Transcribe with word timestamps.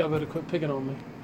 Y'all 0.00 0.08
better 0.08 0.24
quit 0.24 0.48
picking 0.48 0.70
on 0.70 0.86
me. 0.88 1.19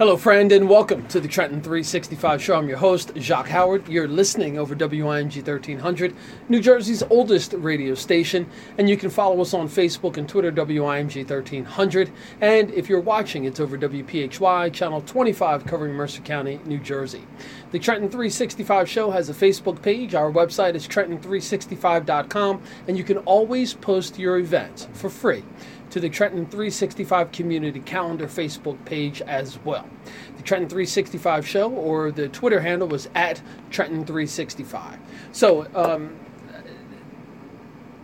Hello, 0.00 0.16
friend, 0.16 0.50
and 0.50 0.66
welcome 0.66 1.06
to 1.08 1.20
the 1.20 1.28
Trenton 1.28 1.60
365 1.60 2.42
show. 2.42 2.54
I'm 2.56 2.70
your 2.70 2.78
host, 2.78 3.12
Jacques 3.16 3.48
Howard. 3.48 3.86
You're 3.86 4.08
listening 4.08 4.56
over 4.56 4.74
WIMG 4.74 5.46
1300, 5.46 6.16
New 6.48 6.62
Jersey's 6.62 7.02
oldest 7.10 7.52
radio 7.52 7.94
station, 7.94 8.48
and 8.78 8.88
you 8.88 8.96
can 8.96 9.10
follow 9.10 9.42
us 9.42 9.52
on 9.52 9.68
Facebook 9.68 10.16
and 10.16 10.26
Twitter, 10.26 10.50
WIMG 10.50 11.16
1300. 11.28 12.10
And 12.40 12.70
if 12.70 12.88
you're 12.88 12.98
watching, 12.98 13.44
it's 13.44 13.60
over 13.60 13.76
WPHY, 13.76 14.72
channel 14.72 15.02
25, 15.02 15.66
covering 15.66 15.92
Mercer 15.92 16.22
County, 16.22 16.60
New 16.64 16.78
Jersey. 16.78 17.26
The 17.70 17.78
Trenton 17.78 18.08
365 18.08 18.88
show 18.88 19.10
has 19.10 19.28
a 19.28 19.34
Facebook 19.34 19.82
page. 19.82 20.14
Our 20.14 20.32
website 20.32 20.76
is 20.76 20.88
trenton365.com, 20.88 22.62
and 22.88 22.96
you 22.96 23.04
can 23.04 23.18
always 23.18 23.74
post 23.74 24.18
your 24.18 24.38
events 24.38 24.88
for 24.94 25.10
free 25.10 25.44
to 25.90 26.00
the 26.00 26.08
Trenton 26.08 26.46
365 26.46 27.32
Community 27.32 27.80
Calendar 27.80 28.26
Facebook 28.26 28.82
page 28.84 29.20
as 29.22 29.58
well. 29.64 29.88
The 30.36 30.42
Trenton 30.42 30.68
365 30.68 31.46
show 31.46 31.70
or 31.70 32.10
the 32.10 32.28
Twitter 32.28 32.60
handle 32.60 32.88
was 32.88 33.08
at 33.14 33.42
Trenton 33.70 34.04
365. 34.04 34.98
So, 35.32 35.66
um, 35.74 36.18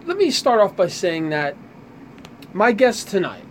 let 0.04 0.16
me 0.16 0.30
start 0.30 0.60
off 0.60 0.76
by 0.76 0.86
saying 0.86 1.30
that 1.30 1.56
my 2.52 2.73
guest 2.73 3.09
tonight, 3.09 3.45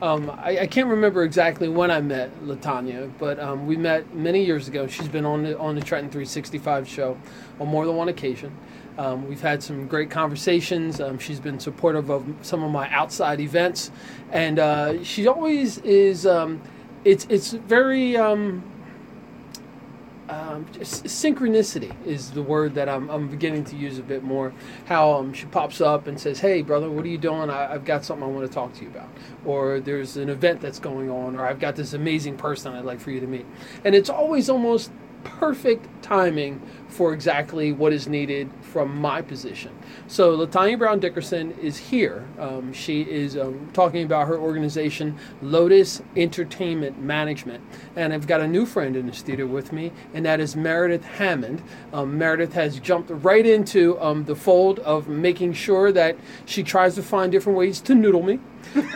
um, 0.00 0.30
I, 0.30 0.60
I, 0.60 0.66
can't 0.66 0.88
remember 0.88 1.22
exactly 1.22 1.68
when 1.68 1.90
I 1.90 2.00
met 2.00 2.30
Latanya, 2.44 3.10
but 3.18 3.38
um, 3.38 3.66
we 3.66 3.76
met 3.76 4.14
many 4.14 4.44
years 4.44 4.66
ago. 4.66 4.86
She's 4.86 5.08
been 5.08 5.24
on 5.24 5.44
the, 5.44 5.58
on 5.58 5.74
the 5.74 5.80
Trenton 5.80 6.10
365 6.10 6.88
show 6.88 7.18
on 7.60 7.68
more 7.68 7.86
than 7.86 7.96
one 7.96 8.08
occasion. 8.08 8.56
Um, 8.96 9.28
we've 9.28 9.40
had 9.40 9.62
some 9.62 9.86
great 9.86 10.10
conversations. 10.10 11.00
Um, 11.00 11.18
she's 11.18 11.40
been 11.40 11.58
supportive 11.58 12.10
of 12.10 12.26
some 12.42 12.62
of 12.62 12.70
my 12.70 12.88
outside 12.90 13.40
events, 13.40 13.90
and 14.30 14.58
uh, 14.58 15.02
she 15.02 15.26
always 15.26 15.78
is. 15.78 16.26
Um, 16.26 16.60
it's 17.04 17.26
it's 17.28 17.52
very 17.52 18.16
um, 18.16 18.62
um, 20.28 20.64
synchronicity 20.80 21.94
is 22.06 22.30
the 22.30 22.42
word 22.42 22.74
that 22.74 22.88
I'm, 22.88 23.10
I'm 23.10 23.28
beginning 23.28 23.64
to 23.64 23.76
use 23.76 23.98
a 23.98 24.02
bit 24.02 24.22
more. 24.22 24.52
How 24.86 25.12
um, 25.12 25.32
she 25.32 25.46
pops 25.46 25.80
up 25.80 26.06
and 26.06 26.18
says, 26.18 26.40
"Hey, 26.40 26.62
brother, 26.62 26.90
what 26.90 27.04
are 27.04 27.08
you 27.08 27.18
doing? 27.18 27.50
I, 27.50 27.72
have 27.72 27.84
got 27.84 28.04
something 28.04 28.24
I 28.24 28.30
want 28.30 28.46
to 28.46 28.52
talk 28.52 28.72
to 28.74 28.82
you 28.82 28.88
about." 28.88 29.08
Or 29.44 29.80
there's 29.80 30.16
an 30.16 30.28
event 30.28 30.60
that's 30.60 30.78
going 30.78 31.10
on, 31.10 31.36
or 31.36 31.46
I've 31.46 31.60
got 31.60 31.76
this 31.76 31.92
amazing 31.92 32.36
person 32.36 32.72
I'd 32.74 32.84
like 32.84 33.00
for 33.00 33.10
you 33.10 33.20
to 33.20 33.26
meet. 33.26 33.46
And 33.84 33.94
it's 33.94 34.08
always 34.08 34.48
almost 34.48 34.90
perfect 35.24 35.88
timing 36.02 36.60
for 36.88 37.12
exactly 37.12 37.72
what 37.72 37.92
is 37.92 38.06
needed 38.06 38.48
from 38.60 39.00
my 39.00 39.20
position. 39.20 39.76
So 40.06 40.36
Latanya 40.36 40.78
Brown 40.78 41.00
Dickerson 41.00 41.50
is 41.58 41.76
here. 41.76 42.26
Um, 42.38 42.72
she 42.72 43.02
is 43.02 43.36
um, 43.36 43.68
talking 43.72 44.04
about 44.04 44.28
her 44.28 44.38
organization, 44.38 45.18
Lotus 45.42 46.02
Entertainment 46.16 47.00
Management. 47.00 47.64
And 47.96 48.12
I've 48.12 48.26
got 48.26 48.40
a 48.40 48.46
new 48.46 48.64
friend 48.64 48.96
in 48.96 49.06
the 49.06 49.12
studio 49.12 49.46
with 49.46 49.72
me, 49.72 49.92
and 50.12 50.24
that 50.24 50.38
is 50.38 50.54
Meredith 50.54 51.04
Hammond. 51.04 51.62
Um, 51.92 52.16
Meredith 52.16 52.52
has 52.52 52.78
jumped 52.78 53.10
right 53.10 53.44
into 53.44 54.00
um, 54.00 54.24
the 54.24 54.36
fold 54.36 54.78
of 54.80 55.08
making 55.08 55.54
sure 55.54 55.90
that 55.90 56.16
she 56.46 56.62
tries 56.62 56.94
to 56.94 57.02
find 57.02 57.32
different 57.32 57.58
ways 57.58 57.80
to 57.80 57.94
noodle 57.94 58.22
me. 58.22 58.38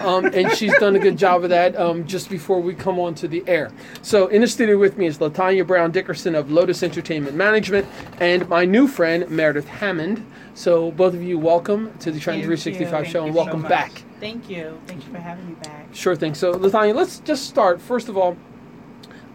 Um, 0.01 0.27
and 0.27 0.51
she's 0.53 0.77
done 0.79 0.97
a 0.97 0.99
good 0.99 1.19
job 1.19 1.45
of 1.45 1.51
that 1.51 1.77
um, 1.77 2.07
just 2.07 2.31
before 2.31 2.61
we 2.61 2.75
come 2.75 2.99
on 2.99 3.15
to 3.17 3.29
the 3.29 3.43
air. 3.47 3.71
So 4.03 4.29
in 4.29 4.41
the 4.41 4.47
studio 4.47 4.79
with 4.79 4.97
me 4.97 5.07
is 5.07 5.19
Latanya 5.19 5.67
Brown 5.67 5.91
Dickerson 5.91 6.35
of 6.35 6.51
Lotus 6.51 6.83
Entertainment 6.83 7.37
Management 7.37 7.87
and 8.21 8.49
my 8.49 8.65
new 8.65 8.87
friend 8.87 9.29
Meredith 9.29 9.67
Hammond. 9.67 10.25
So 10.55 10.91
both 10.93 11.15
of 11.15 11.23
you, 11.23 11.39
welcome 11.39 11.97
to 11.99 12.11
the 12.11 12.21
Trenton 12.21 12.43
365 12.45 13.07
show 13.07 13.25
and 13.25 13.35
welcome 13.35 13.63
so 13.63 13.69
back. 13.69 14.03
Thank 14.21 14.51
you. 14.51 14.81
Thank 14.87 15.07
you 15.07 15.13
for 15.13 15.19
having 15.19 15.49
me 15.49 15.55
back. 15.55 15.87
Sure 15.93 16.17
thing. 16.17 16.35
So 16.35 16.55
Latanya, 16.55 16.95
let's 16.95 17.21
just 17.21 17.49
start. 17.49 17.81
First 17.81 18.09
of 18.09 18.17
all, 18.17 18.37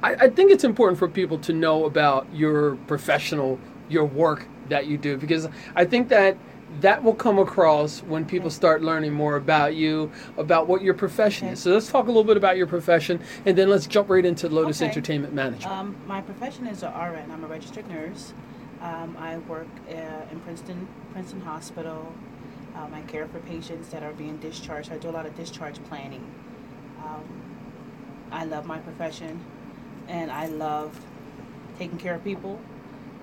I, 0.01 0.15
I 0.15 0.29
think 0.29 0.51
it's 0.51 0.63
important 0.63 0.99
for 0.99 1.07
people 1.07 1.39
to 1.39 1.53
know 1.53 1.85
about 1.85 2.27
your 2.33 2.75
professional, 2.87 3.59
your 3.89 4.05
work 4.05 4.45
that 4.69 4.87
you 4.87 4.97
do, 4.97 5.17
because 5.17 5.47
I 5.75 5.85
think 5.85 6.09
that 6.09 6.37
that 6.81 7.03
will 7.03 7.13
come 7.13 7.39
across 7.39 7.99
when 8.01 8.25
people 8.25 8.49
start 8.49 8.81
learning 8.81 9.13
more 9.13 9.35
about 9.35 9.75
you, 9.75 10.11
about 10.37 10.67
what 10.67 10.81
your 10.81 10.93
profession 10.93 11.47
okay. 11.47 11.53
is. 11.53 11.59
So 11.59 11.71
let's 11.71 11.89
talk 11.89 12.05
a 12.05 12.07
little 12.07 12.23
bit 12.23 12.37
about 12.37 12.57
your 12.57 12.67
profession, 12.67 13.19
and 13.45 13.57
then 13.57 13.69
let's 13.69 13.87
jump 13.87 14.09
right 14.09 14.25
into 14.25 14.49
Lotus 14.49 14.81
okay. 14.81 14.89
Entertainment 14.89 15.33
Management. 15.33 15.71
Um, 15.71 15.95
my 16.07 16.21
profession 16.21 16.67
is 16.67 16.83
an 16.83 16.93
RN. 16.93 17.31
I'm 17.31 17.43
a 17.43 17.47
registered 17.47 17.87
nurse. 17.87 18.33
Um, 18.81 19.15
I 19.17 19.37
work 19.37 19.67
uh, 19.89 20.31
in 20.31 20.39
Princeton 20.41 20.87
Princeton 21.13 21.41
Hospital. 21.41 22.13
Um, 22.75 22.93
I 22.93 23.01
care 23.01 23.27
for 23.27 23.39
patients 23.39 23.89
that 23.89 24.03
are 24.03 24.13
being 24.13 24.37
discharged. 24.37 24.91
I 24.91 24.97
do 24.97 25.09
a 25.09 25.11
lot 25.11 25.25
of 25.25 25.35
discharge 25.35 25.81
planning. 25.85 26.25
Um, 27.03 27.23
I 28.31 28.45
love 28.45 28.65
my 28.65 28.79
profession, 28.79 29.39
and 30.07 30.31
I 30.31 30.47
love 30.47 30.99
taking 31.77 31.97
care 31.97 32.15
of 32.15 32.23
people 32.23 32.59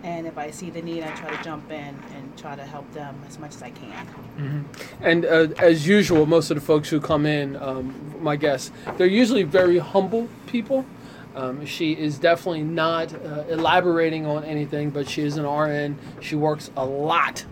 and 0.03 0.27
if 0.27 0.39
I 0.39 0.51
see 0.51 0.71
the 0.71 0.81
need, 0.81 1.03
I 1.03 1.11
try 1.15 1.35
to 1.35 1.43
jump 1.45 1.71
in 1.71 1.95
and 2.15 2.39
try 2.39 2.57
to 2.57 2.65
help 2.65 2.91
them 2.93 3.21
as 3.29 3.39
much 3.39 3.55
as 3.55 3.63
I 3.63 3.71
can. 3.71 4.07
Mm-hmm. 4.07 5.05
And 5.05 5.25
uh, 5.25 5.49
as 5.59 5.87
usual, 5.87 6.27
most 6.27 6.51
of 6.51 6.55
the 6.55 6.61
folks 6.61 6.89
who 6.89 7.01
come 7.01 7.27
in, 7.27 7.57
um, 7.57 8.15
my 8.21 8.37
guests, 8.37 8.73
they're 8.97 9.07
usually 9.07 9.43
very 9.43 9.79
humble 9.79 10.29
people. 10.47 10.87
Um, 11.35 11.65
she 11.65 11.93
is 11.93 12.19
definitely 12.19 12.63
not 12.63 13.15
uh, 13.15 13.45
elaborating 13.49 14.27
on 14.27 14.43
anything, 14.45 14.91
but 14.91 15.09
she 15.09 15.23
is 15.23 15.37
an 15.37 15.47
RN. 15.47 15.99
She 16.21 16.35
works 16.35 16.71
a 16.77 16.85
lot 16.85 17.45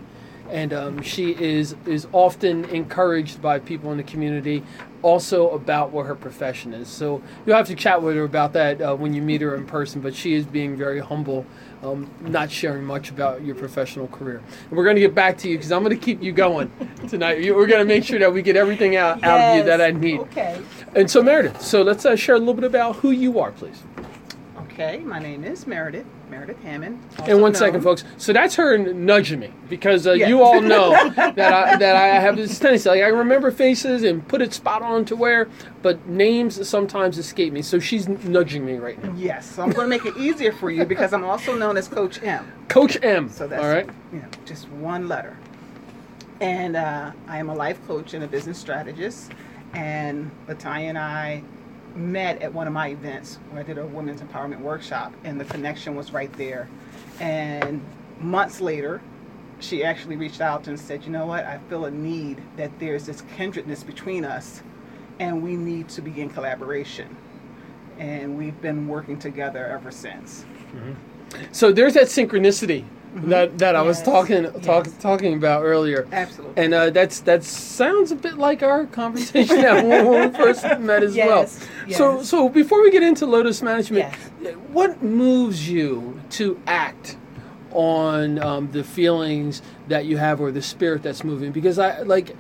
and 0.51 0.73
um, 0.73 1.03
she 1.03 1.33
is 1.33 1.77
is 1.87 2.07
often 2.13 2.65
encouraged 2.67 3.41
by 3.41 3.59
people 3.59 3.91
in 3.93 3.97
the 3.97 4.05
community 4.05 4.63
also 5.03 5.51
about 5.51 5.91
what 5.93 6.07
her 6.07 6.15
profession 6.15 6.75
is. 6.75 6.89
So 6.89 7.23
you'll 7.47 7.57
have 7.57 7.69
to 7.69 7.75
chat 7.75 8.03
with 8.03 8.17
her 8.17 8.25
about 8.25 8.53
that 8.55 8.81
uh, 8.81 8.97
when 8.97 9.15
you 9.15 9.23
meet 9.23 9.41
her 9.41 9.55
in 9.55 9.67
person 9.67 10.01
but 10.01 10.15
she 10.15 10.35
is 10.35 10.45
being 10.45 10.77
very 10.77 10.99
humble 11.01 11.47
um, 11.83 12.11
not 12.21 12.51
sharing 12.51 12.85
much 12.85 13.11
about 13.11 13.45
your 13.45 13.55
professional 13.55 14.09
career. 14.09 14.43
And 14.69 14.77
we're 14.77 14.85
going 14.85 14.97
to 14.97 15.01
get 15.01 15.15
back 15.15 15.39
to 15.39 15.49
you 15.49 15.57
because 15.57 15.71
i'm 15.71 15.85
going 15.85 15.97
to 15.97 16.05
keep 16.05 16.23
you 16.23 16.33
going 16.33 16.71
tonight. 17.09 17.39
We're 17.55 17.67
going 17.67 17.81
to 17.81 17.85
make 17.85 18.05
sure 18.05 18.19
that 18.19 18.33
we 18.33 18.43
get 18.43 18.57
everything 18.57 18.97
out, 18.97 19.19
yes. 19.19 19.27
out 19.27 19.41
of 19.41 19.57
you 19.59 19.65
that 19.65 19.81
i 19.81 19.91
need. 19.91 20.21
Okay. 20.21 20.61
And 20.95 21.11
so 21.11 21.23
meredith 21.23 21.61
so 21.61 21.83
let's 21.83 22.05
uh, 22.05 22.17
share 22.17 22.35
a 22.35 22.39
little 22.39 22.55
bit 22.55 22.65
about 22.65 22.97
who 22.97 23.11
you 23.11 23.39
are 23.39 23.53
please. 23.53 23.83
Okay 24.59 24.99
my 24.99 25.19
name 25.19 25.45
is 25.45 25.67
meredith 25.67 26.07
Meredith 26.31 26.63
Hammond. 26.63 27.03
And 27.21 27.41
one 27.41 27.53
known. 27.53 27.55
second, 27.55 27.83
folks. 27.83 28.05
So 28.17 28.33
that's 28.33 28.55
her 28.57 28.77
nudging 28.79 29.41
me 29.41 29.53
because 29.69 30.07
uh, 30.07 30.13
you 30.13 30.43
all 30.43 30.61
know 30.61 30.91
that 31.17 31.39
I, 31.39 31.77
that 31.77 31.97
I 31.97 32.07
have 32.21 32.37
this 32.37 32.59
tendency. 32.59 32.89
Like 32.89 33.03
I 33.03 33.09
remember 33.09 33.51
faces 33.51 34.03
and 34.03 34.27
put 34.27 34.43
it 34.43 34.53
spot 34.53 34.83
on 34.83 35.05
to 35.07 35.17
where, 35.17 35.49
but 35.83 36.07
names 36.07 36.69
sometimes 36.69 37.19
escape 37.19 37.53
me. 37.53 37.63
So 37.63 37.79
she's 37.79 38.09
nudging 38.09 38.65
me 38.65 38.77
right 38.77 39.03
now. 39.03 39.15
Yes. 39.17 39.55
So 39.55 39.63
I'm 39.63 39.71
going 39.71 39.87
to 39.87 39.89
make 39.89 40.07
it 40.07 40.17
easier 40.17 40.53
for 40.53 40.71
you 40.71 40.85
because 40.85 41.13
I'm 41.13 41.25
also 41.25 41.57
known 41.57 41.77
as 41.77 41.89
Coach 41.89 42.23
M. 42.23 42.51
Coach 42.69 42.99
M. 43.03 43.29
So 43.29 43.47
that's 43.47 43.63
all 43.63 43.71
right. 43.71 43.89
You 44.13 44.21
know, 44.21 44.29
just 44.45 44.69
one 44.71 45.09
letter. 45.09 45.37
And 46.41 46.77
uh, 46.77 47.13
I 47.27 47.39
am 47.39 47.49
a 47.49 47.55
life 47.55 47.85
coach 47.87 48.15
and 48.15 48.23
a 48.23 48.29
business 48.29 48.59
strategist. 48.59 49.33
And 49.75 50.31
Latanya 50.47 50.89
and 50.91 50.99
I 50.99 51.43
met 51.99 52.41
at 52.43 52.53
one 52.53 52.67
of 52.67 52.73
my 52.73 52.89
events 52.89 53.39
where 53.51 53.61
I 53.61 53.63
did 53.63 53.79
a 53.79 53.87
women's 53.87 54.21
empowerment 54.21 54.61
workshop, 54.61 55.13
and 55.25 55.41
the 55.41 55.45
connection 55.45 55.95
was 55.95 56.13
right 56.13 56.33
there. 56.35 56.69
And 57.21 57.83
months 58.21 58.61
later, 58.61 59.01
she 59.61 59.85
actually 59.85 60.17
reached 60.17 60.41
out 60.41 60.69
and 60.69 60.79
said, 60.79 61.05
You 61.05 61.11
know 61.11 61.27
what? 61.27 61.45
I 61.45 61.59
feel 61.69 61.87
a 61.87 61.91
need 61.91 62.41
that 62.57 62.71
there's 62.79 63.07
this 63.07 63.23
kindredness 63.37 63.83
between 63.83 64.25
us, 64.25 64.63
and 65.19 65.43
we 65.43 65.57
need 65.57 65.89
to 65.91 66.03
begin 66.03 66.31
collaboration. 66.31 67.17
And 67.99 68.39
we've 68.39 68.61
been 68.61 68.87
working 68.87 69.19
together 69.19 69.67
ever 69.67 69.91
since. 69.91 70.45
Mm-hmm. 70.73 70.93
So 71.53 71.73
there's 71.73 71.95
that 71.95 72.07
synchronicity 72.07 72.85
mm-hmm. 73.15 73.31
that 73.31 73.59
that 73.59 73.77
I 73.77 73.83
was 73.83 74.03
talking 74.03 74.45
talk, 74.61 74.87
yes. 74.87 74.97
talking 74.99 75.35
about 75.35 75.63
earlier. 75.63 76.07
Absolutely. 76.13 76.63
And 76.63 76.75
uh, 76.75 76.91
that's 76.91 77.21
that 77.21 77.45
sounds 77.45 78.13
a 78.13 78.17
bit 78.17 78.39
like 78.39 78.63
our 78.63 78.87
conversation 78.87 79.63
when 79.89 80.31
we 80.31 80.37
first 80.45 80.63
met 80.81 81.03
as 81.03 81.17
yes. 81.17 81.27
well. 81.29 81.69
Yes. 81.87 81.99
So 81.99 82.23
so 82.23 82.49
before 82.49 82.83
we 82.83 82.91
get 82.91 83.03
into 83.03 83.27
Lotus 83.27 83.63
Management, 83.63 84.15
what 84.73 85.03
moves 85.03 85.69
you 85.69 86.21
to 86.31 86.61
act? 86.67 87.17
on 87.73 88.39
um, 88.39 88.71
the 88.73 88.83
feelings 88.83 89.61
that 89.89 90.07
you 90.07 90.17
have 90.17 90.41
or 90.41 90.51
the 90.51 90.63
spirit 90.63 91.03
that's 91.03 91.23
moving 91.23 91.53
because 91.53 91.79
i 91.79 92.01
like 92.01 92.35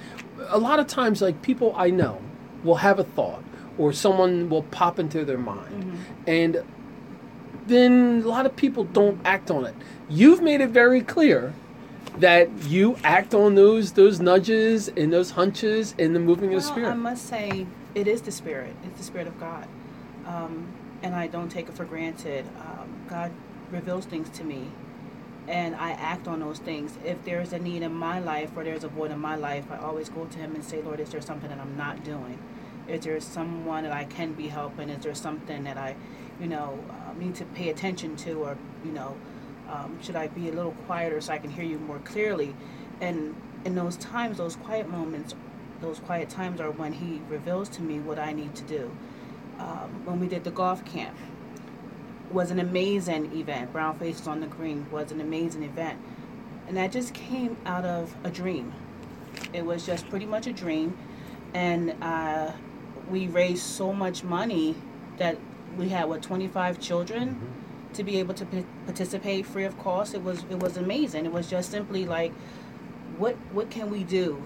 a 0.48 0.58
lot 0.58 0.80
of 0.80 0.86
times 0.86 1.20
like 1.20 1.42
people 1.42 1.74
i 1.76 1.90
know 1.90 2.18
will 2.64 2.76
have 2.76 2.98
a 2.98 3.04
thought 3.04 3.44
or 3.76 3.92
someone 3.92 4.48
will 4.48 4.62
pop 4.64 4.98
into 4.98 5.24
their 5.24 5.38
mind 5.38 5.84
mm-hmm. 5.84 5.96
and 6.26 6.62
then 7.68 8.22
a 8.24 8.28
lot 8.28 8.46
of 8.46 8.56
people 8.56 8.84
don't 8.84 9.20
act 9.24 9.50
on 9.50 9.64
it 9.66 9.74
you've 10.08 10.42
made 10.42 10.60
it 10.60 10.70
very 10.70 11.00
clear 11.00 11.52
that 12.18 12.48
you 12.64 12.96
act 13.04 13.34
on 13.34 13.54
those 13.54 13.92
those 13.92 14.20
nudges 14.20 14.88
and 14.88 15.12
those 15.12 15.30
hunches 15.30 15.94
and 15.98 16.14
the 16.14 16.20
moving 16.20 16.50
well, 16.50 16.58
of 16.58 16.64
the 16.64 16.68
spirit. 16.68 16.90
I 16.90 16.94
must 16.94 17.26
say, 17.26 17.66
it 17.94 18.08
is 18.08 18.22
the 18.22 18.32
spirit. 18.32 18.74
It's 18.84 18.98
the 18.98 19.04
spirit 19.04 19.28
of 19.28 19.38
God, 19.38 19.68
um, 20.26 20.66
and 21.02 21.14
I 21.14 21.28
don't 21.28 21.48
take 21.48 21.68
it 21.68 21.74
for 21.74 21.84
granted. 21.84 22.44
Um, 22.60 22.88
God 23.08 23.30
reveals 23.70 24.04
things 24.06 24.28
to 24.30 24.44
me 24.44 24.68
and 25.48 25.74
I 25.76 25.92
act 25.92 26.28
on 26.28 26.40
those 26.40 26.58
things. 26.58 26.98
If 27.04 27.24
there's 27.24 27.52
a 27.52 27.58
need 27.58 27.82
in 27.82 27.92
my 27.94 28.20
life 28.20 28.50
or 28.54 28.64
there's 28.64 28.84
a 28.84 28.88
void 28.88 29.10
in 29.10 29.18
my 29.18 29.34
life, 29.34 29.64
I 29.70 29.78
always 29.78 30.08
go 30.10 30.26
to 30.26 30.38
Him 30.38 30.54
and 30.54 30.62
say, 30.64 30.82
Lord, 30.82 31.00
is 31.00 31.10
there 31.10 31.22
something 31.22 31.48
that 31.48 31.58
I'm 31.58 31.76
not 31.76 32.04
doing? 32.04 32.38
Is 32.86 33.04
there 33.04 33.18
someone 33.20 33.84
that 33.84 33.92
I 33.92 34.04
can 34.04 34.32
be 34.34 34.48
helping? 34.48 34.90
Is 34.90 35.02
there 35.02 35.14
something 35.14 35.64
that 35.64 35.78
I, 35.78 35.96
you 36.40 36.46
know, 36.46 36.78
need 37.18 37.34
to 37.36 37.44
pay 37.44 37.70
attention 37.70 38.16
to, 38.16 38.32
or 38.44 38.56
you 38.84 38.92
know, 38.92 39.16
um, 39.68 39.98
should 40.02 40.16
I 40.16 40.28
be 40.28 40.48
a 40.48 40.52
little 40.52 40.72
quieter 40.86 41.20
so 41.20 41.32
I 41.32 41.38
can 41.38 41.50
hear 41.50 41.64
you 41.64 41.78
more 41.78 41.98
clearly? 42.00 42.54
And 43.00 43.34
in 43.64 43.74
those 43.74 43.96
times, 43.96 44.38
those 44.38 44.56
quiet 44.56 44.88
moments, 44.88 45.34
those 45.80 45.98
quiet 45.98 46.28
times 46.28 46.60
are 46.60 46.70
when 46.70 46.92
He 46.92 47.20
reveals 47.28 47.68
to 47.70 47.82
me 47.82 47.98
what 47.98 48.18
I 48.18 48.32
need 48.32 48.54
to 48.56 48.64
do. 48.64 48.96
Um, 49.58 50.04
when 50.04 50.20
we 50.20 50.28
did 50.28 50.44
the 50.44 50.50
golf 50.50 50.84
camp, 50.84 51.16
was 52.30 52.50
an 52.50 52.58
amazing 52.58 53.32
event. 53.36 53.72
Brown 53.72 53.98
Faces 53.98 54.26
on 54.26 54.40
the 54.40 54.46
Green 54.46 54.90
was 54.90 55.12
an 55.12 55.20
amazing 55.20 55.62
event. 55.62 55.98
And 56.66 56.76
that 56.76 56.92
just 56.92 57.14
came 57.14 57.56
out 57.64 57.84
of 57.84 58.14
a 58.24 58.30
dream. 58.30 58.72
It 59.52 59.64
was 59.64 59.86
just 59.86 60.08
pretty 60.10 60.26
much 60.26 60.46
a 60.46 60.52
dream. 60.52 60.96
And 61.54 61.94
uh, 62.02 62.52
we 63.10 63.26
raised 63.26 63.62
so 63.62 63.92
much 63.92 64.22
money 64.22 64.74
that 65.16 65.38
we 65.78 65.88
had, 65.88 66.08
what, 66.08 66.22
25 66.22 66.78
children 66.80 67.28
Mm-hmm. 67.36 67.92
to 67.94 68.04
be 68.04 68.18
able 68.18 68.34
to 68.34 68.44
p- 68.44 68.66
participate 68.84 69.46
free 69.46 69.64
of 69.64 69.78
cost. 69.78 70.14
It 70.14 70.22
was, 70.22 70.44
it 70.50 70.60
was 70.60 70.76
amazing. 70.76 71.24
It 71.24 71.32
was 71.32 71.48
just 71.48 71.70
simply 71.70 72.04
like, 72.04 72.32
what, 73.16 73.34
what 73.52 73.70
can 73.70 73.88
we 73.90 74.04
do 74.04 74.42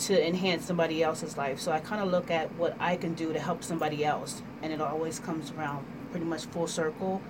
to 0.00 0.26
enhance 0.26 0.64
somebody 0.64 1.02
else's 1.02 1.36
life? 1.36 1.60
So 1.60 1.70
I 1.70 1.78
kind 1.78 2.02
of 2.02 2.10
look 2.10 2.30
at 2.30 2.52
what 2.56 2.76
I 2.80 2.96
can 2.96 3.14
do 3.14 3.32
to 3.32 3.38
help 3.38 3.62
somebody 3.62 4.04
else. 4.04 4.42
And 4.62 4.72
it 4.72 4.80
always 4.80 5.20
comes 5.20 5.52
around 5.52 5.84
pretty 6.10 6.26
much 6.26 6.46
full 6.46 6.66
circle. 6.66 7.22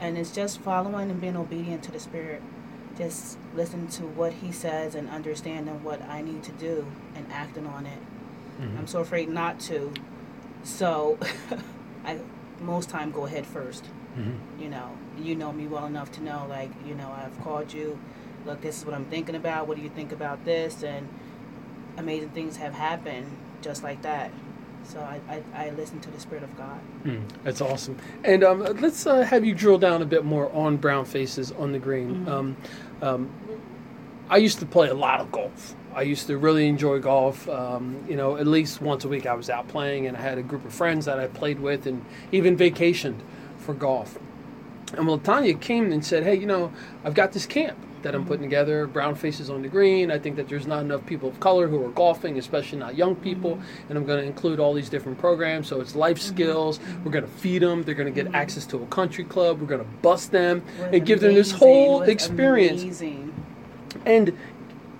And 0.00 0.18
it's 0.18 0.32
just 0.32 0.60
following 0.60 1.10
and 1.10 1.20
being 1.20 1.36
obedient 1.36 1.82
to 1.84 1.92
the 1.92 2.00
Spirit. 2.00 2.42
Just 2.96 3.38
listen 3.54 3.86
to 3.88 4.02
what 4.02 4.32
He 4.32 4.50
says 4.52 4.94
and 4.96 5.08
understanding 5.08 5.82
what 5.84 6.02
I 6.02 6.20
need 6.22 6.42
to 6.44 6.52
do 6.52 6.84
and 7.14 7.24
acting 7.30 7.66
on 7.66 7.86
it. 7.86 7.98
Mm-hmm. 8.60 8.78
I'm 8.78 8.86
so 8.88 9.00
afraid 9.00 9.28
not 9.28 9.60
to. 9.60 9.92
So 10.64 11.18
I 12.04 12.18
most 12.60 12.88
time 12.90 13.10
go 13.10 13.26
ahead 13.26 13.46
1st 13.46 13.84
Mhm. 14.18 14.34
You 14.60 14.68
know, 14.68 14.90
you 15.20 15.34
know 15.36 15.52
me 15.52 15.66
well 15.68 15.86
enough 15.86 16.10
to 16.12 16.22
know, 16.22 16.44
like, 16.48 16.70
you 16.86 16.94
know, 16.94 17.08
I've 17.16 17.38
called 17.44 17.72
you. 17.72 17.98
Look, 18.46 18.60
this 18.62 18.78
is 18.78 18.84
what 18.84 18.94
I'm 18.94 19.04
thinking 19.04 19.36
about. 19.36 19.68
What 19.68 19.76
do 19.76 19.82
you 19.82 19.90
think 19.90 20.10
about 20.12 20.44
this? 20.44 20.82
And 20.82 21.06
amazing 21.96 22.30
things 22.30 22.56
have 22.56 22.74
happened 22.74 23.26
just 23.62 23.82
like 23.84 24.02
that. 24.02 24.30
So 24.84 24.98
I, 25.00 25.20
I, 25.28 25.66
I 25.66 25.70
listen 25.70 26.00
to 26.00 26.10
the 26.10 26.18
Spirit 26.18 26.42
of 26.42 26.56
God. 26.56 26.80
Mm, 27.04 27.22
that's 27.44 27.60
awesome. 27.60 27.96
And 28.24 28.42
um, 28.42 28.60
let's 28.80 29.06
uh, 29.06 29.22
have 29.22 29.44
you 29.44 29.54
drill 29.54 29.78
down 29.78 30.02
a 30.02 30.06
bit 30.06 30.24
more 30.24 30.50
on 30.52 30.78
brown 30.78 31.04
faces 31.04 31.52
on 31.52 31.72
the 31.72 31.78
green. 31.78 32.24
Mhm. 32.24 32.28
Um, 32.28 32.56
um, 33.02 33.30
I 34.30 34.36
used 34.36 34.58
to 34.60 34.66
play 34.66 34.88
a 34.88 34.94
lot 34.94 35.20
of 35.20 35.32
golf. 35.32 35.74
I 35.94 36.02
used 36.02 36.26
to 36.26 36.38
really 36.38 36.68
enjoy 36.68 36.98
golf. 37.00 37.48
Um, 37.48 38.04
you 38.08 38.16
know, 38.16 38.36
at 38.36 38.46
least 38.46 38.80
once 38.80 39.04
a 39.04 39.08
week 39.08 39.26
I 39.26 39.34
was 39.34 39.50
out 39.50 39.68
playing, 39.68 40.06
and 40.06 40.16
I 40.16 40.20
had 40.20 40.38
a 40.38 40.42
group 40.42 40.64
of 40.64 40.72
friends 40.72 41.06
that 41.06 41.18
I 41.18 41.26
played 41.26 41.60
with, 41.60 41.86
and 41.86 42.04
even 42.30 42.56
vacationed 42.56 43.20
for 43.56 43.74
golf. 43.74 44.18
And 44.96 45.06
well, 45.06 45.18
Tanya 45.18 45.54
came 45.54 45.90
and 45.92 46.04
said, 46.04 46.24
"Hey, 46.24 46.34
you 46.34 46.46
know, 46.46 46.72
I've 47.04 47.14
got 47.14 47.32
this 47.32 47.46
camp 47.46 47.78
that 48.02 48.14
I'm 48.14 48.24
putting 48.24 48.42
together. 48.42 48.86
Brown 48.86 49.14
faces 49.14 49.50
on 49.50 49.62
the 49.62 49.68
green. 49.68 50.10
I 50.10 50.18
think 50.18 50.36
that 50.36 50.48
there's 50.48 50.66
not 50.66 50.82
enough 50.82 51.04
people 51.06 51.28
of 51.28 51.40
color 51.40 51.68
who 51.68 51.84
are 51.84 51.90
golfing, 51.90 52.38
especially 52.38 52.78
not 52.78 52.96
young 52.96 53.16
people. 53.16 53.60
And 53.88 53.98
I'm 53.98 54.04
going 54.04 54.20
to 54.20 54.26
include 54.26 54.60
all 54.60 54.74
these 54.74 54.88
different 54.88 55.18
programs. 55.18 55.68
So 55.68 55.80
it's 55.80 55.94
life 55.94 56.18
skills. 56.18 56.80
We're 57.04 57.12
going 57.12 57.24
to 57.24 57.30
feed 57.30 57.62
them. 57.62 57.82
They're 57.82 57.94
going 57.94 58.12
to 58.12 58.22
get 58.22 58.34
access 58.34 58.66
to 58.66 58.82
a 58.82 58.86
country 58.86 59.24
club. 59.24 59.60
We're 59.60 59.66
going 59.66 59.84
to 59.84 59.90
bust 60.02 60.32
them 60.32 60.62
Was 60.78 60.94
and 60.94 61.06
give 61.06 61.20
them 61.20 61.34
this 61.34 61.50
whole 61.50 62.02
experience. 62.02 62.82
Amazing. 62.82 63.34
And 64.04 64.36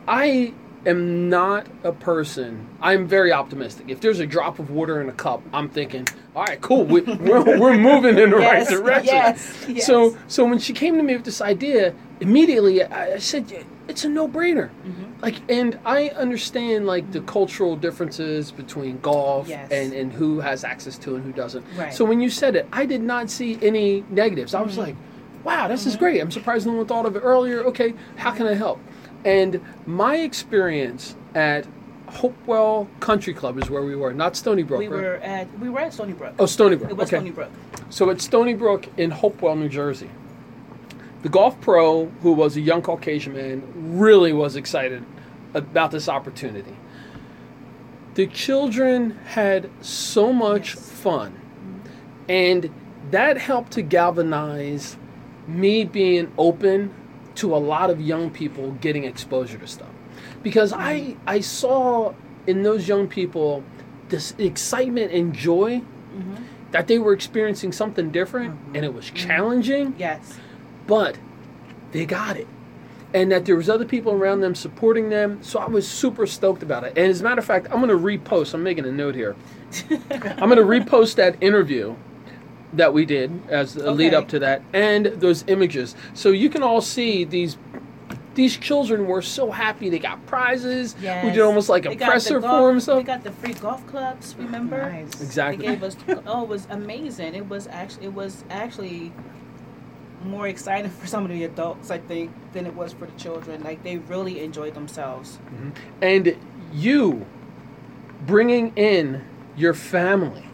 I 0.06 0.52
am 0.86 1.28
not 1.28 1.66
a 1.84 1.92
person. 1.92 2.66
I'm 2.80 3.06
very 3.06 3.32
optimistic. 3.32 3.86
If 3.88 4.00
there's 4.00 4.20
a 4.20 4.26
drop 4.26 4.58
of 4.58 4.70
water 4.70 5.00
in 5.00 5.08
a 5.08 5.12
cup, 5.12 5.42
I'm 5.52 5.68
thinking, 5.68 6.06
all 6.34 6.44
right, 6.44 6.60
cool. 6.60 6.84
We, 6.84 7.00
we're, 7.02 7.58
we're 7.58 7.76
moving 7.90 8.16
in 8.18 8.30
the 8.30 8.38
Yes, 8.38 8.70
right 8.70 8.78
direction. 8.82 9.14
yes, 9.14 9.66
yes. 9.68 9.86
So, 9.86 10.16
so 10.28 10.44
when 10.46 10.58
she 10.58 10.72
came 10.72 10.96
to 10.96 11.02
me 11.02 11.14
with 11.16 11.24
this 11.24 11.40
idea, 11.40 11.94
immediately 12.20 12.82
I, 12.84 13.18
said, 13.18 13.66
it's 13.88 14.04
a 14.04 14.08
no-brainer. 14.08 14.68
Mm-hmm. 14.68 15.04
Like, 15.20 15.36
and 15.50 15.78
I 15.84 16.08
understand 16.10 16.86
like 16.86 17.10
the 17.10 17.20
cultural 17.22 17.74
differences 17.76 18.52
between 18.52 19.00
golf 19.00 19.48
Yes. 19.48 19.70
and 19.72 19.92
and 19.92 20.12
who 20.12 20.38
has 20.40 20.62
access 20.62 20.96
to 20.98 21.16
and 21.16 21.24
who 21.24 21.32
doesn't. 21.32 21.64
Right. 21.76 21.92
So 21.92 22.04
when 22.04 22.20
you 22.20 22.30
said 22.30 22.54
it, 22.54 22.68
I 22.72 22.86
did 22.86 23.02
not 23.02 23.28
see 23.30 23.58
any 23.60 24.04
negatives. 24.10 24.54
I 24.54 24.60
was 24.62 24.72
Mm-hmm. 24.72 24.80
like, 24.82 24.96
wow, 25.48 25.66
this 25.66 25.86
is 25.86 25.96
great. 25.96 26.20
I'm 26.20 26.30
surprised 26.30 26.66
no 26.66 26.74
one 26.74 26.84
thought 26.86 27.06
of 27.06 27.16
it 27.16 27.20
earlier. 27.20 27.64
Okay, 27.64 27.94
how 28.16 28.30
can 28.32 28.46
I 28.46 28.52
help? 28.52 28.78
And 29.24 29.60
my 29.86 30.16
experience 30.16 31.16
at 31.34 31.66
Hopewell 32.08 32.86
Country 33.00 33.32
Club 33.32 33.56
is 33.58 33.70
where 33.70 33.82
we 33.82 33.96
were, 33.96 34.12
not 34.12 34.36
Stony 34.36 34.62
Brook. 34.62 34.78
We 34.80 34.88
right? 34.88 35.00
were 35.02 35.14
at 35.14 35.58
we 35.58 35.70
were 35.70 35.80
at 35.80 35.94
Stony 35.94 36.12
Brook. 36.12 36.34
Oh, 36.38 36.44
Stony 36.44 36.76
Brook. 36.76 36.90
it 36.90 36.96
was 36.98 37.08
okay. 37.08 37.16
Stony 37.16 37.30
Brook. 37.30 37.50
So 37.88 38.10
at 38.10 38.20
Stony 38.20 38.52
Brook 38.52 38.88
in 38.98 39.10
Hopewell, 39.10 39.56
New 39.56 39.70
Jersey, 39.70 40.10
the 41.22 41.30
golf 41.30 41.58
pro, 41.62 42.06
who 42.22 42.32
was 42.32 42.56
a 42.56 42.60
young 42.60 42.82
Caucasian 42.82 43.32
man, 43.32 43.62
really 43.98 44.34
was 44.34 44.54
excited 44.54 45.02
about 45.54 45.90
this 45.92 46.10
opportunity. 46.10 46.76
The 48.14 48.26
children 48.26 49.12
had 49.28 49.70
so 49.80 50.30
much 50.30 50.74
Yes. 50.74 50.90
fun, 50.90 51.40
and 52.28 52.68
that 53.10 53.38
helped 53.38 53.72
to 53.72 53.82
galvanize 53.82 54.98
me 55.48 55.84
being 55.84 56.30
open 56.38 56.92
to 57.36 57.54
a 57.54 57.58
lot 57.58 57.90
of 57.90 58.00
young 58.00 58.30
people 58.30 58.72
getting 58.80 59.04
exposure 59.04 59.58
to 59.58 59.66
stuff. 59.66 59.88
Because 60.42 60.72
I, 60.72 61.16
I 61.26 61.40
saw 61.40 62.12
in 62.46 62.62
those 62.62 62.86
young 62.86 63.08
people 63.08 63.64
this 64.08 64.34
excitement 64.38 65.12
and 65.12 65.34
joy 65.34 65.82
Mm-hmm. 66.16 66.42
that 66.72 66.86
they 66.88 66.98
were 66.98 67.12
experiencing 67.12 67.70
something 67.70 68.10
different 68.10 68.58
and 68.74 68.82
it 68.84 68.92
was 68.94 69.10
challenging, 69.10 69.94
Yes. 69.98 70.38
but 70.86 71.18
they 71.92 72.06
got 72.06 72.36
it. 72.38 72.48
And 73.14 73.30
that 73.30 73.44
there 73.44 73.54
was 73.56 73.68
other 73.68 73.84
people 73.84 74.12
around 74.12 74.40
them 74.40 74.54
supporting 74.54 75.10
them. 75.10 75.38
So 75.42 75.60
I 75.60 75.66
was 75.66 75.86
super 75.86 76.26
stoked 76.26 76.62
about 76.62 76.84
it. 76.84 76.96
And 76.96 77.06
as 77.06 77.20
a 77.20 77.24
matter 77.24 77.38
of 77.40 77.44
fact, 77.44 77.66
I'm 77.70 77.80
going 77.86 77.88
to 77.88 77.94
repost. 77.94 78.54
I'm 78.54 78.62
making 78.62 78.86
a 78.86 78.90
note 78.90 79.14
here. 79.14 79.36
I'm 80.10 80.48
going 80.50 80.56
to 80.56 80.62
repost 80.64 81.16
that 81.16 81.36
interview 81.42 81.94
that 82.74 82.92
we 82.92 83.06
did 83.06 83.30
as 83.48 83.76
a 83.76 83.90
lead 83.90 84.14
up 84.14 84.28
to 84.28 84.38
that 84.40 84.62
and 84.72 85.06
those 85.06 85.44
images. 85.48 85.94
So 86.14 86.30
you 86.30 86.50
can 86.50 86.62
all 86.62 86.80
see 86.80 87.24
these 87.24 87.56
these 88.34 88.56
children 88.56 89.06
were 89.06 89.20
so 89.20 89.50
happy 89.50 89.90
they 89.90 89.98
got 89.98 90.24
prizes. 90.26 90.94
Yes. 91.02 91.24
We 91.24 91.32
did 91.32 91.40
almost 91.40 91.68
like 91.68 91.86
a 91.86 91.88
They 91.88 91.96
got 91.96 92.06
the 92.06 92.10
presser 92.12 92.38
golf- 92.38 92.60
for 92.60 92.68
them 92.68 92.80
So. 92.80 92.96
We 92.96 93.02
got 93.02 93.24
the 93.24 93.32
free 93.32 93.54
golf 93.54 93.84
clubs. 93.88 94.36
Remember? 94.38 94.80
Nice. 94.80 95.20
Exactly. 95.20 95.66
They 95.66 95.72
gave 95.72 95.82
us. 95.82 95.96
Oh, 96.24 96.44
it 96.44 96.48
was 96.48 96.68
amazing. 96.70 97.34
It 97.34 97.48
was 97.48 97.66
actually. 97.66 98.06
It 98.06 98.14
was 98.14 98.44
actually 98.48 99.12
more 100.24 100.46
exciting 100.46 100.90
for 100.90 101.06
some 101.08 101.24
of 101.24 101.30
the 101.30 101.44
adults, 101.44 101.90
I 101.90 101.98
think, 101.98 102.30
than 102.52 102.64
it 102.66 102.74
was 102.74 102.92
for 102.92 103.06
the 103.06 103.18
children. 103.18 103.64
Like 103.64 103.82
they 103.82 103.98
really 103.98 104.40
enjoyed 104.40 104.74
themselves. 104.74 105.38
Mm-hmm. 105.46 105.70
And 106.02 106.36
you 106.72 107.26
bringing 108.24 108.72
in 108.76 109.24
your 109.56 109.74
family 109.74 110.44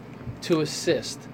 to 0.41 0.61
assist 0.61 1.27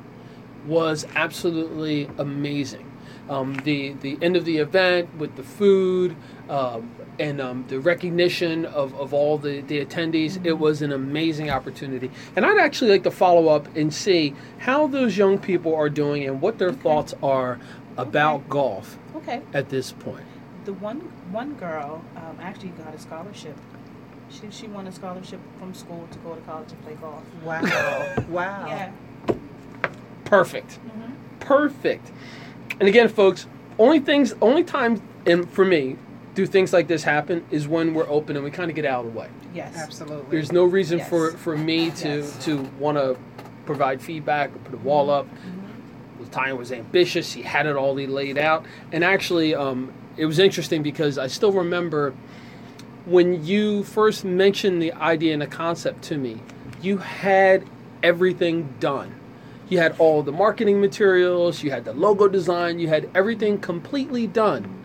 was 0.66 1.06
absolutely 1.16 2.10
amazing. 2.18 2.88
Um, 3.30 3.56
the 3.64 3.94
the 4.02 4.18
end 4.22 4.36
of 4.36 4.46
the 4.46 4.58
event 4.58 5.16
with 5.16 5.36
the 5.36 5.44
food 5.44 6.16
um, 6.50 6.92
and 7.20 7.40
um, 7.40 7.66
the 7.68 7.80
recognition 7.80 8.66
of, 8.66 8.94
of 9.00 9.14
all 9.14 9.38
the, 9.38 9.62
the 9.62 9.86
attendees, 9.86 10.44
it 10.46 10.54
was 10.54 10.82
an 10.82 10.92
amazing 10.92 11.50
opportunity. 11.50 12.12
And 12.36 12.46
I'd 12.46 12.58
actually 12.58 12.92
like 12.92 13.04
to 13.04 13.12
follow 13.12 13.48
up 13.48 13.74
and 13.76 13.94
see 13.94 14.34
how 14.60 14.88
those 14.88 15.18
young 15.18 15.38
people 15.38 15.74
are 15.76 15.90
doing 15.90 16.24
and 16.26 16.42
what 16.42 16.58
their 16.58 16.74
thoughts 16.74 17.14
are 17.22 17.60
about 17.98 18.40
Okay. 18.42 18.50
golf 18.50 18.98
Okay. 19.16 19.42
at 19.54 19.70
this 19.70 19.92
point. 19.92 20.26
The 20.66 20.74
one 20.74 21.00
one 21.32 21.54
girl 21.56 22.04
um, 22.18 22.38
actually 22.42 22.70
got 22.70 22.94
a 22.94 23.00
scholarship. 23.00 23.56
She 24.30 24.50
she 24.50 24.68
won 24.68 24.88
a 24.88 24.92
scholarship 24.92 25.40
from 25.60 25.74
school 25.74 26.08
to 26.12 26.18
go 26.20 26.36
to 26.36 26.42
college 26.42 26.72
and 26.72 26.82
play 26.84 26.96
golf. 26.96 27.24
Wow. 27.44 27.62
wow. 28.30 28.66
Yeah. 28.68 28.92
Perfect. 30.32 30.74
hmm 30.76 31.12
perfect. 31.42 32.12
And 32.80 32.88
again, 32.88 33.10
folks, 33.10 33.46
only 33.78 34.00
things, 34.00 34.34
only 34.42 34.64
time, 34.64 35.02
and 35.26 35.50
for 35.50 35.66
me, 35.66 35.98
do 36.36 36.46
things 36.46 36.72
like 36.72 36.88
this 36.88 37.04
happen 37.04 37.44
is 37.52 37.68
when 37.68 37.94
we're 37.94 38.08
open 38.10 38.36
and 38.38 38.46
we 38.46 38.52
kind 38.52 38.70
of 38.70 38.76
get 38.76 38.86
out 38.86 39.06
of 39.06 39.14
the 39.14 39.20
way. 39.20 39.28
Yes. 39.54 39.76
Absolutely. 39.76 40.28
There's 40.32 40.52
no 40.52 40.64
reason 40.64 41.00
Yes. 41.00 41.10
for 41.10 41.32
for 41.32 41.58
me 41.58 41.92
to 41.92 42.08
Yes. 42.20 42.46
to 42.46 42.62
want 42.80 42.98
to 42.98 43.18
provide 43.66 44.02
feedback 44.02 44.50
or 44.56 44.60
put 44.60 44.74
a 44.74 44.78
wall 44.78 45.10
up. 45.10 45.28
Mhm. 45.28 46.32
Tanya 46.32 46.56
was 46.56 46.72
ambitious. 46.72 47.34
he 47.34 47.42
had 47.42 47.66
it 47.66 47.76
all 47.76 47.96
He 47.98 48.08
laid 48.08 48.38
out, 48.38 48.64
and 48.94 49.04
actually, 49.04 49.54
um, 49.54 49.92
it 50.16 50.26
was 50.26 50.40
interesting 50.40 50.82
because 50.84 51.18
I 51.18 51.28
still 51.28 51.52
remember 51.52 52.14
when 53.06 53.44
you 53.44 53.84
first 53.84 54.24
mentioned 54.24 54.82
the 54.82 54.94
idea 54.94 55.34
and 55.34 55.42
the 55.42 55.48
concept 55.48 56.04
to 56.04 56.18
me. 56.18 56.38
You 56.82 56.98
had 57.00 57.64
everything 58.04 58.70
done. 58.80 59.16
You 59.72 59.78
had 59.78 59.96
all 60.00 60.22
the 60.22 60.34
marketing 60.34 60.82
materials. 60.82 61.64
You 61.64 61.72
had 61.72 61.86
the 61.86 61.94
logo 61.94 62.28
design. 62.28 62.78
You 62.78 62.90
had 62.90 63.10
everything 63.16 63.58
completely 63.58 64.28
done. 64.28 64.84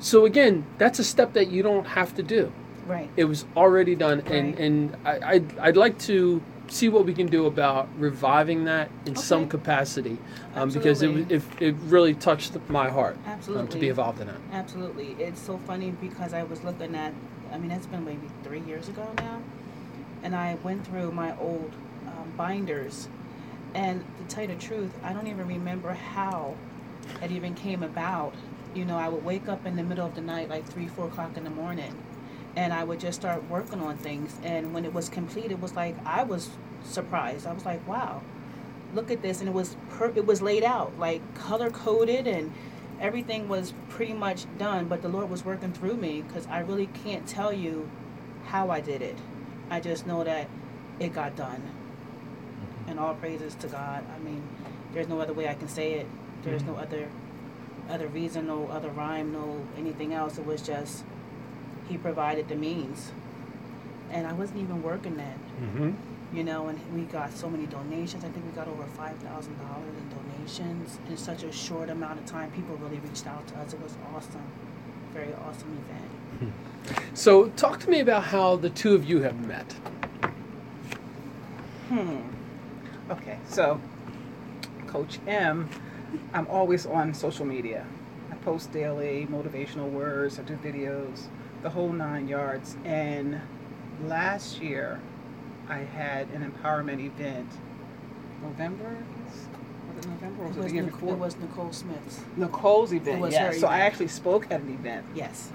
So 0.00 0.24
again, 0.24 0.64
that's 0.78 0.98
a 0.98 1.04
step 1.04 1.34
that 1.34 1.48
you 1.48 1.62
don't 1.62 1.84
have 1.88 2.14
to 2.16 2.22
do. 2.22 2.50
Right. 2.86 3.10
It 3.16 3.24
was 3.24 3.44
already 3.54 3.94
done, 3.94 4.20
and 4.20 4.46
Right. 4.54 4.58
and 4.58 4.96
I, 5.04 5.32
I'd, 5.34 5.58
I'd 5.58 5.76
like 5.76 5.98
to 6.00 6.40
see 6.68 6.88
what 6.88 7.04
we 7.04 7.12
can 7.12 7.26
do 7.26 7.44
about 7.44 7.88
reviving 7.98 8.64
that 8.64 8.88
in 9.04 9.16
some 9.16 9.48
capacity, 9.48 10.16
um, 10.54 10.70
because 10.70 11.02
it, 11.02 11.30
it 11.30 11.42
it 11.60 11.74
really 11.84 12.14
touched 12.14 12.56
my 12.68 12.88
heart 12.88 13.18
um, 13.54 13.68
to 13.68 13.78
be 13.78 13.88
involved 13.90 14.20
in 14.20 14.28
it. 14.28 14.34
Absolutely. 14.52 15.14
It's 15.18 15.40
so 15.40 15.58
funny 15.66 15.90
because 15.90 16.32
I 16.32 16.42
was 16.42 16.64
looking 16.64 16.94
at, 16.94 17.12
I 17.52 17.58
mean, 17.58 17.70
it's 17.70 17.86
been 17.86 18.04
maybe 18.04 18.28
three 18.44 18.60
years 18.60 18.88
ago 18.88 19.06
now. 19.18 19.40
And 20.22 20.34
I 20.34 20.56
went 20.62 20.86
through 20.86 21.12
my 21.12 21.36
old 21.38 21.70
um, 22.06 22.32
binders. 22.36 23.08
And 23.74 24.04
to 24.18 24.34
tell 24.34 24.44
you 24.44 24.54
the 24.54 24.60
truth, 24.60 24.92
I 25.02 25.12
don't 25.12 25.26
even 25.26 25.46
remember 25.46 25.92
how 25.92 26.56
it 27.22 27.30
even 27.30 27.54
came 27.54 27.82
about. 27.82 28.34
You 28.74 28.84
know, 28.84 28.96
I 28.96 29.08
would 29.08 29.24
wake 29.24 29.48
up 29.48 29.66
in 29.66 29.76
the 29.76 29.82
middle 29.82 30.06
of 30.06 30.14
the 30.14 30.20
night, 30.20 30.48
like 30.48 30.66
three, 30.66 30.88
four 30.88 31.06
o'clock 31.06 31.36
in 31.36 31.44
the 31.44 31.50
morning, 31.50 31.94
and 32.56 32.72
I 32.72 32.84
would 32.84 33.00
just 33.00 33.20
start 33.20 33.48
working 33.48 33.80
on 33.80 33.96
things. 33.98 34.36
And 34.42 34.72
when 34.74 34.84
it 34.84 34.92
was 34.92 35.08
complete, 35.08 35.50
it 35.50 35.60
was 35.60 35.74
like 35.74 35.96
I 36.06 36.22
was 36.22 36.50
surprised. 36.84 37.46
I 37.46 37.52
was 37.52 37.64
like, 37.64 37.86
wow, 37.86 38.22
look 38.94 39.10
at 39.10 39.22
this. 39.22 39.40
And 39.40 39.48
it 39.48 39.54
was 39.54 39.76
per- 39.90 40.12
it 40.14 40.26
was 40.26 40.40
laid 40.42 40.64
out, 40.64 40.98
like 40.98 41.20
color 41.34 41.70
coded 41.70 42.26
and 42.26 42.52
everything 43.00 43.48
was 43.48 43.74
pretty 43.88 44.12
much 44.12 44.46
done, 44.58 44.86
but 44.86 45.02
the 45.02 45.08
Lord 45.08 45.28
was 45.30 45.44
working 45.44 45.72
through 45.72 45.96
me 45.96 46.22
because 46.22 46.46
I 46.46 46.60
really 46.60 46.86
can't 46.86 47.26
tell 47.26 47.52
you 47.52 47.88
how 48.46 48.70
I 48.70 48.80
did 48.80 49.02
it. 49.02 49.18
I 49.70 49.80
just 49.80 50.06
know 50.06 50.22
that 50.24 50.48
it 51.00 51.12
got 51.12 51.34
done. 51.36 51.62
And 52.88 53.00
all 53.00 53.14
praises 53.14 53.54
to 53.56 53.68
God. 53.68 54.04
I 54.14 54.18
mean, 54.20 54.42
there's 54.92 55.08
no 55.08 55.20
other 55.20 55.32
way 55.32 55.48
I 55.48 55.54
can 55.54 55.68
say 55.68 55.94
it. 55.94 56.06
There's 56.42 56.62
no 56.64 56.76
other 56.76 57.08
other 57.90 58.08
reason, 58.08 58.46
no 58.46 58.66
other 58.68 58.88
rhyme, 58.90 59.32
no 59.32 59.64
anything 59.78 60.14
else. 60.14 60.38
It 60.38 60.46
was 60.46 60.62
just 60.62 61.04
he 61.88 61.98
provided 61.98 62.48
the 62.48 62.56
means. 62.56 63.12
And 64.10 64.26
I 64.26 64.32
wasn't 64.32 64.60
even 64.60 64.82
working 64.82 65.16
then 65.16 65.38
Mm-hmm. 65.62 66.36
you 66.36 66.42
know, 66.44 66.68
and 66.68 66.78
we 66.94 67.02
got 67.02 67.32
so 67.32 67.48
many 67.48 67.66
donations. 67.66 68.24
I 68.24 68.28
think 68.28 68.44
we 68.44 68.52
got 68.52 68.66
over 68.68 68.84
five 68.96 69.16
thousand 69.18 69.56
dollars 69.58 69.94
in 69.96 70.08
donations 70.10 70.98
in 71.08 71.16
such 71.16 71.44
a 71.44 71.52
short 71.52 71.90
amount 71.90 72.18
of 72.20 72.26
time. 72.26 72.50
People 72.52 72.76
really 72.76 72.98
reached 72.98 73.26
out 73.26 73.46
to 73.48 73.54
us. 73.58 73.72
It 73.72 73.80
was 73.80 73.96
awesome, 74.14 74.42
very 75.12 75.32
awesome 75.46 75.78
event. 75.88 76.52
So 77.14 77.48
talk 77.50 77.78
to 77.80 77.88
me 77.90 78.00
about 78.00 78.24
how 78.24 78.56
the 78.56 78.70
two 78.70 78.94
of 78.94 79.04
you 79.08 79.22
have 79.22 79.46
met. 79.46 79.72
Hmm. 81.88 82.18
Okay, 83.10 83.38
so 83.48 83.80
Coach 84.86 85.18
M, 85.26 85.68
I'm 86.32 86.46
always 86.48 86.86
on 86.86 87.12
social 87.12 87.44
media. 87.44 87.84
I 88.30 88.34
post 88.36 88.72
daily 88.72 89.26
motivational 89.30 89.90
words, 89.90 90.38
I 90.38 90.42
do 90.42 90.54
videos, 90.56 91.24
the 91.62 91.70
whole 91.70 91.92
nine 91.92 92.28
yards. 92.28 92.76
And 92.84 93.40
last 94.06 94.60
year, 94.62 95.00
I 95.68 95.78
had 95.78 96.28
an 96.30 96.50
empowerment 96.50 97.04
event. 97.04 97.48
November? 98.42 98.96
Was 99.96 100.04
it 100.04 100.08
November 100.08 100.42
or 100.44 100.48
was 100.48 100.56
It 100.56 100.58
it, 100.58 100.62
was, 100.62 100.66
the 100.70 100.74
year 100.74 100.82
Nic- 100.84 100.92
before? 100.92 101.12
it 101.12 101.18
was 101.18 101.36
Nicole 101.36 101.72
Smith's. 101.72 102.20
Nicole's 102.36 102.92
event. 102.92 103.32
yeah. 103.32 103.52
So 103.52 103.66
I 103.66 103.80
actually 103.80 104.08
spoke 104.08 104.46
at 104.50 104.60
an 104.60 104.72
event. 104.72 105.04
Yes. 105.14 105.50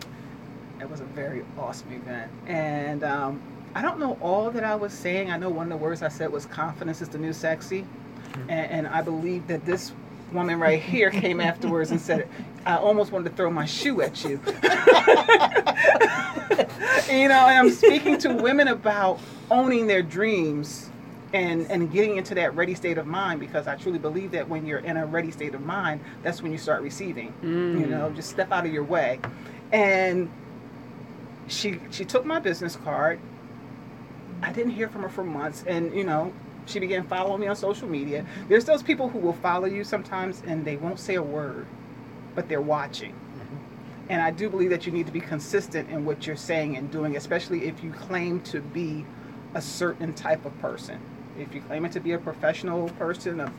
It 0.79 0.89
was 0.89 1.00
a 1.01 1.06
very 1.06 1.44
awesome 1.58 1.91
event. 1.94 2.32
And 2.48 3.03
um, 3.03 3.41
I 3.75 3.81
don't 3.81 3.99
know 3.99 4.17
all 4.21 4.51
that 4.51 4.63
I 4.63 4.75
was 4.75 4.93
saying. 4.93 5.31
I 5.31 5.38
know 5.38 5.49
one 5.49 5.71
of 5.71 5.77
the 5.79 5.83
words 5.83 6.01
I 6.03 6.09
said 6.09 6.31
was 6.31 6.45
confidence 6.45 7.01
is 7.01 7.09
the 7.09 7.17
new 7.17 7.33
sexy. 7.33 7.85
And, 8.47 8.71
and 8.71 8.88
I 8.88 9.01
believe 9.01 9.47
that 9.47 9.65
this 9.65 9.91
woman 10.33 10.59
right 10.59 10.81
here 10.81 11.09
came 11.11 11.39
afterwards 11.41 11.91
and 11.91 11.99
said, 12.01 12.27
I 12.65 12.77
almost 12.77 13.11
wanted 13.11 13.29
to 13.29 13.35
throw 13.35 13.49
my 13.51 13.65
shoe 13.65 14.01
at 14.01 14.23
you. 14.23 14.29
you 17.09 17.27
know, 17.27 17.47
and 17.47 17.57
I'm 17.57 17.69
speaking 17.71 18.17
to 18.19 18.33
women 18.33 18.67
about 18.67 19.19
owning 19.49 19.88
their 19.88 20.01
dreams 20.01 20.89
and, 21.33 21.69
and 21.69 21.91
getting 21.91 22.17
into 22.17 22.35
that 22.35 22.55
ready 22.55 22.73
state 22.75 22.97
of 22.97 23.05
mind 23.07 23.39
because 23.39 23.67
I 23.67 23.75
truly 23.75 23.99
believe 23.99 24.31
that 24.31 24.49
when 24.49 24.65
you're 24.65 24.79
in 24.79 24.97
a 24.97 25.05
ready 25.05 25.31
state 25.31 25.53
of 25.55 25.61
mind, 25.65 26.01
that's 26.23 26.41
when 26.41 26.51
you 26.51 26.57
start 26.57 26.81
receiving. 26.81 27.33
You 27.43 27.49
Mm. 27.49 27.89
know, 27.89 28.09
just 28.11 28.29
step 28.31 28.51
out 28.51 28.65
of 28.65 28.73
your 28.73 28.83
way. 28.83 29.19
And 29.71 30.29
she 31.47 31.79
she 31.91 32.03
took 32.05 32.25
my 32.25 32.39
business 32.39 32.75
card. 32.75 33.19
I 34.41 34.51
didn't 34.53 34.72
hear 34.72 34.88
from 34.89 35.03
her 35.03 35.10
for 35.10 35.24
months, 35.24 35.63
and 35.67 35.93
you 35.93 36.03
know, 36.03 36.34
she 36.65 36.79
began 36.79 37.05
following 37.08 37.41
me 37.41 37.48
on 37.48 37.55
social 37.55 37.88
media. 37.88 38.25
There's 38.48 38.65
those 38.65 38.84
people 38.84 39.10
who 39.10 39.19
will 39.19 39.34
follow 39.34 39.65
you 39.65 39.84
sometimes, 39.84 40.43
and 40.48 40.65
they 40.65 40.77
won't 40.77 41.00
say 41.00 41.15
a 41.15 41.24
word, 41.24 41.67
but 42.36 42.48
they're 42.48 42.62
watching. 42.62 43.15
And 44.10 44.22
I 44.22 44.31
do 44.31 44.50
believe 44.50 44.72
that 44.72 44.88
you 44.88 44.91
need 44.91 45.05
to 45.05 45.12
be 45.12 45.22
consistent 45.22 45.89
in 45.89 46.03
what 46.03 46.25
you're 46.25 46.36
saying 46.36 46.77
and 46.77 46.91
doing, 46.91 47.15
especially 47.15 47.65
if 47.65 47.84
you 47.84 47.91
claim 47.91 48.41
to 48.41 48.60
be 48.60 49.05
a 49.53 49.62
certain 49.62 50.13
type 50.13 50.46
of 50.46 50.58
person. 50.60 51.00
If 51.38 51.53
you 51.53 51.62
claim 51.62 51.86
it 51.86 51.91
to 51.93 52.00
be 52.00 52.13
a 52.13 52.17
professional 52.17 52.89
person, 52.89 53.39
a, 53.39 53.53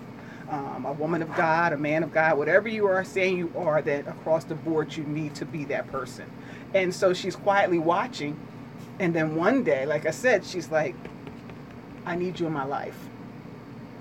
um, 0.50 0.84
a 0.86 0.92
woman 0.92 1.22
of 1.22 1.34
God, 1.36 1.72
a 1.72 1.76
man 1.76 2.02
of 2.02 2.12
God, 2.12 2.36
whatever 2.36 2.68
you 2.68 2.86
are 2.86 3.04
saying 3.04 3.38
you 3.38 3.52
are, 3.56 3.80
that 3.82 4.08
across 4.08 4.44
the 4.44 4.56
board 4.56 4.96
you 4.96 5.04
need 5.04 5.36
to 5.36 5.44
be 5.44 5.64
that 5.66 5.86
person. 5.88 6.28
And 6.74 6.92
so 6.92 7.14
she's 7.14 7.36
quietly 7.36 7.78
watching. 7.78 8.36
And 9.00 9.14
then 9.14 9.34
one 9.34 9.64
day, 9.64 9.86
like 9.86 10.04
I 10.04 10.10
said, 10.10 10.44
she's 10.44 10.70
like, 10.70 10.94
I 12.04 12.14
need 12.14 12.38
you 12.38 12.46
in 12.46 12.52
my 12.52 12.64
life. 12.64 12.96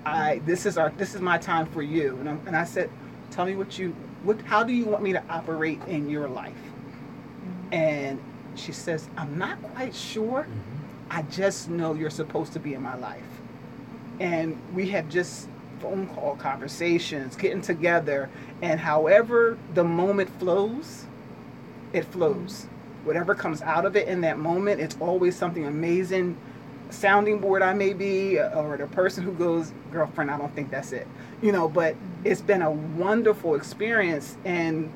I 0.05 0.41
this 0.45 0.65
is 0.65 0.77
our 0.77 0.89
this 0.91 1.15
is 1.15 1.21
my 1.21 1.37
time 1.37 1.65
for 1.67 1.81
you. 1.81 2.17
And, 2.19 2.29
I'm, 2.29 2.41
and 2.45 2.55
I 2.55 2.65
said, 2.65 2.89
tell 3.31 3.45
me 3.45 3.55
what 3.55 3.79
you 3.79 3.95
what 4.23 4.41
how 4.41 4.63
do 4.63 4.73
you 4.73 4.85
want 4.85 5.01
me 5.01 5.13
to 5.13 5.23
operate 5.29 5.79
in 5.87 6.09
your 6.09 6.27
life? 6.27 6.51
Mm-hmm. 6.53 7.73
And 7.73 8.19
she 8.55 8.73
says, 8.73 9.07
I'm 9.17 9.37
not 9.37 9.61
quite 9.73 9.95
sure. 9.95 10.41
Mm-hmm. 10.43 11.11
I 11.11 11.21
just 11.23 11.69
know 11.69 11.93
you're 11.93 12.09
supposed 12.09 12.51
to 12.53 12.59
be 12.59 12.73
in 12.73 12.81
my 12.81 12.95
life. 12.95 13.23
And 14.19 14.61
we 14.73 14.89
have 14.89 15.07
just 15.09 15.47
phone 15.79 16.07
call 16.07 16.35
conversations, 16.35 17.37
getting 17.37 17.61
together, 17.61 18.29
and 18.61 18.81
however 18.81 19.57
the 19.75 19.83
moment 19.83 20.29
flows, 20.39 21.05
it 21.93 22.03
flows. 22.03 22.65
Mm-hmm. 22.65 22.68
Whatever 23.03 23.35
comes 23.35 23.61
out 23.61 23.85
of 23.85 23.95
it 23.95 24.07
in 24.07 24.21
that 24.21 24.37
moment, 24.37 24.81
it's 24.81 24.97
always 24.99 25.35
something 25.35 25.65
amazing. 25.65 26.37
Sounding 26.89 27.39
board 27.39 27.61
I 27.61 27.73
may 27.73 27.93
be, 27.93 28.39
uh, 28.39 28.59
or 28.59 28.77
the 28.77 28.87
person 28.87 29.23
who 29.23 29.31
goes, 29.31 29.71
girlfriend, 29.91 30.31
I 30.31 30.37
don't 30.37 30.53
think 30.55 30.71
that's 30.71 30.91
it. 30.91 31.07
You 31.41 31.51
know, 31.51 31.69
but 31.69 31.95
it's 32.23 32.41
been 32.41 32.61
a 32.61 32.71
wonderful 32.71 33.55
experience. 33.55 34.37
And 34.43 34.91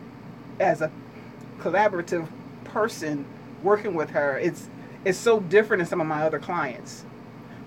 as 0.60 0.82
a 0.82 0.92
collaborative 1.60 2.28
person 2.64 3.26
working 3.62 3.94
with 3.94 4.10
her, 4.12 4.38
it's 4.38 4.70
it's 5.06 5.18
so 5.18 5.42
different 5.42 5.82
than 5.82 5.88
some 5.88 6.00
of 6.00 6.08
my 6.08 6.24
other 6.24 6.40
clients 6.40 7.04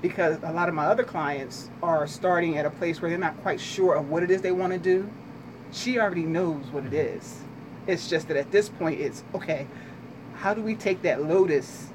because 0.02 0.38
a 0.42 0.52
lot 0.52 0.68
of 0.68 0.74
my 0.74 0.86
other 0.86 1.04
clients 1.04 1.70
are 1.82 2.06
starting 2.06 2.56
at 2.58 2.66
a 2.66 2.70
place 2.70 3.00
where 3.00 3.10
they're 3.10 3.18
not 3.18 3.40
quite 3.42 3.60
sure 3.60 3.94
of 3.94 4.08
what 4.08 4.22
it 4.22 4.30
is 4.30 4.42
they 4.42 4.52
want 4.52 4.72
to 4.72 4.78
do. 4.78 5.08
She 5.72 5.98
already 5.98 6.24
knows 6.24 6.64
what 6.66 6.84
it 6.84 6.92
mm-hmm. 6.92 7.18
is. 7.18 7.42
It's 7.86 8.08
just 8.08 8.28
that 8.28 8.36
at 8.36 8.50
this 8.50 8.68
point, 8.68 9.00
it's 9.00 9.22
okay. 9.34 9.66
How 10.36 10.54
do 10.54 10.60
we 10.62 10.74
take 10.74 11.02
that 11.02 11.24
lotus 11.24 11.88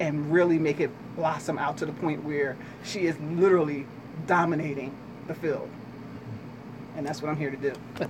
and 0.00 0.32
really 0.32 0.58
make 0.58 0.80
it 0.80 0.90
blossom 1.16 1.58
out 1.58 1.76
to 1.78 1.86
the 1.86 1.92
point 1.92 2.24
where 2.24 2.56
she 2.84 3.06
is 3.06 3.18
literally 3.20 3.86
dominating 4.26 4.94
the 5.26 5.34
field? 5.34 5.68
And 6.96 7.06
that's 7.06 7.22
what 7.22 7.30
I'm 7.30 7.36
here 7.36 7.50
to 7.50 7.56
do. 7.56 7.72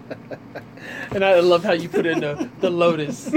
And 1.12 1.24
I 1.24 1.40
love 1.40 1.62
how 1.62 1.72
you 1.72 1.88
put 1.88 2.06
in 2.06 2.20
the, 2.20 2.48
the 2.60 2.70
lotus. 2.70 3.32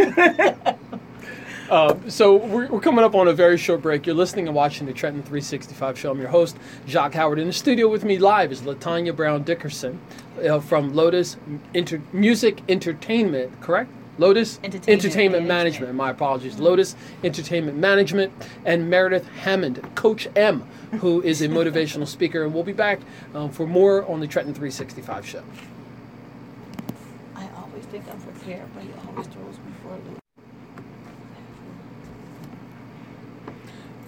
Uh, 1.70 1.96
so 2.10 2.36
we're, 2.36 2.68
we're 2.68 2.80
coming 2.80 3.06
up 3.06 3.14
on 3.16 3.28
a 3.28 3.34
very 3.34 3.58
short 3.58 3.82
break. 3.82 4.06
You're 4.08 4.16
listening 4.16 4.48
and 4.48 4.56
watching 4.56 4.88
the 4.88 4.94
Trenton 4.94 5.22
365 5.22 6.00
show. 6.00 6.12
I'm 6.12 6.20
your 6.20 6.30
host, 6.30 6.58
Jacques 6.88 7.14
Howard. 7.14 7.38
In 7.38 7.48
the 7.48 7.54
studio 7.54 7.88
with 7.90 8.04
me 8.04 8.18
live 8.18 8.52
is 8.52 8.62
Latanya 8.62 9.16
Brown 9.16 9.44
Dickerson 9.44 10.00
uh, 10.50 10.60
from 10.60 10.96
Lotus 10.96 11.38
Inter- 11.74 12.02
Music 12.14 12.62
Entertainment, 12.70 13.62
correct? 13.62 13.92
Lotus 14.18 14.60
Entertainment 14.64 15.46
Management. 15.46 15.48
Management. 15.48 15.96
My 15.96 16.10
apologies. 16.10 16.60
Lotus 16.60 16.96
Entertainment 17.24 17.78
Management 17.78 18.32
and 18.64 18.90
Meredith 18.90 19.28
Hammond, 19.28 19.82
Coach 19.96 20.28
M, 20.36 20.62
who 21.00 21.22
is 21.22 21.42
a 21.42 21.48
motivational 21.48 22.08
speaker. 22.08 22.44
And 22.44 22.54
we'll 22.54 22.64
be 22.64 22.74
back 22.74 23.00
um, 23.34 23.50
for 23.50 23.68
more 23.68 24.06
on 24.10 24.20
the 24.20 24.28
Trenton 24.28 24.54
365 24.54 25.26
show. 25.28 25.44
I 27.36 27.50
always 27.58 27.84
think 27.86 28.06
I'm 28.10 28.22
prepared, 28.22 28.68
but 28.74 28.84
he 28.84 28.92
always 29.08 29.28
throws 29.28 29.58
me 29.58 29.74
for 29.84 29.90
a 29.90 29.98
loop. 29.98 30.20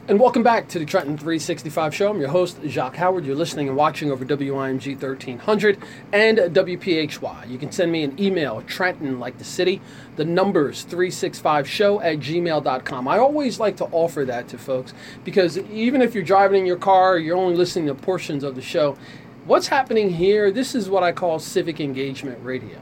And 0.09 0.21
welcome 0.21 0.41
back 0.41 0.69
to 0.69 0.79
the 0.79 0.85
Trenton 0.85 1.17
365 1.17 1.93
show. 1.93 2.09
I'm 2.09 2.21
your 2.21 2.29
host, 2.29 2.59
Jacques 2.65 2.95
Howard. 2.95 3.25
You're 3.25 3.35
listening 3.35 3.67
and 3.67 3.75
watching 3.75 4.09
over 4.09 4.23
WIMG 4.23 4.93
1300 4.93 5.77
and 6.13 6.37
WPHY. 6.37 7.49
You 7.49 7.57
can 7.57 7.73
send 7.73 7.91
me 7.91 8.03
an 8.03 8.17
email, 8.17 8.61
Trenton, 8.61 9.19
like 9.19 9.37
the 9.37 9.43
city, 9.43 9.81
the 10.15 10.23
numbers 10.23 10.85
365show 10.85 12.01
at 12.01 12.19
gmail.com. 12.19 13.05
I 13.05 13.17
always 13.17 13.59
like 13.59 13.75
to 13.77 13.85
offer 13.91 14.23
that 14.23 14.47
to 14.47 14.57
folks 14.57 14.93
because 15.25 15.57
even 15.57 16.01
if 16.01 16.15
you're 16.15 16.23
driving 16.23 16.61
in 16.61 16.65
your 16.65 16.77
car, 16.77 17.17
you're 17.17 17.35
only 17.35 17.57
listening 17.57 17.87
to 17.87 17.93
portions 17.93 18.45
of 18.45 18.55
the 18.55 18.61
show. 18.61 18.97
What's 19.43 19.67
happening 19.67 20.11
here, 20.11 20.51
this 20.51 20.73
is 20.73 20.89
what 20.89 21.03
I 21.03 21.11
call 21.11 21.37
civic 21.37 21.81
engagement 21.81 22.39
radio. 22.41 22.79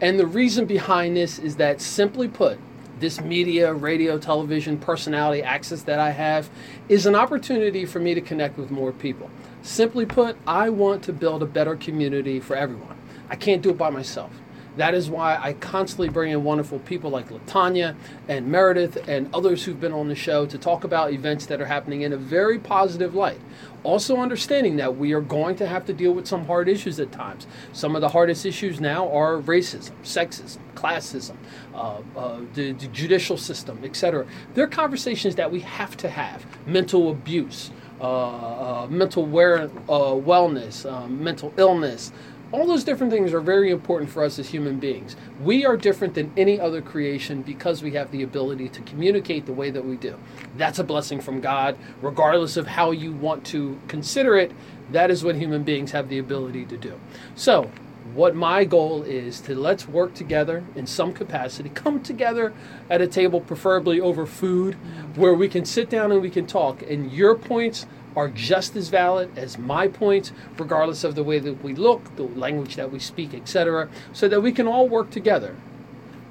And 0.00 0.20
the 0.20 0.26
reason 0.26 0.66
behind 0.66 1.16
this 1.16 1.40
is 1.40 1.56
that, 1.56 1.80
simply 1.80 2.28
put, 2.28 2.60
this 3.00 3.20
media, 3.20 3.72
radio, 3.72 4.18
television, 4.18 4.78
personality 4.78 5.42
access 5.42 5.82
that 5.82 5.98
I 5.98 6.10
have 6.10 6.48
is 6.88 7.06
an 7.06 7.14
opportunity 7.14 7.86
for 7.86 7.98
me 7.98 8.14
to 8.14 8.20
connect 8.20 8.58
with 8.58 8.70
more 8.70 8.92
people. 8.92 9.30
Simply 9.62 10.06
put, 10.06 10.36
I 10.46 10.70
want 10.70 11.02
to 11.04 11.12
build 11.12 11.42
a 11.42 11.46
better 11.46 11.76
community 11.76 12.40
for 12.40 12.54
everyone. 12.56 12.96
I 13.28 13.36
can't 13.36 13.62
do 13.62 13.70
it 13.70 13.78
by 13.78 13.90
myself. 13.90 14.30
That 14.76 14.94
is 14.94 15.10
why 15.10 15.36
I 15.36 15.54
constantly 15.54 16.08
bring 16.08 16.30
in 16.30 16.44
wonderful 16.44 16.78
people 16.80 17.10
like 17.10 17.28
Latanya 17.28 17.96
and 18.28 18.46
Meredith 18.46 19.08
and 19.08 19.28
others 19.34 19.64
who've 19.64 19.80
been 19.80 19.92
on 19.92 20.08
the 20.08 20.14
show 20.14 20.46
to 20.46 20.58
talk 20.58 20.84
about 20.84 21.12
events 21.12 21.46
that 21.46 21.60
are 21.60 21.66
happening 21.66 22.02
in 22.02 22.12
a 22.12 22.16
very 22.16 22.58
positive 22.58 23.14
light. 23.14 23.40
Also, 23.82 24.18
understanding 24.18 24.76
that 24.76 24.96
we 24.96 25.12
are 25.12 25.22
going 25.22 25.56
to 25.56 25.66
have 25.66 25.86
to 25.86 25.92
deal 25.92 26.12
with 26.12 26.26
some 26.26 26.44
hard 26.44 26.68
issues 26.68 27.00
at 27.00 27.10
times. 27.10 27.46
Some 27.72 27.96
of 27.96 28.02
the 28.02 28.10
hardest 28.10 28.44
issues 28.44 28.78
now 28.78 29.10
are 29.10 29.38
racism, 29.38 29.92
sexism, 30.02 30.58
classism, 30.74 31.36
uh, 31.74 32.00
uh, 32.16 32.40
the, 32.54 32.72
the 32.72 32.86
judicial 32.88 33.38
system, 33.38 33.80
etc. 33.82 34.26
They're 34.54 34.66
conversations 34.66 35.34
that 35.36 35.50
we 35.50 35.60
have 35.60 35.96
to 35.98 36.10
have. 36.10 36.44
Mental 36.66 37.10
abuse, 37.10 37.70
uh, 38.00 38.04
uh, 38.04 38.86
mental 38.90 39.24
wear, 39.24 39.62
uh, 39.62 39.68
wellness, 39.88 40.90
um, 40.90 41.22
mental 41.22 41.52
illness, 41.56 42.12
all 42.52 42.66
those 42.66 42.82
different 42.82 43.12
things 43.12 43.32
are 43.32 43.40
very 43.40 43.70
important 43.70 44.10
for 44.10 44.24
us 44.24 44.38
as 44.38 44.48
human 44.48 44.78
beings. 44.78 45.14
We 45.40 45.64
are 45.64 45.76
different 45.76 46.14
than 46.14 46.32
any 46.36 46.58
other 46.58 46.82
creation 46.82 47.42
because 47.42 47.82
we 47.82 47.92
have 47.92 48.10
the 48.10 48.22
ability 48.22 48.68
to 48.70 48.80
communicate 48.82 49.46
the 49.46 49.52
way 49.52 49.70
that 49.70 49.84
we 49.84 49.96
do. 49.96 50.18
That's 50.56 50.78
a 50.78 50.84
blessing 50.84 51.20
from 51.20 51.40
God, 51.40 51.78
regardless 52.02 52.56
of 52.56 52.66
how 52.66 52.90
you 52.90 53.12
want 53.12 53.44
to 53.46 53.80
consider 53.86 54.36
it. 54.36 54.50
That 54.90 55.10
is 55.10 55.22
what 55.22 55.36
human 55.36 55.62
beings 55.62 55.92
have 55.92 56.08
the 56.08 56.18
ability 56.18 56.64
to 56.66 56.76
do. 56.76 56.98
So, 57.36 57.70
what 58.14 58.34
my 58.34 58.64
goal 58.64 59.04
is 59.04 59.40
to 59.42 59.54
let's 59.54 59.86
work 59.86 60.14
together 60.14 60.64
in 60.74 60.86
some 60.86 61.12
capacity, 61.12 61.68
come 61.68 62.02
together 62.02 62.52
at 62.88 63.00
a 63.00 63.06
table, 63.06 63.40
preferably 63.40 64.00
over 64.00 64.26
food, 64.26 64.74
where 65.14 65.34
we 65.34 65.48
can 65.48 65.64
sit 65.64 65.88
down 65.88 66.10
and 66.10 66.20
we 66.20 66.30
can 66.30 66.46
talk. 66.46 66.82
And 66.82 67.12
your 67.12 67.36
points 67.36 67.86
are 68.16 68.28
just 68.28 68.76
as 68.76 68.88
valid 68.88 69.30
as 69.36 69.58
my 69.58 69.88
points, 69.88 70.32
regardless 70.58 71.04
of 71.04 71.14
the 71.14 71.22
way 71.22 71.38
that 71.38 71.62
we 71.62 71.74
look, 71.74 72.16
the 72.16 72.24
language 72.24 72.76
that 72.76 72.90
we 72.90 72.98
speak, 72.98 73.34
etc., 73.34 73.88
so 74.12 74.28
that 74.28 74.40
we 74.40 74.52
can 74.52 74.66
all 74.66 74.88
work 74.88 75.10
together 75.10 75.56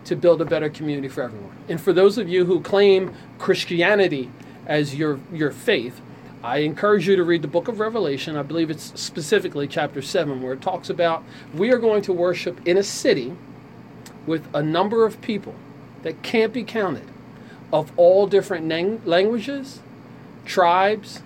to 0.06 0.16
build 0.16 0.42
a 0.42 0.46
better 0.46 0.70
community 0.70 1.08
for 1.08 1.24
everyone. 1.24 1.56
And 1.68 1.80
for 1.80 1.94
those 1.94 2.18
of 2.18 2.28
you 2.28 2.46
who 2.46 2.62
claim 2.62 3.14
Christianity 3.38 4.32
as 4.66 4.96
your, 4.96 5.20
your 5.32 5.52
faith, 5.52 6.02
I 6.44 6.60
encourage 6.60 7.08
you 7.08 7.16
to 7.16 7.24
read 7.24 7.42
the 7.42 7.50
book 7.50 7.68
of 7.68 7.80
Revelation. 7.80 8.38
I 8.38 8.44
believe 8.44 8.70
it's 8.70 9.00
specifically 9.00 9.68
chapter 9.68 10.02
7, 10.02 10.42
where 10.42 10.54
it 10.54 10.62
talks 10.62 10.90
about 10.90 11.24
we 11.54 11.72
are 11.72 11.78
going 11.78 12.02
to 12.04 12.14
worship 12.14 12.66
in 12.66 12.78
a 12.78 12.84
city 12.84 13.34
with 14.26 14.48
a 14.54 14.64
number 14.64 15.06
of 15.06 15.22
people 15.22 15.56
that 16.04 16.22
can't 16.22 16.54
be 16.54 16.64
counted 16.64 17.08
of 17.74 17.92
all 17.98 18.26
different 18.26 18.66
nang- 18.66 19.02
languages, 19.06 19.82
tribes, 20.46 21.22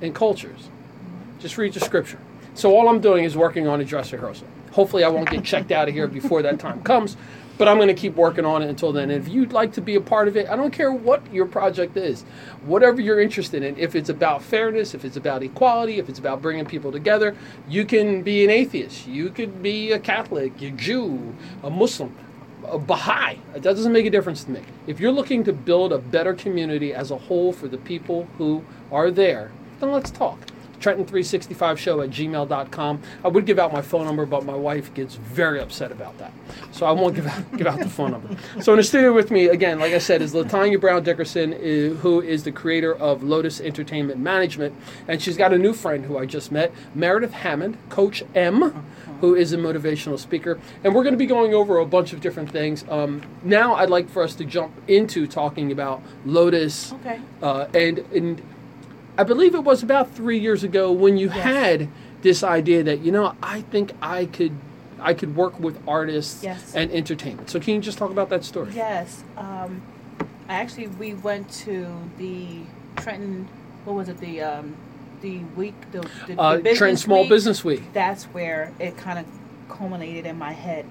and 0.00 0.14
cultures. 0.14 0.68
Just 1.38 1.58
read 1.58 1.72
the 1.72 1.80
scripture. 1.80 2.18
So 2.54 2.74
all 2.76 2.88
I'm 2.88 3.00
doing 3.00 3.24
is 3.24 3.36
working 3.36 3.66
on 3.66 3.80
a 3.80 3.84
dress 3.84 4.12
rehearsal. 4.12 4.46
Hopefully, 4.72 5.04
I 5.04 5.08
won't 5.08 5.30
get 5.30 5.44
checked 5.44 5.72
out 5.72 5.88
of 5.88 5.94
here 5.94 6.06
before 6.06 6.42
that 6.42 6.60
time 6.60 6.82
comes, 6.82 7.16
but 7.58 7.66
I'm 7.66 7.76
going 7.76 7.88
to 7.88 7.94
keep 7.94 8.14
working 8.14 8.44
on 8.44 8.62
it 8.62 8.68
until 8.68 8.92
then. 8.92 9.10
And 9.10 9.20
if 9.20 9.32
you'd 9.32 9.52
like 9.52 9.72
to 9.74 9.80
be 9.80 9.96
a 9.96 10.00
part 10.00 10.28
of 10.28 10.36
it, 10.36 10.48
I 10.48 10.56
don't 10.56 10.72
care 10.72 10.92
what 10.92 11.32
your 11.32 11.46
project 11.46 11.96
is, 11.96 12.22
whatever 12.64 13.00
you're 13.00 13.20
interested 13.20 13.62
in. 13.62 13.76
If 13.78 13.96
it's 13.96 14.08
about 14.08 14.42
fairness, 14.42 14.94
if 14.94 15.04
it's 15.04 15.16
about 15.16 15.42
equality, 15.42 15.98
if 15.98 16.08
it's 16.08 16.18
about 16.18 16.40
bringing 16.40 16.66
people 16.66 16.92
together, 16.92 17.36
you 17.68 17.84
can 17.84 18.22
be 18.22 18.44
an 18.44 18.50
atheist, 18.50 19.06
you 19.06 19.30
could 19.30 19.62
be 19.62 19.92
a 19.92 19.98
Catholic, 19.98 20.60
a 20.62 20.70
Jew, 20.70 21.34
a 21.62 21.70
Muslim 21.70 22.14
a 22.66 22.78
Baha'i. 22.78 23.36
That 23.52 23.62
doesn't 23.62 23.92
make 23.92 24.06
a 24.06 24.10
difference 24.10 24.44
to 24.44 24.50
me. 24.50 24.62
If 24.86 25.00
you're 25.00 25.12
looking 25.12 25.44
to 25.44 25.52
build 25.52 25.92
a 25.92 25.98
better 25.98 26.34
community 26.34 26.92
as 26.94 27.10
a 27.10 27.16
whole 27.16 27.52
for 27.52 27.68
the 27.68 27.78
people 27.78 28.28
who 28.38 28.64
are 28.92 29.10
there, 29.10 29.50
then 29.80 29.92
let's 29.92 30.10
talk. 30.10 30.38
Trenton365show 30.80 32.04
at 32.04 32.10
gmail.com. 32.10 33.02
I 33.24 33.28
would 33.28 33.46
give 33.46 33.58
out 33.58 33.72
my 33.72 33.82
phone 33.82 34.06
number, 34.06 34.26
but 34.26 34.44
my 34.44 34.54
wife 34.54 34.92
gets 34.94 35.14
very 35.14 35.60
upset 35.60 35.92
about 35.92 36.16
that. 36.18 36.32
So 36.72 36.86
I 36.86 36.92
won't 36.92 37.14
give 37.14 37.26
out, 37.26 37.42
give 37.56 37.66
out 37.66 37.78
the 37.78 37.88
phone 37.88 38.12
number. 38.12 38.36
So 38.60 38.72
in 38.72 38.78
the 38.78 38.82
studio 38.82 39.12
with 39.12 39.30
me, 39.30 39.48
again, 39.48 39.78
like 39.78 39.92
I 39.92 39.98
said, 39.98 40.22
is 40.22 40.32
Latanya 40.32 40.80
Brown 40.80 41.02
Dickerson, 41.02 41.52
uh, 41.52 41.94
who 41.96 42.20
is 42.20 42.44
the 42.44 42.52
creator 42.52 42.94
of 42.94 43.22
Lotus 43.22 43.60
Entertainment 43.60 44.20
Management. 44.20 44.74
And 45.06 45.20
she's 45.20 45.36
got 45.36 45.52
a 45.52 45.58
new 45.58 45.72
friend 45.72 46.04
who 46.06 46.18
I 46.18 46.26
just 46.26 46.50
met, 46.50 46.72
Meredith 46.94 47.32
Hammond, 47.32 47.76
Coach 47.90 48.24
M, 48.34 48.86
who 49.20 49.34
is 49.34 49.52
a 49.52 49.58
motivational 49.58 50.18
speaker. 50.18 50.58
And 50.82 50.94
we're 50.94 51.02
going 51.02 51.12
to 51.14 51.18
be 51.18 51.26
going 51.26 51.52
over 51.52 51.78
a 51.78 51.86
bunch 51.86 52.14
of 52.14 52.20
different 52.22 52.50
things. 52.50 52.84
Um, 52.88 53.22
now 53.42 53.74
I'd 53.74 53.90
like 53.90 54.08
for 54.08 54.22
us 54.22 54.34
to 54.36 54.44
jump 54.44 54.72
into 54.88 55.26
talking 55.26 55.72
about 55.72 56.02
Lotus. 56.24 56.92
Okay. 56.94 57.20
Uh, 57.42 57.66
and, 57.74 57.98
and 58.14 58.42
I 59.20 59.22
believe 59.22 59.54
it 59.54 59.64
was 59.64 59.82
about 59.82 60.10
three 60.14 60.38
years 60.38 60.64
ago 60.64 60.90
when 60.90 61.18
you 61.18 61.26
Yes. 61.28 61.36
had 61.44 61.88
this 62.22 62.42
idea 62.42 62.82
that 62.84 63.00
you 63.00 63.12
know 63.12 63.34
I 63.42 63.60
think 63.60 63.92
I 64.00 64.24
could 64.24 64.52
I 64.98 65.12
could 65.12 65.36
work 65.36 65.60
with 65.60 65.78
artists 65.86 66.42
Yes. 66.42 66.74
and 66.74 66.90
entertainment. 66.90 67.50
So 67.50 67.60
can 67.60 67.74
you 67.74 67.80
just 67.82 67.98
talk 67.98 68.10
about 68.10 68.30
that 68.30 68.44
story? 68.44 68.70
Yes. 68.74 69.22
Um, 69.36 69.82
I 70.48 70.54
actually 70.54 70.86
we 70.86 71.12
went 71.12 71.50
to 71.66 71.86
the 72.16 72.60
Trenton. 72.96 73.46
What 73.84 73.94
was 73.94 74.08
it? 74.08 74.16
The 74.20 74.40
um, 74.40 74.74
the 75.20 75.40
week. 75.54 75.74
The, 75.92 76.00
the, 76.26 76.40
Uh, 76.40 76.56
the 76.56 76.74
Trenton 76.74 76.96
Small 76.96 77.20
week. 77.20 77.28
Business 77.28 77.62
Week. 77.62 77.82
That's 77.92 78.24
where 78.24 78.72
it 78.78 78.96
kind 78.96 79.18
of 79.18 79.26
culminated 79.68 80.24
in 80.24 80.38
my 80.38 80.52
head. 80.52 80.86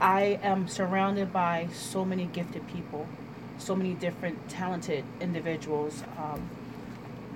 I 0.00 0.40
am 0.42 0.66
surrounded 0.66 1.32
by 1.32 1.68
so 1.72 2.04
many 2.04 2.24
gifted 2.26 2.66
people, 2.66 3.06
so 3.58 3.76
many 3.76 3.94
different 3.94 4.48
talented 4.48 5.04
individuals, 5.20 6.02
um, 6.18 6.50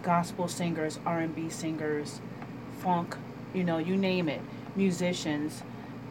gospel 0.03 0.49
singers, 0.49 0.99
R 1.05 1.21
and 1.21 1.35
B 1.35 1.49
singers, 1.49 2.21
funk, 2.81 3.17
you 3.55 3.65
know, 3.65 3.79
you 3.79 3.97
name 3.97 4.29
it, 4.29 4.41
musicians, 4.77 5.63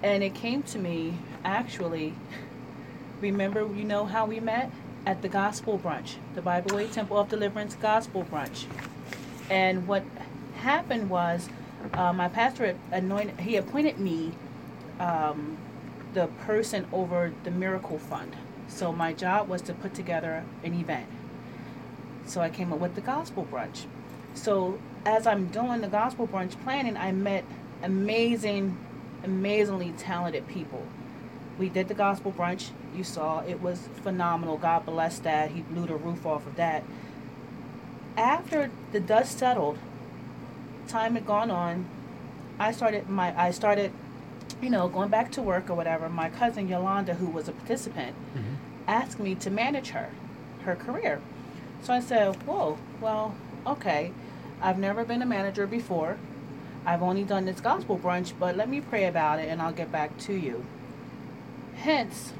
and 0.03 0.23
it 0.23 0.33
came 0.35 0.63
to 0.63 0.79
me 0.79 1.17
actually. 1.43 2.13
Remember, 3.21 3.61
you 3.61 3.83
know 3.83 4.05
how 4.05 4.25
we 4.27 4.39
met 4.39 4.71
at 5.05 5.23
the 5.23 5.27
gospel 5.27 5.79
brunch, 5.79 6.15
the 6.35 6.41
Bible 6.41 6.75
Way 6.75 6.87
Temple 6.87 7.17
of 7.17 7.29
Deliverance 7.29 7.75
gospel 7.75 8.23
brunch, 8.31 8.65
and 9.49 9.87
what 9.87 10.03
happened 10.57 11.09
was, 11.09 11.49
uh, 11.93 12.13
my 12.13 12.27
pastor 12.27 12.75
anointed. 12.91 13.39
He 13.39 13.55
appointed 13.55 13.99
me 13.99 14.33
um, 14.99 15.57
the 16.13 16.27
person 16.45 16.87
over 16.91 17.31
the 17.43 17.51
Miracle 17.51 17.99
Fund. 17.99 18.35
So 18.67 18.91
my 18.91 19.13
job 19.13 19.47
was 19.47 19.61
to 19.63 19.73
put 19.73 19.93
together 19.93 20.43
an 20.63 20.73
event. 20.73 21.07
So 22.27 22.41
I 22.41 22.49
came 22.49 22.73
up 22.73 22.79
with 22.79 22.95
the 22.95 23.01
gospel 23.01 23.47
brunch. 23.49 23.85
So 24.33 24.79
as 25.05 25.25
I'm 25.25 25.47
doing 25.47 25.81
the 25.81 25.87
gospel 25.87 26.27
brunch 26.27 26.61
planning, 26.63 26.97
I 26.97 27.11
met 27.11 27.45
amazing, 27.81 28.77
amazingly 29.23 29.93
talented 29.97 30.47
people. 30.47 30.85
We 31.57 31.69
did 31.69 31.87
the 31.87 31.93
gospel 31.93 32.31
brunch. 32.31 32.69
You 32.93 33.03
saw 33.03 33.39
it 33.39 33.61
was 33.61 33.87
phenomenal. 34.03 34.57
God 34.57 34.85
bless 34.85 35.19
that. 35.19 35.51
He 35.51 35.61
blew 35.61 35.87
the 35.87 35.95
roof 35.95 36.25
off 36.25 36.45
of 36.45 36.55
that. 36.57 36.83
After 38.17 38.69
the 38.91 38.99
dust 38.99 39.39
settled, 39.39 39.77
time 40.87 41.15
had 41.15 41.25
gone 41.25 41.49
on. 41.49 41.85
I 42.59 42.71
started 42.71 43.09
my 43.09 43.39
I 43.39 43.51
started, 43.51 43.91
you 44.61 44.69
know, 44.69 44.89
going 44.89 45.09
back 45.09 45.31
to 45.33 45.41
work 45.41 45.69
or 45.69 45.75
whatever. 45.75 46.09
My 46.09 46.29
cousin 46.29 46.67
Yolanda, 46.67 47.13
who 47.15 47.27
was 47.27 47.47
a 47.47 47.51
participant, 47.51 48.15
mm-hmm. 48.35 48.55
asked 48.87 49.19
me 49.19 49.35
to 49.35 49.49
manage 49.49 49.89
her, 49.89 50.09
her 50.63 50.75
career. 50.75 51.21
So 51.83 51.93
I 51.93 51.99
said, 51.99 52.35
"Whoa, 52.43 52.77
well, 53.01 53.35
okay. 53.65 54.11
I've 54.61 54.79
never 54.79 55.05
been 55.05 55.21
a 55.21 55.25
manager 55.25 55.67
before. 55.67 56.17
I've 56.85 57.03
only 57.03 57.23
done 57.23 57.45
this 57.45 57.59
gospel 57.59 57.97
brunch, 57.97 58.33
but 58.39 58.55
let 58.57 58.69
me 58.69 58.81
pray 58.81 59.05
about 59.05 59.39
it 59.39 59.49
and 59.49 59.61
I'll 59.61 59.73
get 59.73 59.91
back 59.91 60.17
to 60.19 60.33
you." 60.33 60.65
Hence, 61.75 62.33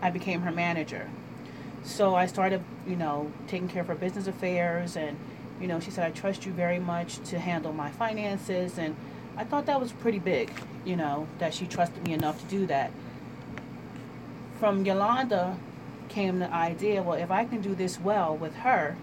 I 0.00 0.10
became 0.10 0.42
her 0.42 0.52
manager. 0.52 1.10
So 1.84 2.14
I 2.14 2.26
started, 2.26 2.62
you 2.86 2.96
know, 2.96 3.32
taking 3.48 3.68
care 3.68 3.82
of 3.82 3.88
her 3.88 3.94
business 3.94 4.26
affairs 4.26 4.96
and 4.96 5.18
you 5.62 5.68
know, 5.68 5.78
she 5.78 5.92
said, 5.92 6.04
I 6.04 6.10
trust 6.10 6.44
you 6.44 6.52
very 6.52 6.80
much 6.80 7.18
to 7.30 7.38
handle 7.38 7.72
my 7.72 7.90
finances. 7.92 8.78
And 8.78 8.96
I 9.36 9.44
thought 9.44 9.66
that 9.66 9.80
was 9.80 9.92
pretty 9.92 10.18
big, 10.18 10.50
you 10.84 10.96
know, 10.96 11.28
that 11.38 11.54
she 11.54 11.66
trusted 11.66 12.02
me 12.04 12.12
enough 12.12 12.40
to 12.40 12.46
do 12.46 12.66
that. 12.66 12.90
From 14.58 14.84
Yolanda 14.84 15.56
came 16.12 16.38
the 16.38 16.52
idea 16.52 17.02
well, 17.02 17.18
if 17.18 17.30
I 17.30 17.44
can 17.44 17.60
do 17.60 17.74
this 17.74 17.98
well 17.98 18.36
with 18.36 18.54
her, 18.56 18.96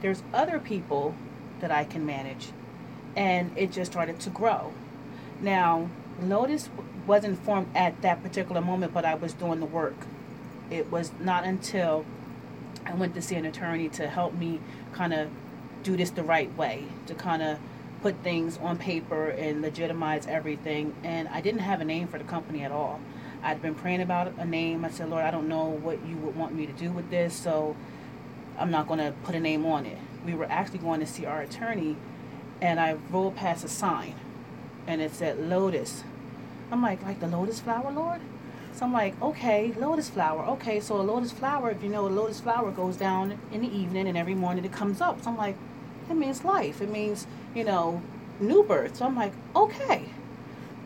there's 0.00 0.22
other 0.32 0.58
people 0.58 1.14
that 1.60 1.70
I 1.70 1.84
can 1.84 2.04
manage. 2.04 2.48
And 3.14 3.56
it 3.56 3.72
just 3.72 3.92
started 3.92 4.18
to 4.20 4.30
grow. 4.30 4.72
Now, 5.40 5.88
Lotus 6.20 6.68
wasn't 7.06 7.38
formed 7.44 7.68
at 7.74 8.00
that 8.02 8.22
particular 8.22 8.60
moment, 8.60 8.92
but 8.94 9.04
I 9.04 9.14
was 9.14 9.34
doing 9.34 9.60
the 9.60 9.66
work. 9.66 9.94
It 10.70 10.90
was 10.90 11.12
not 11.20 11.44
until 11.44 12.04
I 12.86 12.94
went 12.94 13.14
to 13.14 13.22
see 13.22 13.36
an 13.36 13.44
attorney 13.44 13.88
to 13.90 14.08
help 14.08 14.34
me 14.34 14.60
kind 14.92 15.12
of 15.12 15.28
do 15.82 15.96
this 15.96 16.10
the 16.10 16.22
right 16.22 16.54
way, 16.56 16.84
to 17.06 17.14
kind 17.14 17.42
of 17.42 17.58
put 18.00 18.16
things 18.22 18.58
on 18.58 18.78
paper 18.78 19.28
and 19.28 19.62
legitimize 19.62 20.26
everything. 20.26 20.94
And 21.04 21.28
I 21.28 21.40
didn't 21.40 21.60
have 21.60 21.80
a 21.80 21.84
name 21.84 22.08
for 22.08 22.18
the 22.18 22.24
company 22.24 22.62
at 22.62 22.72
all. 22.72 23.00
I'd 23.44 23.60
been 23.60 23.74
praying 23.74 24.00
about 24.00 24.32
a 24.38 24.44
name. 24.46 24.86
I 24.86 24.90
said, 24.90 25.10
Lord, 25.10 25.22
I 25.22 25.30
don't 25.30 25.48
know 25.48 25.66
what 25.66 26.04
you 26.06 26.16
would 26.16 26.34
want 26.34 26.54
me 26.54 26.64
to 26.66 26.72
do 26.72 26.90
with 26.90 27.10
this, 27.10 27.34
so 27.34 27.76
I'm 28.58 28.70
not 28.70 28.88
going 28.88 29.00
to 29.00 29.12
put 29.22 29.34
a 29.34 29.40
name 29.40 29.66
on 29.66 29.84
it. 29.84 29.98
We 30.24 30.34
were 30.34 30.46
actually 30.46 30.78
going 30.78 31.00
to 31.00 31.06
see 31.06 31.26
our 31.26 31.42
attorney, 31.42 31.96
and 32.62 32.80
I 32.80 32.96
rolled 33.10 33.36
past 33.36 33.62
a 33.62 33.68
sign, 33.68 34.14
and 34.86 35.02
it 35.02 35.12
said 35.12 35.38
Lotus. 35.38 36.04
I'm 36.72 36.80
like, 36.80 37.02
like 37.02 37.20
the 37.20 37.26
lotus 37.26 37.60
flower, 37.60 37.92
Lord? 37.92 38.22
So 38.72 38.86
I'm 38.86 38.92
like, 38.92 39.20
okay, 39.22 39.72
lotus 39.76 40.08
flower. 40.08 40.44
Okay, 40.54 40.80
so 40.80 41.00
a 41.00 41.02
lotus 41.02 41.30
flower, 41.30 41.70
if 41.70 41.82
you 41.82 41.90
know, 41.90 42.06
a 42.06 42.08
lotus 42.08 42.40
flower 42.40 42.70
goes 42.70 42.96
down 42.96 43.38
in 43.52 43.60
the 43.60 43.72
evening 43.72 44.08
and 44.08 44.18
every 44.18 44.34
morning 44.34 44.64
it 44.64 44.72
comes 44.72 45.00
up. 45.00 45.22
So 45.22 45.30
I'm 45.30 45.36
like, 45.36 45.56
it 46.10 46.14
means 46.14 46.44
life. 46.44 46.80
It 46.80 46.90
means, 46.90 47.26
you 47.54 47.62
know, 47.62 48.02
new 48.40 48.64
birth. 48.64 48.96
So 48.96 49.04
I'm 49.04 49.14
like, 49.14 49.32
okay. 49.54 50.08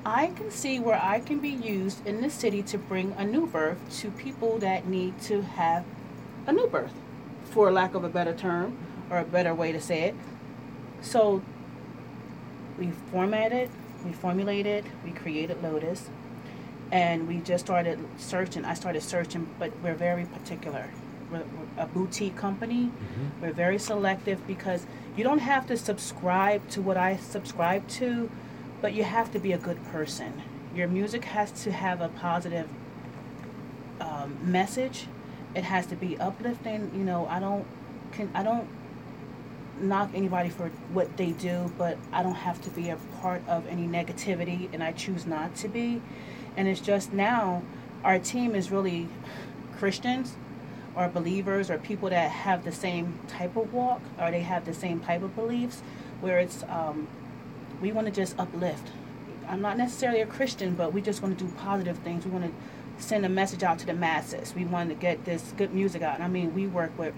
I 0.08 0.28
can 0.28 0.50
see 0.50 0.80
where 0.80 0.98
I 1.02 1.20
can 1.20 1.38
be 1.38 1.50
used 1.50 2.06
in 2.06 2.22
the 2.22 2.30
city 2.30 2.62
to 2.62 2.78
bring 2.78 3.12
a 3.18 3.26
new 3.26 3.46
birth 3.46 3.78
to 4.00 4.10
people 4.10 4.56
that 4.60 4.86
need 4.86 5.20
to 5.22 5.42
have 5.42 5.84
a 6.46 6.52
new 6.52 6.66
birth, 6.66 6.94
for 7.50 7.70
lack 7.70 7.94
of 7.94 8.04
a 8.04 8.08
better 8.08 8.32
term 8.32 8.78
or 9.10 9.18
a 9.18 9.24
better 9.24 9.54
way 9.54 9.70
to 9.70 9.78
say 9.78 10.04
it. 10.04 10.14
So 11.02 11.42
we 12.78 12.90
formatted, 13.12 13.68
we 14.02 14.12
formulated, 14.12 14.86
we 15.04 15.10
created 15.10 15.62
Lotus 15.62 16.08
and 16.90 17.28
we 17.28 17.40
just 17.40 17.66
started 17.66 17.98
searching. 18.16 18.64
I 18.64 18.72
started 18.72 19.02
searching, 19.02 19.46
but 19.58 19.72
we're 19.82 19.94
very 19.94 20.24
particular. 20.24 20.88
We're, 21.30 21.40
we're 21.40 21.82
a 21.82 21.86
boutique 21.86 22.34
company. 22.34 22.84
Mm-hmm. 22.84 23.42
We're 23.42 23.52
very 23.52 23.78
selective 23.78 24.46
because 24.46 24.86
you 25.18 25.22
don't 25.22 25.40
have 25.40 25.66
to 25.66 25.76
subscribe 25.76 26.66
to 26.70 26.80
what 26.80 26.96
I 26.96 27.18
subscribe 27.18 27.86
to, 27.88 28.30
but 28.80 28.94
you 28.94 29.04
have 29.04 29.32
to 29.32 29.38
be 29.38 29.52
a 29.52 29.58
good 29.58 29.82
person. 29.86 30.42
Your 30.74 30.88
music 30.88 31.24
has 31.24 31.50
to 31.62 31.72
have 31.72 32.00
a 32.00 32.08
positive 32.08 32.68
um, 34.00 34.38
message. 34.42 35.06
It 35.54 35.64
has 35.64 35.86
to 35.86 35.96
be 35.96 36.18
uplifting. 36.18 36.90
You 36.94 37.04
know, 37.04 37.26
I 37.26 37.40
don't 37.40 37.66
can 38.12 38.30
I 38.34 38.42
don't 38.42 38.68
knock 39.80 40.10
anybody 40.14 40.50
for 40.50 40.68
what 40.92 41.16
they 41.16 41.32
do, 41.32 41.72
but 41.78 41.96
I 42.12 42.22
don't 42.22 42.34
have 42.34 42.60
to 42.62 42.70
be 42.70 42.90
a 42.90 42.96
part 43.20 43.42
of 43.48 43.66
any 43.66 43.86
negativity, 43.86 44.68
and 44.72 44.82
I 44.82 44.92
choose 44.92 45.26
not 45.26 45.54
to 45.56 45.68
be. 45.68 46.02
And 46.56 46.68
it's 46.68 46.80
just 46.80 47.12
now 47.12 47.62
our 48.04 48.18
team 48.18 48.54
is 48.54 48.70
really 48.70 49.08
Christians 49.78 50.34
or 50.94 51.08
believers 51.08 51.70
or 51.70 51.78
people 51.78 52.10
that 52.10 52.30
have 52.30 52.64
the 52.64 52.72
same 52.72 53.18
type 53.28 53.56
of 53.56 53.72
walk 53.72 54.02
or 54.18 54.30
they 54.30 54.40
have 54.40 54.64
the 54.64 54.74
same 54.74 55.00
type 55.00 55.22
of 55.22 55.34
beliefs 55.36 55.82
where 56.20 56.40
it's 56.40 56.64
um, 56.64 57.06
we 57.80 57.92
want 57.92 58.06
to 58.06 58.12
just 58.12 58.38
uplift. 58.38 58.88
I'm 59.48 59.60
not 59.60 59.78
necessarily 59.78 60.20
a 60.20 60.26
Christian, 60.26 60.74
but 60.74 60.92
we 60.92 61.00
just 61.00 61.22
want 61.22 61.38
to 61.38 61.44
do 61.44 61.50
positive 61.54 61.98
things. 61.98 62.24
We 62.24 62.30
want 62.30 62.44
to 62.44 63.02
send 63.02 63.24
a 63.24 63.28
message 63.28 63.62
out 63.62 63.78
to 63.78 63.86
the 63.86 63.94
masses. 63.94 64.54
We 64.54 64.64
want 64.64 64.90
to 64.90 64.94
get 64.94 65.24
this 65.24 65.54
good 65.56 65.72
music 65.72 66.02
out. 66.02 66.16
And 66.16 66.24
I 66.24 66.28
mean, 66.28 66.54
we 66.54 66.66
work 66.66 66.96
with 66.98 67.14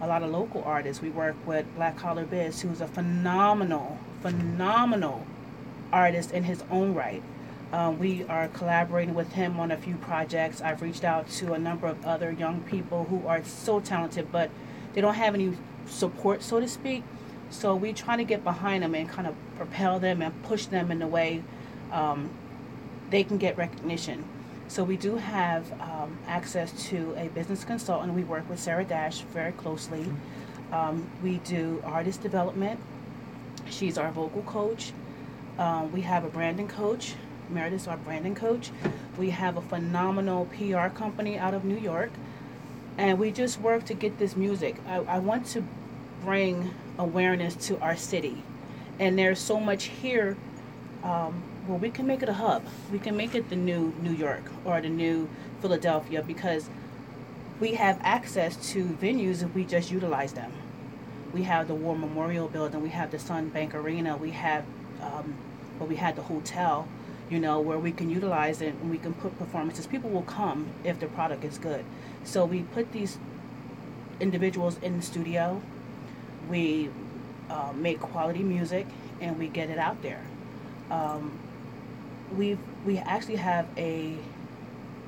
a 0.00 0.06
lot 0.06 0.22
of 0.22 0.30
local 0.30 0.62
artists. 0.64 1.02
We 1.02 1.10
work 1.10 1.36
with 1.46 1.66
Black 1.76 1.96
Collar 1.96 2.24
Biz, 2.24 2.62
who's 2.62 2.80
a 2.80 2.86
phenomenal, 2.86 3.98
phenomenal 4.22 5.26
artist 5.92 6.30
in 6.32 6.44
his 6.44 6.62
own 6.70 6.94
right. 6.94 7.22
Um, 7.72 7.98
we 7.98 8.24
are 8.24 8.48
collaborating 8.48 9.14
with 9.14 9.32
him 9.32 9.58
on 9.58 9.70
a 9.70 9.76
few 9.76 9.96
projects. 9.96 10.60
I've 10.60 10.80
reached 10.80 11.04
out 11.04 11.28
to 11.30 11.54
a 11.54 11.58
number 11.58 11.86
of 11.86 12.04
other 12.06 12.30
young 12.30 12.60
people 12.62 13.04
who 13.04 13.26
are 13.26 13.42
so 13.44 13.80
talented, 13.80 14.30
but 14.30 14.50
they 14.92 15.00
don't 15.00 15.14
have 15.14 15.34
any 15.34 15.56
support, 15.86 16.42
so 16.42 16.60
to 16.60 16.68
speak. 16.68 17.02
So 17.50 17.74
we 17.74 17.92
try 17.92 18.16
to 18.16 18.24
get 18.24 18.44
behind 18.44 18.82
them 18.82 18.94
and 18.94 19.08
kind 19.08 19.26
of 19.26 19.34
propel 19.56 19.98
them 19.98 20.22
and 20.22 20.42
push 20.44 20.66
them 20.66 20.90
in 20.90 21.02
a 21.02 21.06
way 21.06 21.42
um, 21.92 22.30
they 23.10 23.24
can 23.24 23.38
get 23.38 23.56
recognition. 23.56 24.24
So 24.68 24.82
we 24.82 24.96
do 24.96 25.16
have 25.16 25.70
um, 25.80 26.18
access 26.26 26.72
to 26.88 27.14
a 27.16 27.28
business 27.28 27.64
consultant. 27.64 28.12
We 28.14 28.24
work 28.24 28.48
with 28.48 28.58
Sarah 28.58 28.84
Dash 28.84 29.20
very 29.20 29.52
closely. 29.52 30.10
Um, 30.72 31.08
we 31.22 31.36
do 31.38 31.82
artist 31.84 32.22
development. 32.22 32.80
She's 33.70 33.98
our 33.98 34.10
vocal 34.10 34.42
coach. 34.42 34.92
Um, 35.58 35.92
we 35.92 36.00
have 36.00 36.24
a 36.24 36.28
branding 36.28 36.68
coach. 36.68 37.14
Meredith's 37.50 37.86
our 37.86 37.98
branding 37.98 38.34
coach. 38.34 38.70
We 39.18 39.30
have 39.30 39.56
a 39.56 39.62
phenomenal 39.62 40.46
PR 40.46 40.88
company 40.88 41.38
out 41.38 41.54
of 41.54 41.64
New 41.64 41.78
York. 41.78 42.10
And 42.96 43.18
we 43.18 43.30
just 43.30 43.60
work 43.60 43.84
to 43.84 43.94
get 43.94 44.18
this 44.18 44.34
music. 44.34 44.76
I, 44.88 44.96
I 44.96 45.18
want 45.18 45.46
to 45.48 45.62
bring 46.22 46.74
awareness 46.98 47.54
to 47.66 47.78
our 47.80 47.96
city. 47.96 48.42
And 48.98 49.18
there's 49.18 49.38
so 49.38 49.58
much 49.58 49.84
here 49.84 50.36
um, 51.02 51.42
well, 51.68 51.78
we 51.78 51.90
can 51.90 52.06
make 52.06 52.22
it 52.22 52.28
a 52.28 52.34
hub. 52.34 52.64
We 52.90 52.98
can 52.98 53.16
make 53.16 53.34
it 53.34 53.48
the 53.48 53.56
new 53.56 53.94
New 54.00 54.12
York 54.12 54.42
or 54.64 54.80
the 54.80 54.88
new 54.88 55.28
Philadelphia 55.60 56.22
because 56.22 56.68
we 57.60 57.74
have 57.74 57.98
access 58.02 58.56
to 58.72 58.84
venues 58.84 59.42
if 59.42 59.54
we 59.54 59.64
just 59.64 59.90
utilize 59.90 60.32
them. 60.32 60.52
We 61.32 61.42
have 61.44 61.68
the 61.68 61.74
War 61.74 61.96
Memorial 61.96 62.48
Building, 62.48 62.82
we 62.82 62.90
have 62.90 63.10
the 63.10 63.18
Sun 63.18 63.48
Bank 63.50 63.74
Arena, 63.74 64.16
we 64.16 64.30
have, 64.30 64.64
um, 65.00 65.34
well, 65.78 65.88
we 65.88 65.96
had 65.96 66.16
the 66.16 66.22
hotel, 66.22 66.86
you 67.30 67.38
know, 67.38 67.60
where 67.60 67.78
we 67.78 67.92
can 67.92 68.08
utilize 68.10 68.60
it 68.60 68.74
and 68.74 68.90
we 68.90 68.98
can 68.98 69.14
put 69.14 69.36
performances. 69.38 69.86
People 69.86 70.10
will 70.10 70.22
come 70.22 70.68
if 70.84 71.00
the 71.00 71.06
product 71.06 71.44
is 71.44 71.58
good. 71.58 71.84
So 72.24 72.44
we 72.44 72.62
put 72.62 72.92
these 72.92 73.18
individuals 74.20 74.78
in 74.82 74.96
the 74.98 75.02
studio, 75.02 75.60
we 76.48 76.90
uh, 77.50 77.72
make 77.74 78.00
quality 78.00 78.42
music, 78.42 78.86
and 79.20 79.38
we 79.38 79.48
get 79.48 79.70
it 79.70 79.78
out 79.78 80.00
there. 80.02 80.24
Um, 80.90 81.38
we 82.36 82.58
we 82.84 82.98
actually 82.98 83.36
have 83.36 83.66
a 83.76 84.16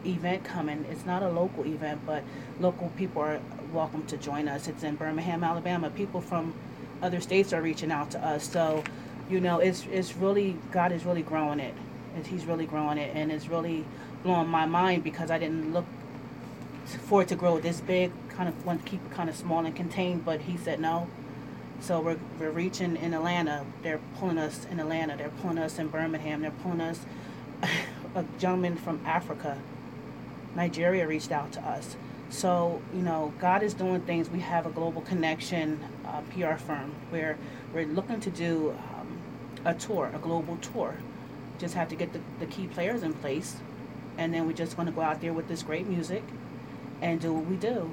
event 0.04 0.44
coming. 0.44 0.84
It's 0.90 1.04
not 1.04 1.22
a 1.22 1.28
local 1.28 1.66
event, 1.66 2.00
but 2.06 2.22
local 2.60 2.90
people 2.96 3.22
are 3.22 3.40
welcome 3.72 4.06
to 4.06 4.16
join 4.16 4.48
us. 4.48 4.68
It's 4.68 4.82
in 4.82 4.96
Birmingham, 4.96 5.42
Alabama. 5.42 5.90
People 5.90 6.20
from 6.20 6.54
other 7.02 7.20
states 7.20 7.52
are 7.52 7.62
reaching 7.62 7.90
out 7.90 8.10
to 8.12 8.24
us. 8.24 8.48
So, 8.48 8.84
you 9.28 9.40
know, 9.40 9.58
it's 9.58 9.86
it's 9.90 10.16
really 10.16 10.56
God 10.70 10.92
is 10.92 11.04
really 11.04 11.22
growing 11.22 11.60
it. 11.60 11.74
He's 12.24 12.46
really 12.46 12.66
growing 12.66 12.96
it, 12.98 13.14
and 13.14 13.30
it's 13.30 13.48
really 13.48 13.84
blowing 14.22 14.48
my 14.48 14.64
mind 14.64 15.04
because 15.04 15.30
I 15.30 15.38
didn't 15.38 15.72
look 15.72 15.84
for 16.86 17.22
it 17.22 17.28
to 17.28 17.36
grow 17.36 17.58
this 17.60 17.80
big. 17.80 18.10
Kind 18.30 18.48
of 18.48 18.64
want 18.64 18.84
to 18.84 18.90
keep 18.90 19.04
it 19.04 19.10
kind 19.12 19.28
of 19.28 19.36
small 19.36 19.64
and 19.64 19.74
contained, 19.74 20.24
but 20.24 20.42
he 20.42 20.56
said 20.56 20.80
no. 20.80 21.08
So 21.80 22.00
we're, 22.00 22.18
we're 22.38 22.50
reaching 22.50 22.96
in 22.96 23.14
Atlanta. 23.14 23.64
They're 23.82 24.00
pulling 24.18 24.38
us 24.38 24.66
in 24.70 24.80
Atlanta. 24.80 25.16
They're 25.16 25.28
pulling 25.42 25.58
us 25.58 25.78
in 25.78 25.88
Birmingham. 25.88 26.42
They're 26.42 26.50
pulling 26.50 26.80
us. 26.80 27.00
a 28.16 28.24
gentleman 28.38 28.76
from 28.76 29.00
Africa, 29.04 29.58
Nigeria, 30.54 31.06
reached 31.06 31.30
out 31.30 31.52
to 31.52 31.60
us. 31.60 31.96
So 32.30 32.82
you 32.92 33.02
know, 33.02 33.32
God 33.38 33.62
is 33.62 33.74
doing 33.74 34.00
things. 34.00 34.28
We 34.30 34.40
have 34.40 34.66
a 34.66 34.70
global 34.70 35.02
connection 35.02 35.78
uh, 36.06 36.22
PR 36.32 36.54
firm 36.54 36.94
where 37.10 37.38
we're 37.72 37.86
looking 37.86 38.20
to 38.20 38.30
do 38.30 38.76
um, 38.94 39.18
a 39.64 39.74
tour, 39.74 40.10
a 40.14 40.18
global 40.18 40.56
tour. 40.56 40.96
Just 41.58 41.74
have 41.74 41.88
to 41.90 41.94
get 41.94 42.12
the, 42.12 42.20
the 42.40 42.46
key 42.46 42.66
players 42.66 43.02
in 43.02 43.12
place, 43.14 43.56
and 44.18 44.34
then 44.34 44.46
we're 44.46 44.52
just 44.52 44.76
going 44.76 44.86
to 44.86 44.92
go 44.92 45.02
out 45.02 45.20
there 45.20 45.32
with 45.32 45.46
this 45.46 45.62
great 45.62 45.86
music 45.86 46.24
and 47.00 47.20
do 47.20 47.32
what 47.32 47.46
we 47.46 47.56
do. 47.56 47.90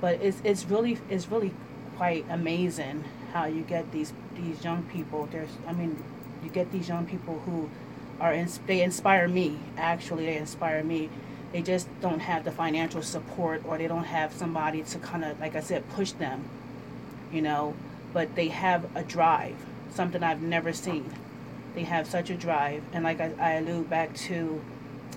But 0.00 0.22
it's 0.22 0.40
it's 0.44 0.64
really 0.64 0.98
it's 1.10 1.28
really 1.28 1.52
quite 1.96 2.24
amazing 2.30 3.04
how 3.36 3.44
you 3.46 3.62
get 3.62 3.92
these 3.92 4.12
these 4.34 4.64
young 4.64 4.82
people. 4.84 5.28
There's 5.30 5.50
I 5.66 5.72
mean, 5.72 6.02
you 6.42 6.50
get 6.50 6.72
these 6.72 6.88
young 6.88 7.06
people 7.06 7.38
who 7.40 7.68
are 8.20 8.32
ins- 8.32 8.60
they 8.66 8.82
inspire 8.82 9.28
me. 9.28 9.58
Actually, 9.76 10.26
they 10.26 10.36
inspire 10.36 10.82
me. 10.82 11.10
They 11.52 11.62
just 11.62 11.88
don't 12.00 12.20
have 12.20 12.44
the 12.44 12.50
financial 12.50 13.02
support, 13.02 13.62
or 13.66 13.78
they 13.78 13.88
don't 13.88 14.04
have 14.04 14.32
somebody 14.32 14.82
to 14.82 14.98
kind 14.98 15.24
of, 15.24 15.38
like 15.38 15.54
I 15.54 15.60
said, 15.60 15.88
push 15.90 16.12
them. 16.12 16.44
You 17.32 17.42
know, 17.42 17.74
but 18.12 18.34
they 18.34 18.48
have 18.48 18.82
a 18.96 19.02
drive, 19.02 19.56
something 19.90 20.22
I've 20.22 20.42
never 20.42 20.72
seen. 20.72 21.12
They 21.74 21.84
have 21.84 22.06
such 22.06 22.30
a 22.30 22.34
drive, 22.34 22.82
and 22.92 23.04
like 23.04 23.20
I, 23.20 23.32
I 23.38 23.50
allude 23.54 23.90
back 23.90 24.14
to 24.28 24.62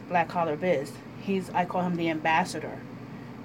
Black 0.10 0.28
Collar 0.28 0.58
Biz, 0.58 0.92
he's 1.22 1.50
I 1.52 1.64
call 1.66 1.84
him 1.84 1.96
the 1.96 2.10
ambassador, 2.10 2.80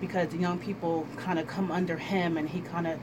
because 0.01 0.29
the 0.29 0.39
young 0.39 0.59
people 0.59 1.07
kind 1.17 1.39
of 1.39 1.47
come 1.47 1.71
under 1.71 1.99
him, 1.99 2.37
and 2.37 2.49
he 2.49 2.61
kind 2.61 2.87
of 2.87 2.99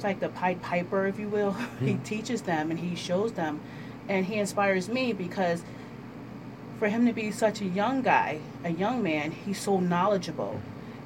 it's 0.00 0.04
like 0.06 0.20
the 0.20 0.30
Pied 0.30 0.62
Piper, 0.62 1.06
if 1.06 1.18
you 1.18 1.28
will. 1.28 1.52
he 1.80 1.96
teaches 1.96 2.40
them 2.40 2.70
and 2.70 2.80
he 2.80 2.96
shows 2.96 3.32
them, 3.32 3.60
and 4.08 4.24
he 4.24 4.36
inspires 4.36 4.88
me 4.88 5.12
because 5.12 5.62
for 6.78 6.88
him 6.88 7.04
to 7.04 7.12
be 7.12 7.30
such 7.30 7.60
a 7.60 7.66
young 7.66 8.00
guy, 8.00 8.40
a 8.64 8.70
young 8.70 9.02
man, 9.02 9.30
he's 9.30 9.60
so 9.60 9.78
knowledgeable, 9.78 10.58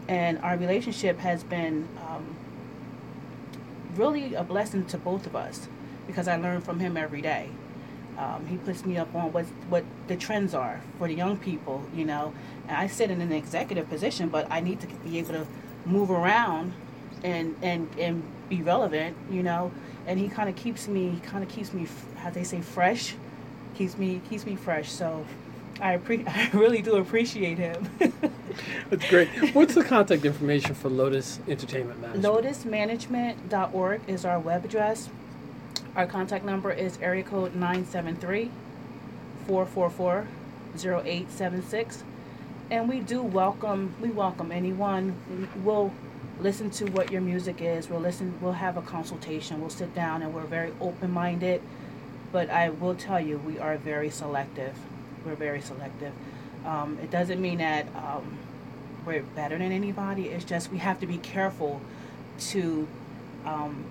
and 0.07 0.38
our 0.42 0.57
relationship 0.57 1.18
has 1.18 1.42
been 1.42 1.88
um, 2.09 2.37
really 3.96 4.33
a 4.35 4.44
blessing 4.44 4.87
to 4.87 4.96
both 4.96 5.26
of 5.26 5.35
us 5.35 5.66
because 6.07 6.28
I 6.28 6.37
learn 6.37 6.61
from 6.61 6.78
him 6.78 6.96
every 6.96 7.20
day. 7.20 7.48
Um, 8.16 8.46
he 8.46 8.59
puts 8.59 8.85
me 8.85 8.96
up 8.96 9.12
on 9.12 9.33
what 9.33 9.46
what 9.70 9.83
the 10.07 10.14
trends 10.14 10.54
are 10.54 10.80
for 10.98 11.09
the 11.09 11.14
young 11.14 11.37
people, 11.37 11.85
you 11.92 12.04
know. 12.04 12.33
And 12.68 12.76
I 12.76 12.87
sit 12.87 13.11
in 13.11 13.20
an 13.20 13.33
executive 13.33 13.90
position, 13.90 14.28
but 14.28 14.46
I 14.52 14.61
need 14.61 14.80
to 14.83 14.87
be 14.87 15.18
able 15.18 15.33
to 15.33 15.46
move 15.85 16.12
around 16.12 16.74
and 17.24 17.56
and 17.62 17.88
and 17.98 18.22
be 18.48 18.62
relevant, 18.62 19.16
you 19.30 19.42
know. 19.42 19.72
And 20.06 20.20
he 20.20 20.28
kind 20.28 20.48
of 20.48 20.54
keeps 20.54 20.87
me, 20.87 21.20
kind 21.24 21.42
of 21.42 21.48
keeps 21.48 21.72
me, 21.72 21.88
how 22.16 22.30
they 22.30 22.44
say, 22.44 22.60
fresh, 22.60 23.16
keeps 23.74 23.98
me 23.98 24.20
keeps 24.28 24.46
me 24.46 24.54
fresh. 24.54 24.90
So 24.92 25.26
I, 25.80 25.96
appre- 25.96 26.28
I 26.28 26.50
really 26.56 26.82
do 26.82 26.96
appreciate 26.96 27.58
him. 27.58 27.88
That's 28.90 29.08
great. 29.08 29.28
What's 29.54 29.74
the 29.74 29.82
contact 29.82 30.24
information 30.24 30.74
for 30.74 30.88
Lotus 30.88 31.40
Entertainment 31.48 32.00
Management? 32.00 32.24
LotusManagement.org 32.24 34.02
is 34.06 34.24
our 34.24 34.38
web 34.38 34.64
address. 34.64 35.08
Our 35.96 36.06
contact 36.06 36.44
number 36.44 36.70
is 36.72 36.98
area 37.00 37.22
code 37.22 37.54
973 37.54 38.50
444 39.46 40.26
0876. 40.76 42.04
And 42.70 42.88
we 42.88 43.00
do 43.00 43.22
welcome, 43.22 43.94
we 44.00 44.10
welcome 44.10 44.50
anyone. 44.50 45.50
We'll 45.62 45.92
listen 46.40 46.70
to 46.70 46.87
what 46.87 47.11
your 47.11 47.20
music 47.20 47.61
is. 47.61 47.88
We'll 47.88 48.01
listen, 48.01 48.35
we'll 48.40 48.53
have 48.53 48.77
a 48.77 48.83
consultation. 48.83 49.61
We'll 49.61 49.70
sit 49.70 49.94
down 49.94 50.23
and 50.23 50.35
we're 50.35 50.42
very 50.42 50.73
open 50.81 51.11
minded. 51.11 51.62
But 52.33 52.51
I 52.51 52.70
will 52.70 52.94
tell 52.94 53.20
you, 53.20 53.38
we 53.38 53.59
are 53.59 53.77
very 53.77 54.11
selective. 54.11 54.77
We're 55.25 55.37
very 55.37 55.61
selective. 55.61 56.12
Um, 56.64 56.99
it 57.03 57.11
doesn't 57.11 57.40
mean 57.40 57.59
that 57.59 57.87
um, 57.94 58.38
we're 59.07 59.23
better 59.23 59.57
than 59.59 59.70
anybody. 59.70 60.29
It's 60.29 60.44
just 60.44 60.73
we 60.73 60.79
have 60.79 60.99
to 61.01 61.07
be 61.07 61.18
careful 61.18 61.81
to 62.38 62.88
um, 63.44 63.85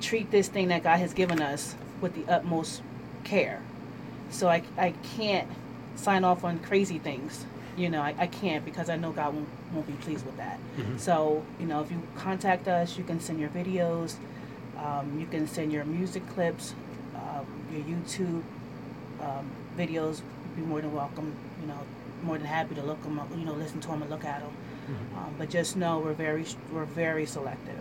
treat 0.00 0.30
this 0.30 0.48
thing 0.48 0.68
that 0.68 0.82
God 0.82 0.98
has 0.98 1.14
given 1.14 1.40
us 1.40 1.76
with 2.00 2.14
the 2.14 2.30
utmost 2.32 2.82
care. 3.24 3.62
So 4.30 4.48
I, 4.48 4.62
I 4.76 4.94
can't 5.16 5.48
sign 5.94 6.24
off 6.24 6.42
on 6.42 6.58
crazy 6.58 6.98
things. 6.98 7.46
You 7.76 7.88
know, 7.88 8.02
I, 8.02 8.14
I 8.18 8.26
can't 8.26 8.64
because 8.64 8.90
I 8.90 8.96
know 8.96 9.12
God 9.12 9.34
won't, 9.34 9.48
won't 9.72 9.86
be 9.86 9.94
pleased 9.94 10.26
with 10.26 10.36
that. 10.36 10.58
Mhm. 10.76 10.98
So, 11.00 11.42
you 11.58 11.66
know, 11.66 11.80
if 11.82 11.90
you 11.90 12.02
contact 12.16 12.68
us, 12.68 12.98
you 12.98 13.04
can 13.04 13.18
send 13.20 13.40
your 13.40 13.48
videos, 13.50 14.16
um, 14.78 15.18
you 15.18 15.26
can 15.26 15.46
send 15.46 15.72
your 15.72 15.84
music 15.84 16.22
clips, 16.34 16.74
um, 17.16 17.46
your 17.72 17.82
YouTube 17.82 18.42
um, 19.20 19.46
videos. 19.78 20.20
Be 20.56 20.62
more 20.62 20.80
than 20.82 20.92
welcome. 20.92 21.32
You 21.60 21.68
know, 21.68 21.78
more 22.22 22.36
than 22.38 22.46
happy 22.46 22.74
to 22.74 22.82
look 22.82 23.02
them 23.02 23.18
up. 23.18 23.30
You 23.36 23.44
know, 23.44 23.54
listen 23.54 23.80
to 23.80 23.88
them 23.88 24.02
and 24.02 24.10
look 24.10 24.24
at 24.24 24.40
them. 24.40 24.52
Um, 25.16 25.34
but 25.38 25.48
just 25.48 25.76
know 25.76 25.98
we're 26.00 26.12
very 26.12 26.44
we're 26.72 26.84
very 26.84 27.24
selective. 27.24 27.80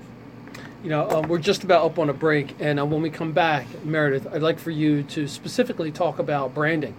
You 0.83 0.89
know, 0.89 1.07
um, 1.09 1.27
we're 1.27 1.37
just 1.37 1.63
about 1.63 1.85
up 1.85 1.99
on 1.99 2.09
a 2.09 2.13
break, 2.13 2.55
and 2.59 2.79
uh, 2.79 2.85
when 2.85 3.03
we 3.03 3.11
come 3.11 3.33
back, 3.33 3.67
Meredith, 3.85 4.25
I'd 4.33 4.41
like 4.41 4.57
for 4.57 4.71
you 4.71 5.03
to 5.03 5.27
specifically 5.27 5.91
talk 5.91 6.17
about 6.17 6.55
branding 6.55 6.95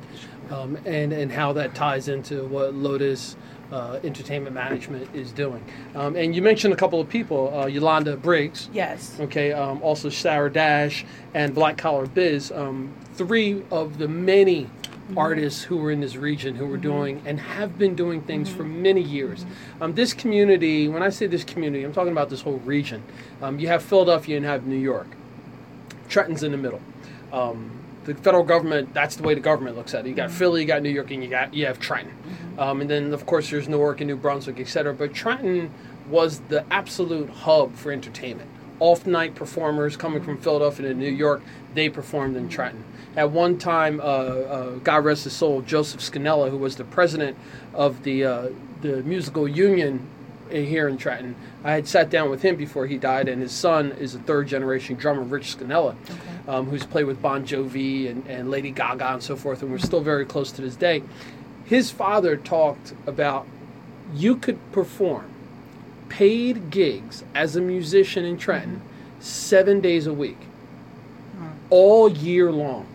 um, 0.52 0.76
and 0.84 1.12
and 1.12 1.32
how 1.32 1.52
that 1.54 1.74
ties 1.74 2.06
into 2.06 2.44
what 2.44 2.74
Lotus 2.74 3.36
uh, 3.72 3.98
Entertainment 4.04 4.54
Management 4.54 5.12
is 5.14 5.32
doing. 5.32 5.64
Um, 5.96 6.14
and 6.14 6.32
you 6.32 6.42
mentioned 6.42 6.72
a 6.72 6.76
couple 6.76 7.00
of 7.00 7.08
people, 7.08 7.52
uh, 7.58 7.66
Yolanda 7.66 8.16
Briggs. 8.16 8.68
Yes. 8.72 9.18
Okay, 9.18 9.52
um, 9.52 9.82
also 9.82 10.08
Sarah 10.10 10.52
Dash 10.52 11.04
and 11.34 11.52
Black 11.52 11.76
Collar 11.76 12.06
Biz, 12.06 12.52
um, 12.52 12.92
three 13.14 13.64
of 13.72 13.98
the 13.98 14.06
many 14.06 14.68
artists 15.16 15.62
who 15.62 15.76
were 15.76 15.90
in 15.90 16.00
this 16.00 16.16
region 16.16 16.54
who 16.54 16.66
were 16.66 16.76
doing 16.76 17.22
and 17.26 17.38
have 17.38 17.78
been 17.78 17.94
doing 17.94 18.22
things 18.22 18.48
for 18.48 18.64
many 18.64 19.02
years. 19.02 19.44
Um, 19.80 19.94
this 19.94 20.14
community, 20.14 20.88
when 20.88 21.02
I 21.02 21.10
say 21.10 21.26
this 21.26 21.44
community, 21.44 21.84
I'm 21.84 21.92
talking 21.92 22.12
about 22.12 22.30
this 22.30 22.42
whole 22.42 22.58
region. 22.58 23.02
Um, 23.40 23.58
you 23.58 23.68
have 23.68 23.82
Philadelphia 23.82 24.36
and 24.36 24.46
have 24.46 24.66
New 24.66 24.76
York. 24.76 25.08
Trenton's 26.08 26.42
in 26.42 26.52
the 26.52 26.58
middle. 26.58 26.80
Um, 27.32 27.70
the 28.04 28.14
federal 28.14 28.44
government, 28.44 28.92
that's 28.94 29.16
the 29.16 29.22
way 29.22 29.34
the 29.34 29.40
government 29.40 29.76
looks 29.76 29.94
at 29.94 30.04
it. 30.04 30.08
You 30.08 30.14
got 30.14 30.30
Philly, 30.30 30.62
you 30.62 30.66
got 30.66 30.82
New 30.82 30.90
York, 30.90 31.10
and 31.10 31.22
you 31.22 31.30
got 31.30 31.54
you 31.54 31.66
have 31.66 31.78
Trenton. 31.78 32.16
Um, 32.58 32.80
and 32.80 32.90
then 32.90 33.12
of 33.12 33.26
course 33.26 33.50
there's 33.50 33.68
Newark 33.68 34.00
and 34.00 34.08
New 34.08 34.16
Brunswick, 34.16 34.58
et 34.60 34.68
cetera. 34.68 34.92
But 34.92 35.14
Trenton 35.14 35.70
was 36.08 36.40
the 36.48 36.64
absolute 36.70 37.30
hub 37.30 37.74
for 37.74 37.92
entertainment. 37.92 38.50
Off 38.80 39.06
night 39.06 39.34
performers 39.34 39.96
coming 39.96 40.22
from 40.22 40.38
Philadelphia 40.38 40.88
to 40.88 40.94
New 40.94 41.10
York, 41.10 41.42
they 41.74 41.88
performed 41.88 42.36
in 42.36 42.48
Trenton. 42.48 42.84
At 43.16 43.30
one 43.30 43.58
time, 43.58 44.00
uh, 44.00 44.04
uh, 44.04 44.70
God 44.76 45.04
rest 45.04 45.24
his 45.24 45.34
soul, 45.34 45.60
Joseph 45.62 46.00
Scannella, 46.00 46.50
who 46.50 46.56
was 46.56 46.76
the 46.76 46.84
president 46.84 47.36
of 47.74 48.02
the 48.04 48.24
uh, 48.24 48.48
the 48.80 49.02
musical 49.02 49.46
union 49.46 50.06
here 50.50 50.88
in 50.88 50.98
Trenton, 50.98 51.34
I 51.64 51.72
had 51.72 51.88
sat 51.88 52.10
down 52.10 52.30
with 52.30 52.42
him 52.42 52.56
before 52.56 52.86
he 52.86 52.98
died, 52.98 53.28
and 53.28 53.40
his 53.40 53.52
son 53.52 53.92
is 53.92 54.14
a 54.14 54.18
third 54.18 54.48
generation 54.48 54.96
drummer, 54.96 55.22
Rich 55.22 55.56
Scannella, 55.56 55.96
um, 56.46 56.66
who's 56.66 56.84
played 56.84 57.04
with 57.04 57.22
Bon 57.22 57.46
Jovi 57.46 58.10
and, 58.10 58.26
and 58.26 58.50
Lady 58.50 58.70
Gaga 58.70 59.14
and 59.14 59.22
so 59.22 59.36
forth, 59.36 59.62
and 59.62 59.70
we're 59.70 59.78
still 59.78 60.00
very 60.00 60.26
close 60.26 60.52
to 60.52 60.62
this 60.62 60.76
day. 60.76 61.02
His 61.64 61.90
father 61.90 62.36
talked 62.36 62.92
about 63.06 63.46
you 64.14 64.36
could 64.36 64.58
perform 64.72 65.26
paid 66.08 66.70
gigs 66.70 67.24
as 67.34 67.56
a 67.56 67.60
musician 67.60 68.24
in 68.24 68.36
Trenton 68.36 68.82
seven 69.20 69.80
days 69.80 70.06
a 70.06 70.12
week, 70.12 70.38
all 71.70 72.10
year 72.10 72.52
long. 72.52 72.86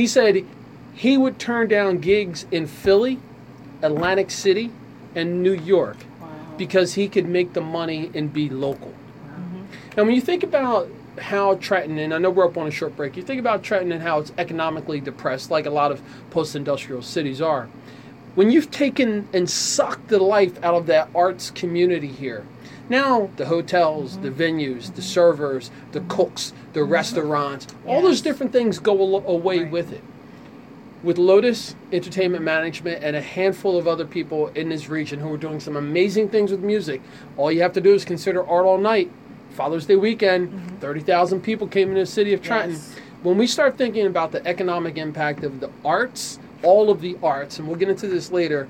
He 0.00 0.06
said 0.06 0.46
he 0.94 1.18
would 1.18 1.38
turn 1.38 1.68
down 1.68 1.98
gigs 1.98 2.46
in 2.50 2.66
Philly, 2.66 3.18
Atlantic 3.82 4.30
City, 4.30 4.70
and 5.14 5.42
New 5.42 5.52
York 5.52 5.98
Wow. 6.18 6.28
because 6.56 6.94
he 6.94 7.06
could 7.06 7.28
make 7.28 7.52
the 7.52 7.60
money 7.60 8.10
and 8.14 8.32
be 8.32 8.48
local. 8.48 8.94
Mhm. 9.28 9.66
And 9.98 10.06
when 10.06 10.16
you 10.16 10.22
think 10.22 10.42
about 10.42 10.88
how 11.18 11.56
Trenton, 11.56 11.98
and 11.98 12.14
I 12.14 12.18
know 12.18 12.30
we're 12.30 12.46
up 12.46 12.56
on 12.56 12.66
a 12.66 12.70
short 12.70 12.96
break, 12.96 13.14
you 13.14 13.22
think 13.22 13.40
about 13.40 13.62
Trenton 13.62 13.92
and 13.92 14.00
how 14.00 14.20
it's 14.20 14.32
economically 14.38 15.00
depressed, 15.00 15.50
like 15.50 15.66
a 15.66 15.70
lot 15.70 15.92
of 15.92 16.00
post 16.30 16.56
industrial 16.56 17.02
cities 17.02 17.42
are. 17.42 17.68
When 18.36 18.50
you've 18.50 18.70
taken 18.70 19.28
and 19.34 19.50
sucked 19.50 20.08
the 20.08 20.18
life 20.18 20.54
out 20.64 20.72
of 20.76 20.86
that 20.86 21.10
arts 21.14 21.50
community 21.50 22.08
here, 22.08 22.44
now 22.90 23.30
the 23.36 23.46
hotels, 23.46 24.18
the 24.18 24.30
venues, 24.30 24.94
the 24.94 25.02
servers, 25.02 25.70
the 25.92 26.00
cooks, 26.00 26.52
the 26.74 26.84
restaurants, 26.84 27.66
all 27.86 28.02
those 28.02 28.20
different 28.20 28.52
things 28.52 28.78
go 28.78 29.16
away 29.26 29.60
Right. 29.60 29.70
with 29.70 29.92
it. 29.92 30.02
With 31.02 31.16
Lotus 31.16 31.76
Entertainment 31.92 32.44
Management 32.44 33.02
and 33.02 33.16
a 33.16 33.22
handful 33.22 33.78
of 33.78 33.88
other 33.88 34.04
people 34.04 34.48
in 34.48 34.68
this 34.68 34.90
region 34.90 35.20
who 35.20 35.32
are 35.32 35.38
doing 35.38 35.58
some 35.58 35.76
amazing 35.76 36.28
things 36.28 36.50
with 36.50 36.60
music, 36.60 37.00
all 37.38 37.50
you 37.50 37.62
have 37.62 37.72
to 37.72 37.80
do 37.80 37.94
is 37.94 38.04
consider 38.04 38.46
Art 38.46 38.66
All 38.66 38.76
Night, 38.76 39.10
Father's 39.50 39.86
Day 39.86 39.96
weekend, 39.96 40.50
mm-hmm. 40.50 40.76
30,000 40.76 41.40
people 41.40 41.66
came 41.66 41.88
into 41.88 42.00
the 42.00 42.06
city 42.06 42.34
of 42.34 42.42
Trenton. 42.42 42.72
Yes. 42.72 42.96
When 43.22 43.38
we 43.38 43.46
start 43.46 43.78
thinking 43.78 44.06
about 44.06 44.32
the 44.32 44.46
economic 44.46 44.98
impact 44.98 45.42
of 45.42 45.60
the 45.60 45.70
arts, 45.84 46.38
all 46.62 46.90
of 46.90 47.00
the 47.00 47.16
arts, 47.22 47.58
and 47.58 47.66
we'll 47.66 47.76
get 47.78 47.88
into 47.88 48.06
this 48.06 48.30
later, 48.30 48.68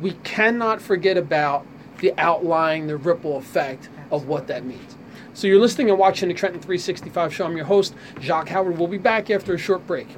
we 0.00 0.12
cannot 0.24 0.80
forget 0.80 1.16
about 1.16 1.66
the 1.98 2.12
outlying, 2.18 2.86
the 2.86 2.96
ripple 2.96 3.36
effect 3.36 3.88
of 4.10 4.26
what 4.26 4.46
that 4.48 4.64
means. 4.64 4.96
So 5.34 5.46
you're 5.46 5.60
listening 5.60 5.90
and 5.90 5.98
watching 5.98 6.28
the 6.28 6.34
Trenton 6.34 6.60
365 6.60 7.34
show. 7.34 7.44
I'm 7.44 7.56
your 7.56 7.66
host, 7.66 7.94
Jacques 8.20 8.48
Howard. 8.48 8.78
We'll 8.78 8.88
be 8.88 8.98
back 8.98 9.30
after 9.30 9.54
a 9.54 9.58
short 9.58 9.86
break. 9.86 10.08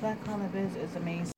Black 0.00 0.22
Collar 0.24 0.48
Biz 0.52 0.76
is 0.76 0.96
amazing. 0.96 1.32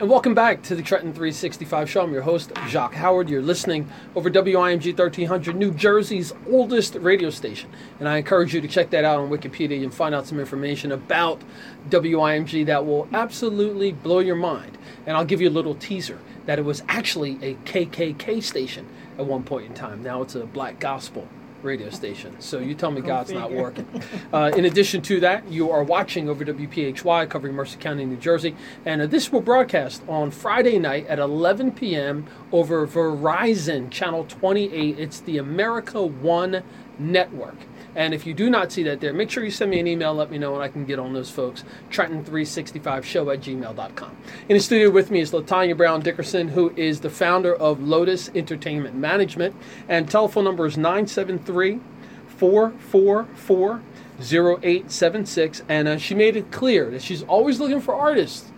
And 0.00 0.08
welcome 0.08 0.32
back 0.32 0.62
to 0.62 0.74
the 0.74 0.80
Trenton 0.80 1.12
365 1.12 1.90
show. 1.90 2.00
I'm 2.00 2.10
your 2.10 2.22
host, 2.22 2.52
Jacques 2.68 2.94
Howard. 2.94 3.28
You're 3.28 3.42
listening 3.42 3.86
over 4.16 4.30
WIMG 4.30 4.98
1300, 4.98 5.54
New 5.54 5.72
Jersey's 5.72 6.32
oldest 6.48 6.94
radio 6.94 7.28
station. 7.28 7.68
And 7.98 8.08
I 8.08 8.16
encourage 8.16 8.54
you 8.54 8.62
to 8.62 8.66
check 8.66 8.88
that 8.90 9.04
out 9.04 9.20
on 9.20 9.28
Wikipedia 9.28 9.82
and 9.82 9.92
find 9.92 10.14
out 10.14 10.26
some 10.26 10.40
information 10.40 10.90
about 10.90 11.42
WIMG 11.90 12.64
that 12.64 12.86
will 12.86 13.10
absolutely 13.12 13.92
blow 13.92 14.20
your 14.20 14.36
mind. 14.36 14.78
And 15.04 15.18
I'll 15.18 15.26
give 15.26 15.42
you 15.42 15.50
a 15.50 15.52
little 15.52 15.74
teaser 15.74 16.18
that 16.46 16.58
it 16.58 16.64
was 16.64 16.82
actually 16.88 17.32
a 17.42 17.56
KKK 17.66 18.42
station 18.42 18.88
at 19.18 19.26
one 19.26 19.42
point 19.42 19.66
in 19.66 19.74
time. 19.74 20.02
Now 20.02 20.22
it's 20.22 20.34
a 20.34 20.46
black 20.46 20.80
gospel 20.80 21.28
radio 21.62 21.90
station. 21.90 22.34
So 22.40 22.58
you 22.58 22.74
tell 22.74 22.90
me 22.90 23.00
Go 23.00 23.08
God's 23.08 23.32
not 23.32 23.52
working. 23.52 23.86
Uh, 24.32 24.52
in 24.56 24.64
addition 24.64 25.02
to 25.02 25.20
that, 25.20 25.50
you 25.50 25.70
are 25.70 25.82
watching 25.82 26.28
over 26.28 26.44
WPHY 26.44 27.28
covering 27.28 27.54
Mercer 27.54 27.78
County, 27.78 28.04
New 28.04 28.16
Jersey. 28.16 28.54
And 28.84 29.02
uh, 29.02 29.06
this 29.06 29.32
will 29.32 29.40
broadcast 29.40 30.02
on 30.08 30.30
Friday 30.30 30.78
night 30.78 31.06
at 31.06 31.18
11 31.18 31.72
p.m. 31.72 32.26
over 32.52 32.86
Verizon 32.86 33.90
Channel 33.90 34.24
28. 34.24 34.98
It's 34.98 35.20
the 35.20 35.38
America 35.38 36.02
One 36.02 36.62
Network. 36.98 37.56
And 37.94 38.14
if 38.14 38.26
you 38.26 38.34
do 38.34 38.48
not 38.48 38.70
see 38.72 38.82
that 38.84 39.00
there, 39.00 39.12
make 39.12 39.30
sure 39.30 39.44
you 39.44 39.50
send 39.50 39.70
me 39.70 39.80
an 39.80 39.86
email, 39.86 40.14
let 40.14 40.30
me 40.30 40.38
know, 40.38 40.54
and 40.54 40.62
I 40.62 40.68
can 40.68 40.84
get 40.84 40.98
on 40.98 41.12
those 41.12 41.30
folks. 41.30 41.64
Trenton365show 41.90 43.34
at 43.34 43.40
gmail.com. 43.40 44.16
In 44.48 44.56
the 44.56 44.62
studio 44.62 44.90
with 44.90 45.10
me 45.10 45.20
is 45.20 45.32
Latanya 45.32 45.76
Brown 45.76 46.00
Dickerson, 46.00 46.48
who 46.48 46.72
is 46.76 47.00
the 47.00 47.10
founder 47.10 47.54
of 47.54 47.80
Lotus 47.80 48.30
Entertainment 48.34 48.94
Management. 48.94 49.54
And 49.88 50.10
telephone 50.10 50.44
number 50.44 50.66
is 50.66 50.76
973 50.76 51.80
444 52.28 53.82
0876. 54.20 55.62
And 55.68 55.88
uh, 55.88 55.98
she 55.98 56.14
made 56.14 56.36
it 56.36 56.50
clear 56.50 56.90
that 56.90 57.02
she's 57.02 57.22
always 57.24 57.58
looking 57.58 57.80
for 57.80 57.94
artists 57.94 58.50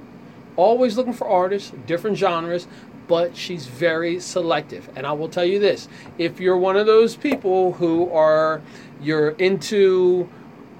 always 0.56 0.96
looking 0.96 1.12
for 1.12 1.26
artists, 1.26 1.72
different 1.86 2.16
genres, 2.16 2.66
but 3.12 3.36
she's 3.36 3.66
very 3.66 4.18
selective. 4.18 4.88
And 4.96 5.06
I 5.06 5.12
will 5.12 5.28
tell 5.28 5.44
you 5.44 5.58
this: 5.58 5.86
if 6.16 6.40
you're 6.40 6.56
one 6.56 6.78
of 6.78 6.86
those 6.86 7.14
people 7.14 7.72
who 7.74 8.10
are 8.10 8.62
you're 9.02 9.32
into 9.32 10.30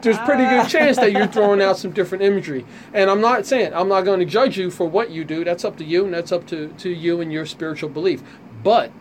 There's 0.00 0.18
pretty 0.18 0.44
good 0.44 0.68
chance 0.68 0.96
that 0.96 1.10
you're 1.10 1.26
throwing 1.26 1.60
out 1.60 1.76
some 1.76 1.90
different 1.90 2.22
imagery. 2.22 2.64
And 2.94 3.10
I'm 3.10 3.20
not 3.20 3.46
saying 3.46 3.74
I'm 3.74 3.88
not 3.88 4.02
going 4.02 4.20
to 4.20 4.26
judge 4.26 4.56
you 4.56 4.70
for 4.70 4.88
what 4.88 5.10
you 5.10 5.24
do. 5.24 5.44
That's 5.44 5.64
up 5.64 5.76
to 5.78 5.84
you, 5.84 6.04
and 6.04 6.14
that's 6.14 6.30
up 6.30 6.46
to, 6.48 6.68
to 6.68 6.88
you 6.88 7.20
and 7.20 7.32
your 7.32 7.46
spiritual 7.46 7.88
belief. 7.88 8.22
But 8.62 8.92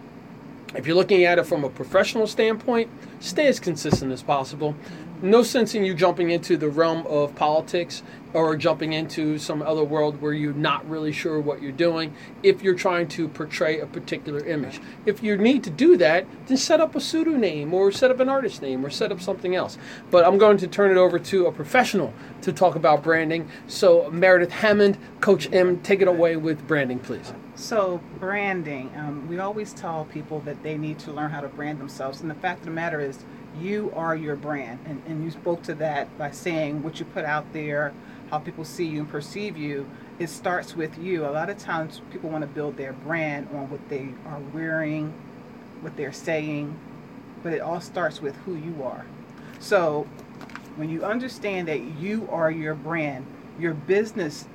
if 0.76 0.86
you're 0.86 0.96
looking 0.96 1.24
at 1.24 1.40
it 1.40 1.46
from 1.46 1.64
a 1.64 1.70
professional 1.70 2.28
standpoint, 2.28 2.90
stay 3.20 3.48
as 3.48 3.60
consistent 3.60 4.12
as 4.12 4.24
possible. 4.24 4.76
No 5.22 5.42
sense 5.42 5.74
in 5.74 5.84
you 5.84 5.96
jumping 5.96 6.30
into 6.30 6.58
the 6.58 6.70
realm 6.70 7.08
of 7.08 7.34
politics 7.34 8.04
or 8.34 8.56
jumping 8.56 8.94
into 8.94 9.40
some 9.40 9.64
other 9.64 9.84
world 9.84 10.22
where 10.22 10.32
you're 10.32 10.54
not 10.54 10.88
really 10.88 11.12
sure 11.12 11.40
what 11.40 11.60
you're 11.60 11.72
doing 11.72 12.14
if 12.44 12.62
you're 12.62 12.76
trying 12.76 13.08
to 13.08 13.28
portray 13.28 13.80
a 13.80 13.88
particular 13.88 14.46
image. 14.46 14.80
If 15.08 15.24
you 15.24 15.36
need 15.36 15.64
to 15.64 15.72
do 15.72 15.98
that, 15.98 16.28
then 16.46 16.56
set 16.56 16.80
up 16.80 16.94
a 16.94 17.02
pseudonym 17.02 17.74
or 17.74 17.92
set 17.92 18.12
up 18.12 18.20
an 18.20 18.30
artist 18.30 18.62
name 18.62 18.86
or 18.86 18.92
set 18.92 19.12
up 19.12 19.20
something 19.20 19.56
else. 19.56 19.80
But 20.12 20.24
I'm 20.24 20.38
going 20.38 20.58
to 20.58 20.68
turn 20.68 20.92
it 20.92 20.98
over 20.98 21.18
to 21.18 21.48
a 21.48 21.52
professional 21.52 22.14
to 22.44 22.54
talk 22.54 22.76
about 22.76 23.02
branding. 23.02 23.50
So, 23.66 24.12
Meredith 24.12 24.52
Hammond, 24.52 25.00
Coach 25.20 25.52
M, 25.52 25.80
take 25.82 26.04
it 26.04 26.08
away 26.08 26.36
with 26.36 26.68
branding, 26.68 27.00
please. 27.00 27.34
So, 27.56 28.02
branding, 28.20 28.92
um, 28.96 29.28
we 29.28 29.40
always 29.40 29.74
tell 29.74 30.06
people 30.06 30.42
that 30.42 30.62
they 30.62 30.78
need 30.78 31.00
to 31.00 31.12
learn 31.12 31.32
how 31.32 31.42
to 31.42 31.48
brand 31.48 31.80
themselves. 31.80 32.22
And 32.22 32.30
the 32.30 32.36
fact 32.36 32.60
of 32.60 32.66
the 32.66 32.72
matter 32.72 33.02
is, 33.02 33.26
you 33.62 33.92
are 33.96 34.16
your 34.16 34.36
brand. 34.36 34.80
And, 34.86 35.02
and 35.08 35.24
you 35.24 35.32
spoke 35.32 35.64
to 35.64 35.76
that 35.76 36.16
by 36.18 36.32
saying 36.32 36.84
what 36.84 37.00
you 37.00 37.06
put 37.06 37.26
out 37.26 37.52
there, 37.54 37.94
how 38.30 38.40
people 38.40 38.66
see 38.66 38.86
you 38.86 39.02
and 39.02 39.10
perceive 39.10 39.58
you, 39.58 39.90
it 40.20 40.30
starts 40.30 40.76
with 40.76 40.98
you. 40.98 41.26
A 41.26 41.32
lot 41.32 41.50
of 41.50 41.58
times 41.58 42.02
people 42.12 42.30
want 42.30 42.42
to 42.42 42.48
build 42.48 42.78
their 42.78 42.94
brand 42.94 43.48
on 43.54 43.70
what 43.70 43.88
they 43.90 44.10
are 44.26 44.40
wearing, 44.54 45.14
what 45.82 45.96
they're 45.96 46.14
saying, 46.14 46.78
but 47.44 47.54
it 47.54 47.62
all 47.62 47.80
starts 47.80 48.22
with 48.22 48.36
who 48.38 48.56
you 48.56 48.84
are. 48.84 49.06
So 49.60 50.08
when 50.76 50.90
you 50.90 51.04
understand 51.04 51.68
that 51.68 51.82
you 52.00 52.28
are 52.32 52.52
your 52.52 52.76
brand, 52.76 53.26
your 53.60 53.74
business 53.74 54.48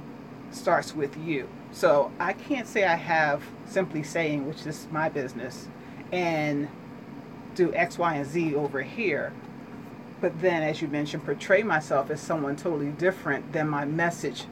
starts 0.50 0.94
with 0.94 1.16
you. 1.16 1.48
So 1.72 2.12
I 2.18 2.32
can't 2.32 2.66
say 2.66 2.84
I 2.84 2.96
have 2.96 3.42
simply 3.66 4.02
saying, 4.02 4.46
which 4.46 4.66
is 4.66 4.86
my 4.90 5.08
business, 5.08 5.68
and 6.12 6.68
do 7.54 7.72
X, 7.74 7.98
Y, 7.98 8.14
and 8.14 8.26
Z 8.26 8.54
over 8.54 8.82
here 8.82 9.32
but 10.22 10.40
then, 10.40 10.62
as 10.62 10.80
you 10.80 10.86
mentioned, 10.86 11.24
portray 11.24 11.64
myself 11.64 12.08
as 12.08 12.20
someone 12.20 12.54
totally 12.54 12.92
different 12.92 13.52
than 13.52 13.68
my 13.68 13.84
message 13.84 14.44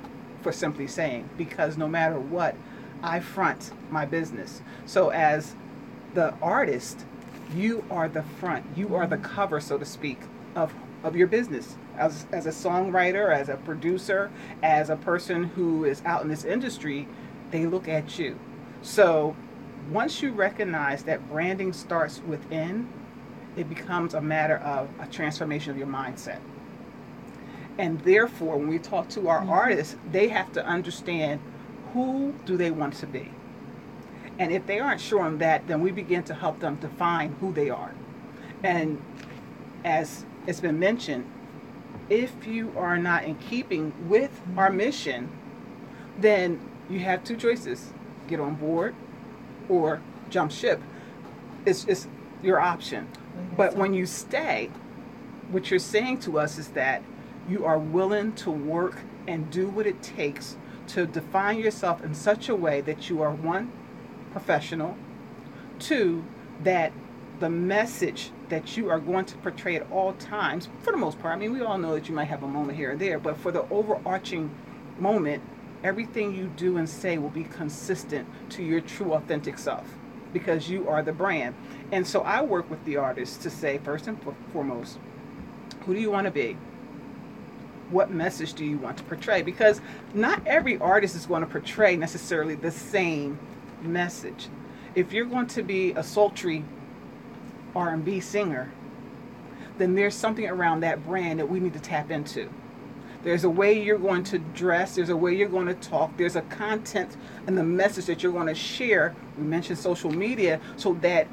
for 0.42 0.50
simply 0.50 0.88
saying, 0.88 1.30
because 1.38 1.78
no 1.78 1.86
matter 1.86 2.18
what, 2.18 2.56
I 3.04 3.20
front 3.20 3.70
my 3.88 4.04
business. 4.04 4.62
So, 4.84 5.10
as 5.10 5.54
the 6.12 6.34
artist, 6.42 7.06
you 7.54 7.84
are 7.88 8.08
the 8.08 8.24
front, 8.40 8.66
you 8.76 8.96
are 8.96 9.06
the 9.06 9.18
cover, 9.18 9.60
so 9.60 9.78
to 9.78 9.84
speak, 9.84 10.18
of, 10.56 10.74
of 11.04 11.14
your 11.14 11.28
business. 11.28 11.76
As, 11.96 12.26
as 12.32 12.46
a 12.46 12.50
songwriter, 12.50 13.32
as 13.32 13.48
a 13.48 13.56
producer, 13.56 14.28
as 14.64 14.90
a 14.90 14.96
person 14.96 15.44
who 15.44 15.84
is 15.84 16.02
out 16.04 16.22
in 16.22 16.28
this 16.28 16.44
industry, 16.44 17.06
they 17.52 17.66
look 17.66 17.86
at 17.86 18.18
you. 18.18 18.36
So, 18.82 19.36
once 19.90 20.22
you 20.22 20.30
recognize 20.30 21.02
that 21.04 21.28
branding 21.28 21.72
starts 21.72 22.20
within, 22.26 22.88
it 23.56 23.68
becomes 23.68 24.14
a 24.14 24.20
matter 24.20 24.58
of 24.58 24.88
a 25.00 25.06
transformation 25.06 25.72
of 25.72 25.76
your 25.76 25.86
mindset. 25.86 26.38
And 27.76 28.00
therefore, 28.02 28.56
when 28.56 28.68
we 28.68 28.78
talk 28.78 29.08
to 29.10 29.28
our 29.28 29.40
mm-hmm. 29.40 29.50
artists, 29.50 29.96
they 30.12 30.28
have 30.28 30.52
to 30.52 30.64
understand 30.64 31.40
who 31.92 32.34
do 32.44 32.56
they 32.56 32.70
want 32.70 32.94
to 32.94 33.06
be. 33.06 33.30
And 34.38 34.52
if 34.52 34.66
they 34.66 34.78
aren't 34.78 35.00
sure 35.00 35.22
on 35.22 35.38
that, 35.38 35.66
then 35.66 35.80
we 35.80 35.90
begin 35.90 36.22
to 36.24 36.34
help 36.34 36.60
them 36.60 36.76
define 36.76 37.32
who 37.40 37.52
they 37.52 37.68
are. 37.68 37.92
And 38.62 39.02
as 39.84 40.24
it's 40.46 40.60
been 40.60 40.78
mentioned, 40.78 41.30
if 42.08 42.46
you 42.46 42.72
are 42.76 42.96
not 42.96 43.24
in 43.24 43.34
keeping 43.36 43.92
with 44.08 44.30
mm-hmm. 44.30 44.58
our 44.58 44.70
mission, 44.70 45.30
then 46.18 46.60
you 46.88 47.00
have 47.00 47.24
two 47.24 47.36
choices 47.36 47.92
get 48.28 48.38
on 48.38 48.54
board 48.54 48.94
or 49.70 50.02
jump 50.28 50.50
ship. 50.50 50.82
It's, 51.64 51.84
it's 51.84 52.08
your 52.42 52.60
option. 52.60 53.06
Mm-hmm. 53.06 53.56
But 53.56 53.76
when 53.76 53.94
you 53.94 54.04
stay, 54.04 54.70
what 55.50 55.70
you're 55.70 55.78
saying 55.78 56.18
to 56.20 56.38
us 56.38 56.58
is 56.58 56.68
that 56.68 57.02
you 57.48 57.64
are 57.64 57.78
willing 57.78 58.32
to 58.34 58.50
work 58.50 58.98
and 59.26 59.50
do 59.50 59.68
what 59.68 59.86
it 59.86 60.02
takes 60.02 60.56
to 60.88 61.06
define 61.06 61.58
yourself 61.58 62.02
in 62.02 62.14
such 62.14 62.48
a 62.48 62.54
way 62.54 62.80
that 62.80 63.08
you 63.08 63.22
are 63.22 63.30
one, 63.30 63.72
professional, 64.32 64.96
two, 65.78 66.24
that 66.64 66.92
the 67.38 67.48
message 67.48 68.30
that 68.48 68.76
you 68.76 68.90
are 68.90 68.98
going 68.98 69.24
to 69.24 69.36
portray 69.38 69.76
at 69.76 69.90
all 69.90 70.12
times, 70.14 70.68
for 70.80 70.90
the 70.90 70.98
most 70.98 71.18
part, 71.20 71.34
I 71.34 71.38
mean, 71.38 71.52
we 71.52 71.60
all 71.60 71.78
know 71.78 71.94
that 71.94 72.08
you 72.08 72.14
might 72.14 72.24
have 72.24 72.42
a 72.42 72.48
moment 72.48 72.76
here 72.76 72.92
or 72.92 72.96
there, 72.96 73.18
but 73.18 73.36
for 73.36 73.50
the 73.50 73.62
overarching 73.70 74.54
moment, 74.98 75.42
everything 75.82 76.34
you 76.34 76.46
do 76.56 76.76
and 76.76 76.88
say 76.88 77.18
will 77.18 77.30
be 77.30 77.44
consistent 77.44 78.28
to 78.50 78.62
your 78.62 78.80
true, 78.80 79.14
authentic 79.14 79.58
self 79.58 79.86
because 80.32 80.68
you 80.68 80.88
are 80.88 81.02
the 81.02 81.12
brand. 81.12 81.54
And 81.92 82.06
so 82.06 82.20
I 82.20 82.42
work 82.42 82.70
with 82.70 82.84
the 82.84 82.96
artists 82.96 83.36
to 83.38 83.50
say, 83.50 83.78
first 83.78 84.06
and 84.06 84.18
foremost, 84.52 84.98
who 85.84 85.94
do 85.94 86.00
you 86.00 86.10
want 86.10 86.26
to 86.26 86.30
be? 86.30 86.56
What 87.90 88.10
message 88.10 88.54
do 88.54 88.64
you 88.64 88.78
want 88.78 88.98
to 88.98 89.02
portray? 89.04 89.42
Because 89.42 89.80
not 90.14 90.46
every 90.46 90.78
artist 90.78 91.16
is 91.16 91.26
going 91.26 91.42
to 91.42 91.48
portray 91.48 91.96
necessarily 91.96 92.54
the 92.54 92.70
same 92.70 93.38
message. 93.82 94.48
If 94.94 95.12
you're 95.12 95.24
going 95.24 95.48
to 95.48 95.62
be 95.62 95.92
a 95.92 96.02
sultry 96.02 96.64
R&B 97.74 98.20
singer, 98.20 98.70
then 99.78 99.94
there's 99.94 100.14
something 100.14 100.46
around 100.46 100.80
that 100.80 101.04
brand 101.04 101.40
that 101.40 101.48
we 101.48 101.58
need 101.58 101.72
to 101.72 101.80
tap 101.80 102.10
into. 102.10 102.50
There's 103.22 103.44
a 103.44 103.50
way 103.50 103.82
you're 103.82 103.98
going 103.98 104.24
to 104.24 104.38
dress, 104.38 104.94
there's 104.94 105.10
a 105.10 105.16
way 105.16 105.34
you're 105.34 105.48
going 105.48 105.66
to 105.66 105.74
talk, 105.74 106.16
there's 106.16 106.36
a 106.36 106.42
content 106.42 107.16
and 107.46 107.56
the 107.56 107.62
message 107.62 108.06
that 108.06 108.22
you're 108.22 108.32
going 108.32 108.46
to 108.46 108.54
share. 108.54 109.14
We 109.36 109.44
mentioned 109.44 109.78
social 109.78 110.10
media 110.10 110.60
so 110.76 110.94
that 111.02 111.28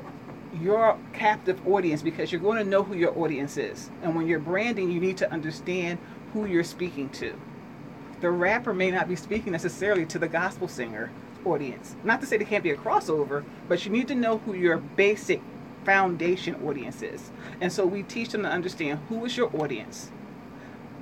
your 0.61 0.97
captive 1.13 1.65
audience 1.65 2.01
because 2.01 2.31
you're 2.31 2.41
going 2.41 2.57
to 2.57 2.69
know 2.69 2.83
who 2.83 2.95
your 2.95 3.17
audience 3.17 3.57
is. 3.57 3.89
And 4.03 4.15
when 4.15 4.27
you're 4.27 4.39
branding, 4.39 4.91
you 4.91 4.99
need 4.99 5.17
to 5.17 5.31
understand 5.31 5.99
who 6.33 6.45
you're 6.45 6.63
speaking 6.63 7.09
to. 7.11 7.39
The 8.19 8.31
rapper 8.31 8.73
may 8.73 8.91
not 8.91 9.07
be 9.07 9.15
speaking 9.15 9.51
necessarily 9.51 10.05
to 10.07 10.19
the 10.19 10.27
gospel 10.27 10.67
singer 10.67 11.11
audience. 11.45 11.95
Not 12.03 12.19
to 12.21 12.27
say 12.27 12.37
there 12.37 12.47
can't 12.47 12.63
be 12.63 12.71
a 12.71 12.77
crossover, 12.77 13.45
but 13.69 13.85
you 13.85 13.91
need 13.91 14.07
to 14.09 14.15
know 14.15 14.39
who 14.39 14.53
your 14.53 14.77
basic 14.77 15.41
foundation 15.85 16.55
audience 16.67 17.01
is. 17.01 17.31
And 17.61 17.71
so 17.71 17.85
we 17.85 18.03
teach 18.03 18.29
them 18.29 18.43
to 18.43 18.49
understand 18.49 18.99
who 19.07 19.23
is 19.23 19.37
your 19.37 19.55
audience. 19.55 20.11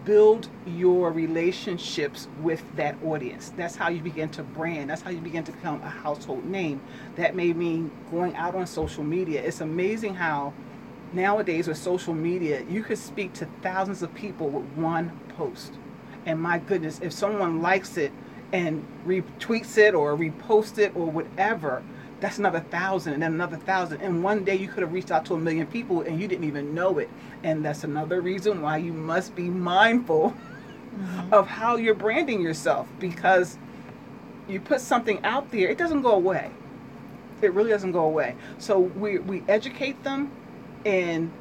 Build 0.06 0.48
your 0.66 1.12
relationships 1.12 2.28
with 2.42 2.64
that 2.76 2.96
audience. 3.04 3.52
That's 3.58 3.76
how 3.76 3.90
you 3.90 4.02
begin 4.02 4.30
to 4.30 4.44
brand. 4.44 4.90
That's 4.90 5.02
how 5.02 5.10
you 5.10 5.20
begin 5.20 5.44
to 5.46 5.52
become 5.52 5.82
a 5.82 5.90
household 5.90 6.46
name. 6.46 6.80
That 7.16 7.36
may 7.36 7.54
mean 7.54 7.92
going 8.12 8.36
out 8.36 8.56
on 8.56 8.68
social 8.68 9.04
media. 9.04 9.44
It's 9.44 9.62
amazing 9.62 10.16
how 10.16 10.54
nowadays 11.14 11.68
with 11.68 11.78
social 11.78 12.14
media, 12.14 12.64
you 12.70 12.84
could 12.84 12.98
speak 12.98 13.34
to 13.34 13.48
thousands 13.62 14.04
of 14.04 14.14
people 14.14 14.50
with 14.50 14.66
one 14.76 15.12
post. 15.30 15.74
And 16.26 16.40
my 16.40 16.60
goodness, 16.60 17.00
if 17.02 17.12
someone 17.14 17.62
likes 17.62 17.98
it 17.98 18.12
and 18.52 18.86
retweets 19.06 19.78
it 19.78 19.94
or 19.94 20.16
reposts 20.16 20.78
it 20.78 20.96
or 20.96 21.10
whatever, 21.10 21.84
that's 22.20 22.38
another 22.38 22.62
thousand 22.62 23.14
and 23.14 23.24
then 23.24 23.34
another 23.34 23.58
thousand 23.58 24.02
and 24.02 24.24
one 24.24 24.44
day 24.44 24.56
you 24.56 24.68
could 24.68 24.82
have 24.82 24.94
reached 24.94 25.12
out 25.12 25.26
to 25.26 25.34
a 25.34 25.38
million 25.38 25.68
people 25.68 26.02
and 26.02 26.20
you 26.20 26.28
didn't 26.28 26.46
even 26.46 26.74
know 26.74 26.98
it. 26.98 27.10
And 27.44 27.64
that's 27.64 27.84
another 27.84 28.22
reason 28.22 28.62
why 28.62 28.78
you 28.78 28.94
must 28.94 29.36
be 29.36 29.50
mindful 29.50 30.32
mm-hmm. 30.98 31.34
of 31.34 31.48
how 31.48 31.76
you're 31.76 31.96
branding 31.96 32.42
yourself 32.42 32.88
because 33.00 33.58
you 34.48 34.60
put 34.60 34.80
something 34.80 35.24
out 35.24 35.52
there, 35.52 35.70
it 35.70 35.78
doesn't 35.78 36.02
go 36.02 36.12
away. 36.12 36.52
It 37.42 37.54
really 37.54 37.72
doesn't 37.72 37.92
go 37.92 38.06
away. 38.06 38.36
So 38.60 38.80
we, 38.80 39.20
we 39.20 39.44
educate 39.48 40.04
them 40.04 40.32
and 40.86 41.32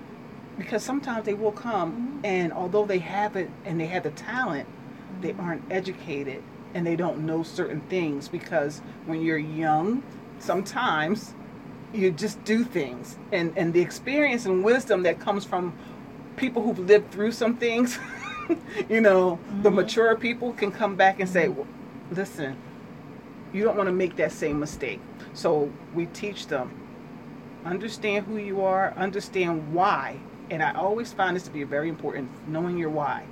because 0.59 0.83
sometimes 0.83 1.25
they 1.25 1.35
will 1.35 1.53
come 1.53 1.93
mm-hmm. 1.93 2.27
and 2.27 2.53
although 2.53 2.85
they 2.85 2.99
have 2.99 3.37
it 3.37 3.51
and 3.65 3.79
they 3.79 3.87
have 3.87 4.03
the 4.03 4.11
talent, 4.11 4.69
mm-hmm. 4.69 5.21
they 5.23 5.33
aren't 5.35 5.63
educated 5.71 6.43
and 6.75 6.85
they 6.85 6.97
don't 6.97 7.25
know 7.25 7.45
certain 7.45 7.81
things 7.83 8.29
because 8.29 8.83
when 9.07 9.23
you're 9.23 9.39
young, 9.39 10.03
sometimes 10.45 11.35
you 11.93 12.11
just 12.11 12.43
do 12.45 12.65
things. 12.65 13.17
And 13.33 13.53
and 13.57 13.73
the 13.73 13.81
experience 13.81 14.47
and 14.47 14.65
wisdom 14.65 15.03
that 15.05 15.19
comes 15.21 15.45
from 15.45 15.73
people 16.37 16.63
who've 16.63 16.79
lived 16.79 17.11
through 17.13 17.31
some 17.31 17.57
things 17.57 17.97
you 18.89 19.01
know 19.01 19.37
mm-hmm. 19.37 19.63
the 19.63 19.71
mature 19.71 20.17
people 20.17 20.53
can 20.53 20.73
come 20.73 20.97
back 20.97 21.21
and 21.21 21.29
say 21.29 21.47
well, 21.47 21.67
listen 22.11 22.57
you 23.55 23.63
don't 23.63 23.77
want 23.77 23.87
to 23.87 23.93
make 23.93 24.17
that 24.17 24.33
same 24.33 24.59
mistake. 24.59 25.01
So 25.33 25.73
we 25.95 26.07
teach 26.07 26.49
them 26.49 26.81
understand 27.65 28.27
who 28.27 28.37
you 28.37 28.63
are 28.63 28.93
understand 28.95 29.73
why. 29.73 30.19
And 30.51 30.63
i 30.63 30.75
always 30.75 31.15
find 31.15 31.35
this 31.35 31.45
to 31.45 31.51
be 31.51 31.65
very 31.65 31.89
important 31.89 32.29
knowing 32.47 32.77
your 32.77 32.91
why. 32.91 33.25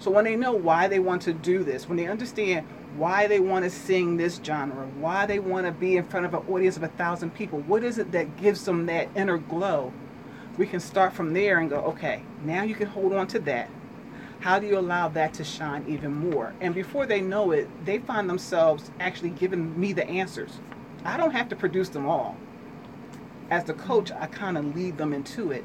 So 0.00 0.10
when 0.10 0.24
they 0.24 0.34
know 0.34 0.52
why 0.52 0.88
they 0.88 0.98
want 0.98 1.22
to 1.22 1.32
do 1.32 1.62
this 1.62 1.88
when 1.88 1.96
they 1.96 2.06
understand 2.06 2.66
why 2.96 3.26
they 3.26 3.40
want 3.40 3.64
to 3.64 3.70
sing 3.70 4.16
this 4.16 4.40
genre, 4.44 4.86
why 4.98 5.26
they 5.26 5.38
want 5.38 5.66
to 5.66 5.72
be 5.72 5.96
in 5.96 6.04
front 6.04 6.26
of 6.26 6.34
an 6.34 6.40
audience 6.48 6.76
of 6.76 6.82
a 6.82 6.88
thousand 6.88 7.34
people. 7.34 7.60
What 7.60 7.82
is 7.82 7.98
it 7.98 8.12
that 8.12 8.36
gives 8.36 8.64
them 8.64 8.86
that 8.86 9.08
inner 9.14 9.38
glow? 9.38 9.92
We 10.58 10.66
can 10.66 10.80
start 10.80 11.12
from 11.12 11.32
there 11.32 11.58
and 11.58 11.70
go, 11.70 11.78
okay, 11.78 12.22
now 12.44 12.62
you 12.62 12.74
can 12.74 12.88
hold 12.88 13.12
on 13.12 13.26
to 13.28 13.38
that. 13.40 13.70
How 14.40 14.58
do 14.58 14.66
you 14.66 14.78
allow 14.78 15.08
that 15.08 15.34
to 15.34 15.44
shine 15.44 15.84
even 15.88 16.12
more? 16.12 16.52
And 16.60 16.74
before 16.74 17.06
they 17.06 17.20
know 17.20 17.52
it, 17.52 17.68
they 17.84 17.98
find 17.98 18.28
themselves 18.28 18.90
actually 19.00 19.30
giving 19.30 19.78
me 19.78 19.92
the 19.92 20.06
answers. 20.06 20.58
I 21.04 21.16
don't 21.16 21.30
have 21.30 21.48
to 21.50 21.56
produce 21.56 21.88
them 21.88 22.06
all. 22.06 22.36
As 23.50 23.64
the 23.64 23.74
coach, 23.74 24.10
I 24.10 24.26
kind 24.26 24.58
of 24.58 24.74
lead 24.74 24.98
them 24.98 25.12
into 25.12 25.52
it. 25.52 25.64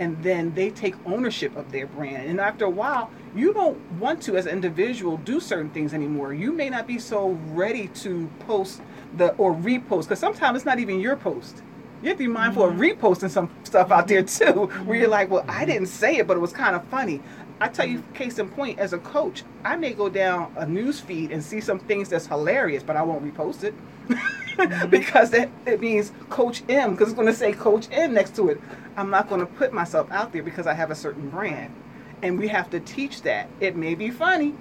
And 0.00 0.20
then 0.22 0.52
they 0.54 0.70
take 0.70 0.94
ownership 1.06 1.54
of 1.56 1.70
their 1.70 1.86
brand. 1.86 2.28
And 2.28 2.40
after 2.40 2.64
a 2.64 2.70
while, 2.70 3.10
you 3.34 3.52
don't 3.52 3.78
want 3.92 4.20
to 4.22 4.36
as 4.36 4.46
an 4.46 4.52
individual 4.52 5.16
do 5.18 5.38
certain 5.40 5.70
things 5.70 5.94
anymore 5.94 6.34
you 6.34 6.52
may 6.52 6.68
not 6.68 6.86
be 6.86 6.98
so 6.98 7.30
ready 7.50 7.88
to 7.88 8.28
post 8.40 8.82
the 9.16 9.32
or 9.34 9.54
repost 9.54 10.02
because 10.02 10.18
sometimes 10.18 10.56
it's 10.56 10.64
not 10.64 10.78
even 10.78 11.00
your 11.00 11.16
post 11.16 11.62
you 12.02 12.08
have 12.08 12.18
to 12.18 12.24
be 12.24 12.28
mindful 12.28 12.64
mm-hmm. 12.64 12.82
of 12.82 12.98
reposting 12.98 13.30
some 13.30 13.50
stuff 13.62 13.90
out 13.90 14.08
there 14.08 14.22
too 14.22 14.44
mm-hmm. 14.44 14.86
where 14.86 14.98
you're 14.98 15.08
like 15.08 15.30
well 15.30 15.44
i 15.48 15.64
didn't 15.64 15.86
say 15.86 16.16
it 16.16 16.26
but 16.26 16.36
it 16.36 16.40
was 16.40 16.52
kind 16.52 16.74
of 16.74 16.84
funny 16.88 17.20
i 17.60 17.68
tell 17.68 17.86
you 17.86 18.02
case 18.14 18.38
in 18.38 18.48
point 18.48 18.78
as 18.78 18.92
a 18.92 18.98
coach 18.98 19.44
i 19.64 19.76
may 19.76 19.92
go 19.92 20.08
down 20.08 20.52
a 20.56 20.66
news 20.66 20.98
feed 20.98 21.30
and 21.30 21.42
see 21.42 21.60
some 21.60 21.78
things 21.78 22.08
that's 22.08 22.26
hilarious 22.26 22.82
but 22.82 22.96
i 22.96 23.02
won't 23.02 23.22
repost 23.24 23.62
it 23.62 23.74
mm-hmm. 24.08 24.88
because 24.90 25.30
that 25.30 25.48
it 25.66 25.80
means 25.80 26.10
coach 26.28 26.62
m 26.68 26.92
because 26.92 27.08
it's 27.08 27.16
going 27.16 27.28
to 27.28 27.34
say 27.34 27.52
coach 27.52 27.86
m 27.92 28.12
next 28.12 28.34
to 28.34 28.48
it 28.48 28.60
i'm 29.00 29.10
not 29.10 29.28
going 29.28 29.40
to 29.40 29.46
put 29.46 29.72
myself 29.72 30.10
out 30.10 30.32
there 30.32 30.42
because 30.42 30.66
i 30.66 30.74
have 30.74 30.90
a 30.90 30.94
certain 30.94 31.28
brand 31.28 31.74
and 32.22 32.38
we 32.38 32.48
have 32.48 32.70
to 32.70 32.80
teach 32.80 33.22
that. 33.22 33.48
It 33.60 33.76
may 33.76 33.94
be 33.94 34.10
funny, 34.10 34.54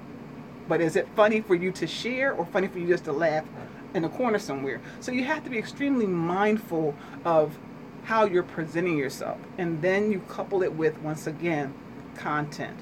but 0.68 0.82
is 0.82 0.96
it 0.96 1.08
funny 1.16 1.42
for 1.42 1.56
you 1.56 1.72
to 1.74 1.88
share 1.88 2.34
or 2.34 2.46
funny 2.46 2.68
for 2.68 2.80
you 2.80 2.88
just 2.88 3.06
to 3.06 3.12
laugh 3.12 3.46
in 3.94 4.04
a 4.04 4.10
corner 4.10 4.40
somewhere? 4.40 4.82
So 5.00 5.12
you 5.12 5.24
have 5.26 5.44
to 5.44 5.50
be 5.50 5.58
extremely 5.58 6.08
mindful 6.08 6.96
of 7.26 7.58
how 8.04 8.26
you're 8.26 8.44
presenting 8.44 8.98
yourself. 8.98 9.38
And 9.58 9.82
then 9.82 10.12
you 10.12 10.20
couple 10.22 10.64
it 10.64 10.74
with, 10.74 10.98
once 11.00 11.28
again, 11.28 11.74
content. 12.16 12.80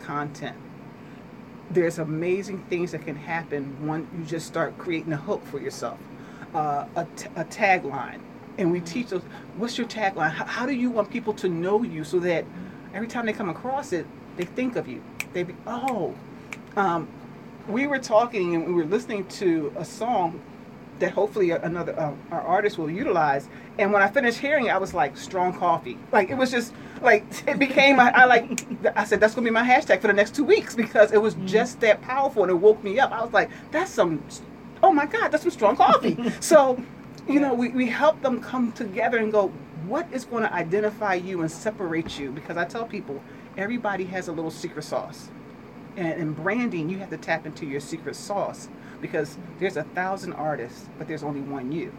Content. 0.00 0.56
There's 1.70 1.98
amazing 1.98 2.64
things 2.64 2.92
that 2.92 3.04
can 3.04 3.16
happen 3.16 3.86
when 3.86 4.08
you 4.16 4.24
just 4.24 4.46
start 4.46 4.76
creating 4.78 5.12
a 5.12 5.16
hook 5.16 5.44
for 5.46 5.60
yourself, 5.60 5.98
uh, 6.54 6.86
a, 6.96 7.04
t- 7.16 7.28
a 7.36 7.44
tagline. 7.44 8.20
And 8.58 8.70
we 8.72 8.80
teach 8.80 9.08
those, 9.08 9.22
what's 9.56 9.78
your 9.78 9.86
tagline? 9.86 10.30
How, 10.30 10.44
how 10.44 10.66
do 10.66 10.72
you 10.72 10.90
want 10.90 11.10
people 11.10 11.32
to 11.34 11.48
know 11.48 11.82
you 11.82 12.04
so 12.04 12.18
that 12.20 12.44
every 12.92 13.08
time 13.08 13.26
they 13.26 13.32
come 13.32 13.48
across 13.48 13.92
it, 13.92 14.06
they 14.36 14.44
think 14.44 14.76
of 14.76 14.88
you. 14.88 15.02
They 15.32 15.44
be, 15.44 15.54
oh, 15.66 16.14
um, 16.76 17.08
we 17.68 17.86
were 17.86 17.98
talking 17.98 18.54
and 18.54 18.66
we 18.66 18.72
were 18.72 18.84
listening 18.84 19.26
to 19.28 19.72
a 19.76 19.84
song 19.84 20.40
that 20.98 21.12
hopefully 21.12 21.50
another 21.50 21.98
uh, 21.98 22.12
our 22.30 22.40
artist 22.40 22.78
will 22.78 22.90
utilize. 22.90 23.48
And 23.78 23.92
when 23.92 24.02
I 24.02 24.08
finished 24.08 24.38
hearing 24.38 24.66
it, 24.66 24.70
I 24.70 24.78
was 24.78 24.94
like, 24.94 25.16
"Strong 25.16 25.58
coffee." 25.58 25.98
Like 26.12 26.30
it 26.30 26.36
was 26.36 26.50
just 26.50 26.72
like 27.00 27.24
it 27.46 27.58
became. 27.58 28.00
I, 28.00 28.10
I 28.10 28.24
like. 28.24 28.66
I 28.96 29.04
said 29.04 29.20
that's 29.20 29.34
gonna 29.34 29.44
be 29.44 29.50
my 29.50 29.62
hashtag 29.62 30.00
for 30.00 30.08
the 30.08 30.12
next 30.12 30.34
two 30.34 30.44
weeks 30.44 30.74
because 30.74 31.12
it 31.12 31.22
was 31.22 31.34
mm-hmm. 31.34 31.46
just 31.46 31.80
that 31.80 32.02
powerful 32.02 32.42
and 32.42 32.50
it 32.50 32.56
woke 32.56 32.82
me 32.82 32.98
up. 32.98 33.12
I 33.12 33.22
was 33.22 33.32
like, 33.32 33.50
"That's 33.70 33.90
some. 33.90 34.24
Oh 34.82 34.92
my 34.92 35.06
God, 35.06 35.28
that's 35.28 35.42
some 35.42 35.52
strong 35.52 35.76
coffee." 35.76 36.32
so, 36.40 36.82
you 37.28 37.40
know, 37.40 37.54
we 37.54 37.68
we 37.68 37.86
help 37.86 38.22
them 38.22 38.40
come 38.40 38.72
together 38.72 39.18
and 39.18 39.30
go 39.30 39.48
what 39.86 40.06
is 40.12 40.24
going 40.24 40.42
to 40.42 40.52
identify 40.52 41.14
you 41.14 41.40
and 41.40 41.50
separate 41.50 42.18
you? 42.18 42.30
Because 42.30 42.56
I 42.56 42.64
tell 42.64 42.84
people, 42.84 43.22
everybody 43.56 44.04
has 44.04 44.28
a 44.28 44.32
little 44.32 44.50
secret 44.50 44.82
sauce. 44.82 45.30
And 45.96 46.20
in 46.20 46.32
branding, 46.32 46.88
you 46.88 46.98
have 46.98 47.10
to 47.10 47.16
tap 47.16 47.46
into 47.46 47.66
your 47.66 47.80
secret 47.80 48.14
sauce 48.14 48.68
because 49.00 49.36
there's 49.58 49.76
a 49.76 49.82
thousand 49.82 50.34
artists, 50.34 50.88
but 50.98 51.08
there's 51.08 51.22
only 51.22 51.40
one 51.40 51.72
you. 51.72 51.92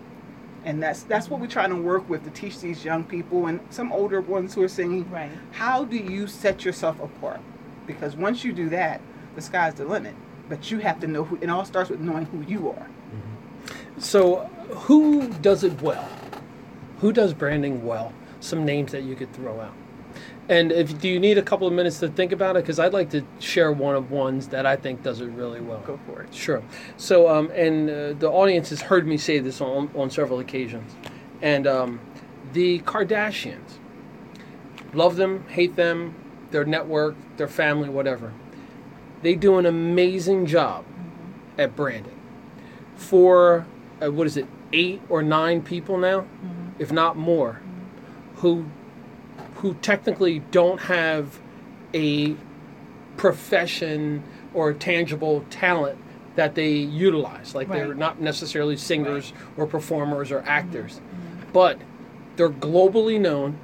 And 0.66 0.82
that's 0.84 1.04
that's 1.04 1.30
what 1.30 1.40
we're 1.40 1.48
trying 1.48 1.70
to 1.70 1.76
work 1.78 2.10
with 2.10 2.24
to 2.26 2.30
teach 2.30 2.60
these 2.60 2.84
young 2.84 3.04
people 3.04 3.48
and 3.48 3.60
some 3.70 3.92
older 3.92 4.22
ones 4.22 4.54
who 4.54 4.64
are 4.64 4.70
singing. 4.70 5.10
Right. 5.10 5.32
How 5.52 5.86
do 5.86 5.98
you 5.98 6.28
set 6.28 6.66
yourself 6.66 7.00
apart? 7.00 7.40
Because 7.88 8.16
once 8.16 8.44
you 8.44 8.54
do 8.54 8.70
that, 8.70 9.02
the 9.36 9.42
sky's 9.42 9.74
the 9.76 9.86
limit. 9.86 10.16
But 10.50 10.70
you 10.70 10.80
have 10.80 11.00
to 11.00 11.08
know 11.08 11.24
who. 11.24 11.38
It 11.42 11.50
all 11.50 11.66
starts 11.66 11.90
with 11.90 12.00
knowing 12.00 12.26
who 12.26 12.42
you 12.42 12.70
are. 12.70 12.88
Mm-hmm. 12.88 14.00
So, 14.00 14.50
who 14.70 15.28
does 15.28 15.64
it 15.64 15.82
well? 15.82 16.08
who 17.00 17.14
does 17.14 17.34
branding 17.34 17.86
well? 17.86 18.14
Some 18.40 18.66
names 18.66 18.92
that 18.92 19.04
you 19.04 19.16
could 19.16 19.34
throw 19.34 19.60
out. 19.60 19.74
And 20.48 20.72
if 20.72 21.00
do 21.00 21.08
you 21.08 21.20
need 21.20 21.38
a 21.38 21.42
couple 21.42 21.68
of 21.68 21.74
minutes 21.74 22.00
to 22.00 22.10
think 22.10 22.32
about 22.32 22.56
it? 22.56 22.64
Because 22.64 22.80
I'd 22.80 22.94
like 22.94 23.12
to 23.12 23.24
share 23.40 23.72
one 23.72 23.96
of 23.96 24.12
ones 24.12 24.48
that 24.50 24.66
I 24.66 24.76
think 24.76 25.04
does 25.04 25.22
it 25.22 25.28
really 25.28 25.62
well. 25.62 25.80
Go 25.86 26.00
for 26.06 26.24
it. 26.24 26.34
Sure. 26.34 26.64
So, 26.98 27.30
um, 27.30 27.52
and 27.52 27.90
uh, 27.90 28.14
the 28.14 28.30
audience 28.30 28.70
has 28.70 28.82
heard 28.82 29.06
me 29.06 29.18
say 29.18 29.40
this 29.40 29.62
on, 29.62 29.92
on 29.96 30.10
several 30.10 30.40
occasions. 30.40 30.96
And 31.42 31.68
um, 31.68 32.00
the 32.54 32.80
Kardashians, 32.80 33.78
love 34.94 35.18
them, 35.18 35.46
hate 35.50 35.76
them, 35.76 36.16
their 36.50 36.66
network, 36.66 37.16
their 37.38 37.48
family, 37.48 37.90
whatever. 37.90 38.34
They 39.22 39.36
do 39.36 39.58
an 39.58 39.66
amazing 39.68 40.48
job 40.48 40.84
mm-hmm. 40.86 41.62
at 41.62 41.76
branding. 41.76 42.20
For, 42.96 43.68
uh, 44.02 44.12
what 44.12 44.26
is 44.26 44.36
it, 44.36 44.48
eight 44.74 45.02
or 45.10 45.22
nine 45.22 45.62
people 45.62 45.98
now? 45.98 46.22
Mm-hmm 46.22 46.60
if 46.80 46.92
not 46.92 47.18
more, 47.18 47.62
who 48.38 48.66
who 49.56 49.74
technically 49.76 50.40
don't 50.52 50.80
have 50.80 51.40
a 51.94 52.36
profession 53.18 54.24
or 54.54 54.72
tangible 54.74 55.46
talent 55.50 56.00
that 56.36 56.56
they 56.56 56.72
utilize. 56.72 57.54
Like 57.54 57.68
right. 57.68 57.80
they're 57.80 57.94
not 57.94 58.22
necessarily 58.22 58.78
singers 58.78 59.34
right. 59.34 59.44
or 59.58 59.68
performers 59.68 60.32
or 60.32 60.40
actors, 60.48 61.02
mm-hmm. 61.02 61.52
but 61.52 61.78
they're 62.38 62.50
globally 62.50 63.20
known, 63.20 63.60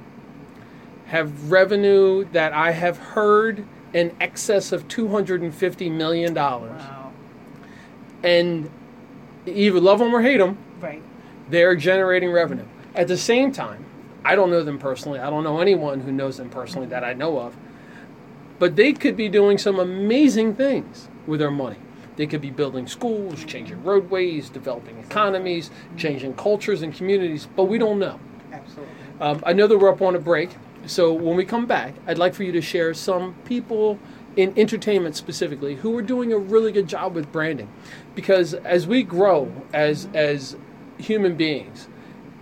have 1.06 1.50
revenue 1.50 2.26
that 2.32 2.52
I 2.52 2.72
have 2.72 2.98
heard 2.98 3.64
in 3.94 4.14
excess 4.20 4.72
of 4.72 4.86
$250 4.88 5.90
million. 5.90 6.34
Wow. 6.34 7.12
And 8.22 8.68
either 9.46 9.80
love 9.80 10.00
them 10.00 10.14
or 10.14 10.20
hate 10.20 10.38
them, 10.38 10.58
right. 10.80 11.02
they're 11.48 11.76
generating 11.76 12.30
revenue. 12.30 12.66
At 12.94 13.08
the 13.08 13.16
same 13.16 13.52
time, 13.52 13.84
I 14.24 14.34
don't 14.34 14.50
know 14.50 14.64
them 14.64 14.78
personally. 14.78 15.20
I 15.20 15.30
don't 15.30 15.44
know 15.44 15.60
anyone 15.60 16.00
who 16.00 16.10
knows 16.10 16.36
them 16.36 16.50
personally 16.50 16.88
that 16.88 17.04
I 17.04 17.12
know 17.12 17.38
of. 17.38 17.56
But 18.58 18.74
they 18.74 18.92
could 18.92 19.16
be 19.16 19.28
doing 19.28 19.58
some 19.58 19.78
amazing 19.78 20.54
things 20.54 21.08
with 21.26 21.40
their 21.40 21.50
money. 21.50 21.76
They 22.16 22.26
could 22.26 22.40
be 22.40 22.50
building 22.50 22.86
schools, 22.86 23.44
changing 23.44 23.84
roadways, 23.84 24.48
developing 24.48 24.98
economies, 24.98 25.70
changing 25.96 26.34
cultures 26.34 26.82
and 26.82 26.94
communities, 26.94 27.46
but 27.54 27.64
we 27.64 27.78
don't 27.78 27.98
know. 27.98 28.18
Absolutely. 28.50 28.94
Um, 29.20 29.42
I 29.46 29.52
know 29.52 29.66
that 29.66 29.76
we're 29.76 29.90
up 29.90 30.00
on 30.00 30.16
a 30.16 30.18
break, 30.18 30.50
so 30.86 31.12
when 31.12 31.36
we 31.36 31.44
come 31.44 31.66
back, 31.66 31.94
I'd 32.06 32.18
like 32.18 32.34
for 32.34 32.42
you 32.42 32.52
to 32.52 32.62
share 32.62 32.94
some 32.94 33.34
people 33.44 33.98
in 34.36 34.52
entertainment 34.56 35.16
specifically 35.16 35.76
who 35.76 35.96
are 35.96 36.02
doing 36.02 36.32
a 36.32 36.38
really 36.38 36.70
good 36.70 36.86
job 36.86 37.14
with 37.14 37.30
branding 37.32 37.68
because 38.14 38.52
as 38.52 38.86
we 38.86 39.02
grow 39.02 39.50
as 39.72 40.08
as 40.12 40.56
human 40.98 41.36
beings 41.36 41.88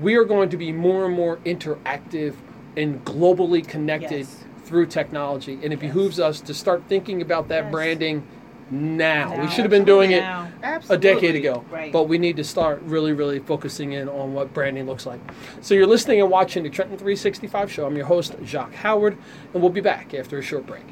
we 0.00 0.16
are 0.16 0.24
going 0.24 0.48
to 0.48 0.57
be 0.57 0.72
more 0.72 1.07
and 1.07 1.14
more 1.14 1.36
interactive 1.38 2.34
and 2.76 3.05
globally 3.05 3.66
connected 3.66 4.20
Yes. 4.20 4.44
through 4.64 4.86
technology 4.86 5.59
and 5.62 5.72
it 5.72 5.78
behooves 5.78 6.18
us 6.18 6.40
to 6.42 6.55
start 6.55 6.82
thinking 6.88 7.22
about 7.22 7.48
that 7.48 7.64
Yes. 7.64 7.72
branding 7.72 8.26
now. 8.70 9.40
we 9.40 9.46
should 9.48 9.61
have 9.62 9.70
been 9.70 9.84
doing 9.84 10.11
it 10.12 10.22
Now. 10.22 10.48
a 10.88 10.96
decade 10.96 11.36
ago. 11.36 11.64
Right. 11.70 11.92
But 11.92 12.05
we 12.05 12.16
need 12.18 12.36
to 12.38 12.44
start 12.44 12.80
really, 12.86 13.12
really 13.12 13.38
focusing 13.38 13.92
in 13.92 14.09
on 14.09 14.32
what 14.32 14.52
branding 14.55 14.86
looks 14.86 15.05
like. 15.07 15.20
So 15.61 15.74
you're 15.74 15.86
listening 15.86 16.22
and 16.22 16.30
watching 16.30 16.62
the 16.64 16.70
Trenton 16.70 16.96
365 16.96 17.70
show. 17.70 17.86
I'm 17.86 17.94
your 17.94 18.07
host, 18.07 18.34
Jacques 18.44 18.74
Howard, 18.74 19.16
and 19.52 19.62
we'll 19.62 19.70
be 19.70 19.82
back 19.82 20.14
after 20.14 20.38
a 20.38 20.42
short 20.42 20.66
break. 20.66 20.82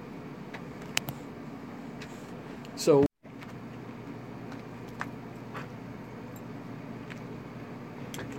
So 2.76 3.06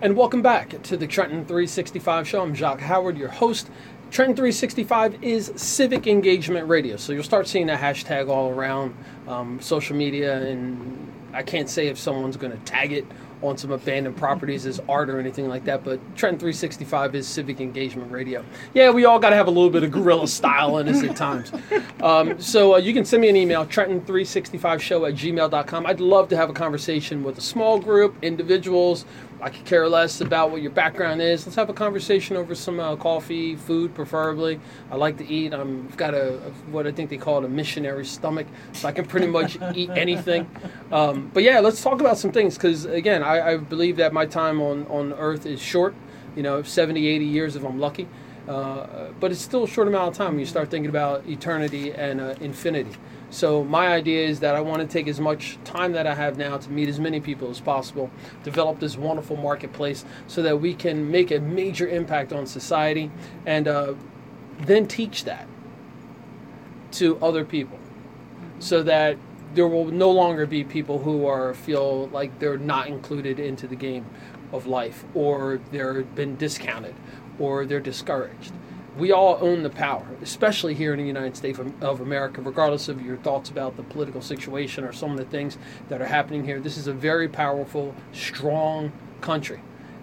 And 0.04 0.18
welcome 0.18 0.42
back 0.42 0.84
to 0.84 0.98
the 0.98 1.08
Trenton 1.08 1.46
365 1.46 2.28
show. 2.28 2.42
I'm 2.42 2.54
Jacques 2.54 2.82
Howard, 2.82 3.18
your 3.18 3.30
host. 3.30 3.70
Trenton 4.12 4.36
365 4.36 5.24
is 5.24 5.54
civic 5.56 6.08
engagement 6.08 6.68
radio, 6.68 6.98
so 6.98 7.14
you'll 7.14 7.24
start 7.24 7.48
seeing 7.48 7.70
a 7.70 7.78
hashtag 7.78 8.28
all 8.30 8.50
around 8.50 8.98
um, 9.30 9.62
social 9.62 9.96
media. 9.96 10.46
And 10.46 11.10
I 11.32 11.42
can't 11.42 11.70
say 11.70 11.88
if 11.88 11.98
someone's 11.98 12.36
going 12.36 12.52
to 12.52 12.58
tag 12.66 12.92
it 12.92 13.06
on 13.42 13.58
some 13.58 13.72
abandoned 13.72 14.18
properties 14.18 14.66
as 14.66 14.82
art 14.90 15.10
or 15.10 15.20
anything 15.20 15.48
like 15.48 15.66
that, 15.66 15.84
but 15.84 16.00
Trenton 16.18 16.40
365 16.40 17.16
is 17.16 17.28
civic 17.28 17.60
engagement 17.62 18.12
radio. 18.12 18.44
Yeah, 18.74 18.90
we 18.90 19.06
all 19.06 19.20
got 19.20 19.30
to 19.30 19.36
have 19.36 19.48
a 19.48 19.52
little 19.52 19.70
bit 19.70 19.84
of 19.84 19.92
guerrilla 19.92 20.28
style 20.28 20.80
in 20.80 20.88
us 20.90 21.04
at 21.04 21.16
times. 21.16 21.52
Um, 22.02 22.40
so 22.42 22.76
uh, 22.76 22.78
you 22.78 22.94
can 22.94 23.06
send 23.06 23.22
me 23.22 23.30
an 23.30 23.36
email, 23.36 23.66
Trenton365show 23.66 25.10
at 25.10 25.16
gmail.com. 25.16 25.86
I'd 25.86 26.00
love 26.02 26.28
to 26.30 26.36
have 26.36 26.50
a 26.50 26.54
conversation 26.54 27.24
with 27.24 27.38
a 27.38 27.42
small 27.42 27.80
group, 27.80 28.16
individuals. 28.22 29.06
I 29.44 29.50
could 29.50 29.66
care 29.66 29.90
less 29.90 30.22
about 30.22 30.52
what 30.52 30.62
your 30.62 30.72
background 30.72 31.22
is. 31.22 31.46
Let's 31.46 31.58
have 31.58 31.70
a 31.70 31.74
conversation 31.74 32.38
over 32.38 32.56
some 32.56 32.80
uh, 32.80 32.96
coffee, 32.96 33.58
food, 33.58 33.94
preferably. 33.94 34.58
I 34.90 34.96
like 34.96 35.18
to 35.18 35.28
eat. 35.28 35.54
I'm, 35.54 35.86
I've 35.90 35.98
got 35.98 36.14
a, 36.14 36.36
a 36.36 36.50
what 36.72 36.88
I 36.88 36.94
think 36.94 37.10
they 37.10 37.18
call 37.18 37.40
it 37.40 37.46
a 37.46 37.50
missionary 37.50 38.06
stomach, 38.06 38.48
so 38.72 38.88
I 38.88 38.94
can 38.94 39.06
pretty 39.06 39.28
much 39.28 39.58
eat 39.76 39.90
anything. 39.90 40.50
Um, 40.94 41.30
but 41.34 41.44
yeah, 41.44 41.60
let's 41.60 41.84
talk 41.84 42.00
about 42.00 42.18
some 42.18 42.32
things 42.32 42.56
because 42.56 42.86
again, 42.86 43.22
I, 43.22 43.54
I 43.54 43.58
believe 43.58 43.98
that 43.98 44.14
my 44.14 44.26
time 44.26 44.62
on 44.62 44.88
on 44.88 45.12
Earth 45.12 45.46
is 45.46 45.62
short. 45.62 45.94
You 46.38 46.44
know, 46.44 46.64
70, 46.64 47.06
80 47.06 47.26
years 47.26 47.56
if 47.58 47.66
I'm 47.66 47.80
lucky. 47.80 48.08
Uh, 48.48 49.10
but 49.20 49.32
it's 49.32 49.42
still 49.42 49.64
a 49.64 49.68
short 49.68 49.88
amount 49.88 50.10
of 50.10 50.18
time 50.18 50.32
when 50.32 50.40
you 50.40 50.46
start 50.46 50.70
thinking 50.70 50.90
about 50.90 51.26
eternity 51.28 51.92
and 51.92 52.20
uh, 52.20 52.36
infinity. 52.40 52.92
So 53.34 53.64
my 53.64 53.88
idea 53.88 54.28
is 54.28 54.42
that 54.42 54.54
I 54.54 54.62
want 54.62 54.82
to 54.82 54.88
take 54.88 55.08
as 55.08 55.20
much 55.20 55.58
time 55.64 55.94
that 55.94 56.06
I 56.06 56.14
have 56.14 56.38
now 56.38 56.56
to 56.60 56.70
meet 56.70 56.88
as 56.88 57.00
many 57.00 57.20
people 57.20 57.50
as 57.50 57.60
possible, 57.60 58.12
develop 58.44 58.80
this 58.80 58.96
wonderful 58.96 59.38
marketplace, 59.38 60.06
so 60.28 60.44
that 60.44 60.62
we 60.62 60.76
can 60.76 61.10
make 61.10 61.32
a 61.32 61.40
major 61.40 61.88
impact 61.88 62.32
on 62.32 62.46
society, 62.46 63.10
and 63.48 63.68
uh, 63.68 63.96
then 64.60 64.88
teach 64.88 65.24
that 65.24 65.48
to 66.92 67.18
other 67.26 67.44
people, 67.44 67.80
so 68.60 68.84
that 68.84 69.18
there 69.56 69.68
will 69.68 69.86
no 69.86 70.12
longer 70.12 70.46
be 70.46 70.64
people 70.64 71.00
who 71.00 71.26
are 71.26 71.56
feel 71.56 72.10
like 72.10 72.38
they're 72.38 72.60
not 72.60 72.88
included 72.88 73.40
into 73.40 73.66
the 73.66 73.76
game 73.76 74.06
of 74.52 74.68
life, 74.68 75.06
or 75.16 75.60
they're 75.72 76.04
been 76.04 76.36
discounted, 76.36 76.94
or 77.40 77.66
they're 77.66 77.80
discouraged 77.80 78.54
we 78.98 79.12
all 79.12 79.38
own 79.42 79.64
the 79.64 79.70
power, 79.70 80.06
especially 80.22 80.74
here 80.74 80.94
in 80.94 81.00
the 81.00 81.06
United 81.06 81.36
States 81.36 81.60
of- 81.82 82.02
America, 82.02 82.42
regardless 82.42 82.88
of 82.90 83.02
your 83.04 83.18
thoughts 83.18 83.50
about 83.50 83.76
the 83.76 83.84
political 83.84 84.22
situation 84.22 84.84
or 84.84 84.94
some 84.94 85.12
of 85.12 85.18
the 85.18 85.26
things 85.26 85.58
that 85.90 86.02
are 86.02 86.08
happening 86.08 86.46
here. 86.46 86.60
This 86.60 86.78
is 86.78 86.88
a 86.88 86.94
very 86.94 87.28
powerful, 87.28 87.96
strong 88.12 88.92
country. 89.22 89.62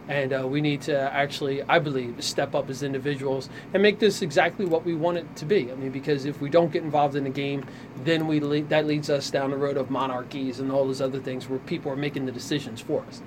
And 0.08 0.32
uh, 0.32 0.44
we 0.48 0.60
need 0.60 0.80
to 0.82 0.98
actually, 0.98 1.62
I 1.62 1.78
believe, 1.78 2.24
step 2.24 2.52
up 2.56 2.68
as 2.68 2.82
individuals 2.82 3.48
and 3.72 3.80
make 3.80 4.00
this 4.00 4.22
exactly 4.22 4.64
what 4.64 4.84
we 4.84 4.92
want 4.92 5.18
it 5.18 5.36
to 5.36 5.44
be. 5.44 5.70
I 5.70 5.76
mean, 5.76 5.92
because 5.92 6.24
if 6.24 6.40
we 6.40 6.50
don't 6.50 6.72
get 6.72 6.82
involved 6.82 7.14
in 7.14 7.22
the 7.22 7.30
game, 7.30 7.64
then 8.02 8.26
we 8.26 8.40
le- 8.40 8.62
that 8.62 8.86
leads 8.86 9.08
us 9.08 9.30
down 9.30 9.52
the 9.52 9.56
road 9.56 9.76
of 9.76 9.88
monarchies 9.88 10.58
and 10.58 10.72
all 10.72 10.84
those 10.84 11.00
other 11.00 11.20
things 11.20 11.48
where 11.48 11.60
people 11.60 11.92
are 11.92 11.96
making 11.96 12.26
the 12.26 12.32
decisions 12.32 12.80
for 12.80 13.04
us. 13.06 13.22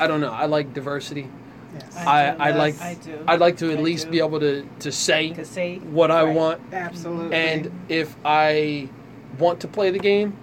I 0.00 0.08
don't 0.08 0.20
know. 0.20 0.32
I 0.32 0.46
like 0.46 0.74
diversity. 0.74 1.28
Yes. 1.74 1.96
I, 1.96 2.30
do. 2.32 2.36
I 2.40 2.50
like 2.52 2.80
I 2.80 2.94
do. 2.94 3.24
I'd 3.28 3.40
like 3.40 3.56
to 3.58 3.70
at 3.72 3.78
I 3.78 3.82
least 3.82 4.06
do. 4.06 4.10
be 4.12 4.18
able 4.18 4.40
to, 4.40 4.66
to 4.80 4.90
say 4.92 5.30
to 5.34 5.44
say 5.44 5.78
what 5.78 6.10
I 6.10 6.24
Right. 6.24 6.34
want 6.36 6.60
Absolutely. 6.72 7.36
and 7.36 7.70
if 7.88 8.14
I 8.24 8.88
want 9.38 9.60
to 9.60 9.68
play 9.68 9.90
the 9.90 9.98
game, 9.98 10.34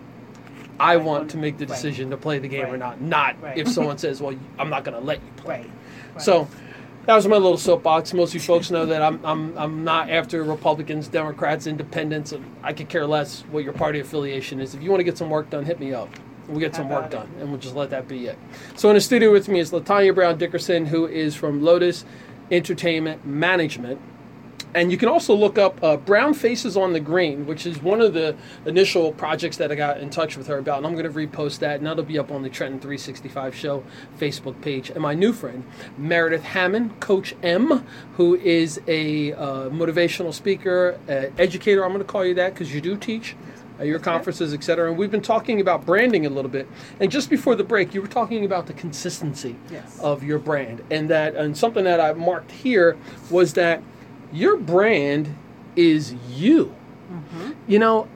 I 0.79 0.95
Right. 0.95 1.05
want 1.05 1.31
to 1.31 1.37
make 1.37 1.57
the 1.57 1.65
Right. 1.65 1.75
decision 1.75 2.09
to 2.11 2.17
play 2.17 2.39
the 2.39 2.47
game 2.47 2.67
or 2.67 2.77
not. 2.77 3.01
Not 3.01 3.35
Right. 3.41 3.57
if 3.57 3.67
someone 3.67 3.97
says, 4.05 4.21
"Well, 4.21 4.35
I'm 4.59 4.69
not 4.69 4.83
going 4.83 4.97
to 4.97 5.03
let 5.03 5.17
you 5.17 5.31
play." 5.37 5.57
right. 5.59 5.69
right. 6.13 6.21
So 6.21 6.47
that 7.05 7.15
was 7.15 7.27
my 7.27 7.35
little 7.37 7.57
soapbox. 7.57 8.13
Most 8.13 8.29
of 8.29 8.33
you 8.35 8.39
folks 8.41 8.69
know 8.69 8.85
that 8.85 9.01
I'm, 9.01 9.19
I'm, 9.25 9.57
I'm 9.57 9.83
not 9.83 10.09
after 10.09 10.43
Republicans, 10.43 11.07
Democrats, 11.07 11.65
Independents. 11.67 12.31
and 12.33 12.43
I 12.63 12.73
could 12.73 12.89
care 12.89 13.05
less 13.07 13.43
what 13.51 13.63
your 13.63 13.73
party 13.73 13.99
affiliation 13.99 14.59
is. 14.59 14.75
If 14.75 14.81
you 14.83 14.89
want 14.91 14.99
to 14.99 15.05
get 15.05 15.17
some 15.17 15.29
work 15.29 15.49
done, 15.49 15.63
hit 15.65 15.79
me 15.79 15.93
up. 15.93 16.09
We'll 16.47 16.59
get 16.59 16.75
some 16.75 16.89
work 16.89 17.11
done, 17.11 17.29
and 17.39 17.49
we'll 17.49 17.59
just 17.59 17.75
let 17.75 17.89
that 17.89 18.07
be 18.07 18.27
it. 18.27 18.37
So 18.77 18.89
in 18.89 18.95
the 18.95 19.01
studio 19.01 19.31
with 19.31 19.49
me 19.49 19.59
is 19.59 19.71
Latanya 19.71 20.15
Brown 20.15 20.37
Dickerson, 20.37 20.85
who 20.85 21.05
is 21.05 21.35
from 21.35 21.61
Lotus 21.61 22.05
Entertainment 22.49 23.25
Management. 23.25 23.99
And 24.73 24.91
you 24.91 24.97
can 24.97 25.09
also 25.09 25.33
look 25.33 25.57
up 25.57 25.81
uh, 25.81 25.97
Brown 25.97 26.33
Faces 26.33 26.77
on 26.77 26.93
the 26.93 26.99
Green, 26.99 27.47
which 27.47 27.65
is 27.65 27.81
one 27.81 27.99
of 27.99 28.13
the 28.13 28.35
initial 28.65 29.11
projects 29.13 29.57
that 29.57 29.71
I 29.71 29.75
got 29.75 29.99
in 29.99 30.09
touch 30.09 30.37
with 30.37 30.47
her 30.47 30.57
about. 30.57 30.77
And 30.77 30.85
I'm 30.85 30.93
going 30.93 31.05
to 31.05 31.09
repost 31.09 31.59
that, 31.59 31.77
and 31.77 31.87
that'll 31.87 32.03
be 32.03 32.19
up 32.19 32.31
on 32.31 32.43
the 32.43 32.49
Trenton 32.49 32.79
365 32.79 33.55
Show 33.55 33.83
Facebook 34.19 34.61
page. 34.61 34.89
And 34.89 34.99
my 34.99 35.13
new 35.13 35.33
friend, 35.33 35.63
Meredith 35.97 36.43
Hammond, 36.43 36.99
Coach 36.99 37.33
M, 37.41 37.85
who 38.17 38.35
is 38.35 38.79
a 38.87 39.33
uh, 39.33 39.69
motivational 39.69 40.33
speaker, 40.33 40.99
uh, 41.09 41.41
educator. 41.41 41.83
I'm 41.83 41.91
going 41.91 42.03
to 42.03 42.05
call 42.05 42.25
you 42.25 42.35
that 42.35 42.53
because 42.53 42.73
you 42.73 42.81
do 42.81 42.95
teach. 42.97 43.35
Uh, 43.79 43.83
your 43.83 43.99
conferences, 43.99 44.53
et 44.53 44.63
cetera. 44.63 44.89
And 44.89 44.97
we've 44.97 45.11
been 45.11 45.21
talking 45.21 45.61
about 45.61 45.85
branding 45.85 46.25
a 46.25 46.29
little 46.29 46.49
bit. 46.49 46.67
And 46.99 47.11
just 47.11 47.29
before 47.29 47.55
the 47.55 47.63
break, 47.63 47.93
you 47.93 48.01
were 48.01 48.07
talking 48.07 48.43
about 48.43 48.65
the 48.67 48.73
consistency 48.73 49.55
Yes. 49.71 49.99
of 50.01 50.23
your 50.23 50.39
brand. 50.39 50.81
And 50.89 51.09
that 51.09 51.35
and 51.35 51.55
something 51.57 51.83
that 51.83 51.99
I 51.99 52.13
marked 52.13 52.51
here 52.51 52.97
was 53.29 53.53
that 53.53 53.81
your 54.33 54.57
brand 54.57 55.35
is 55.75 56.13
you. 56.29 56.73
You 57.67 57.79
know, 57.79 58.07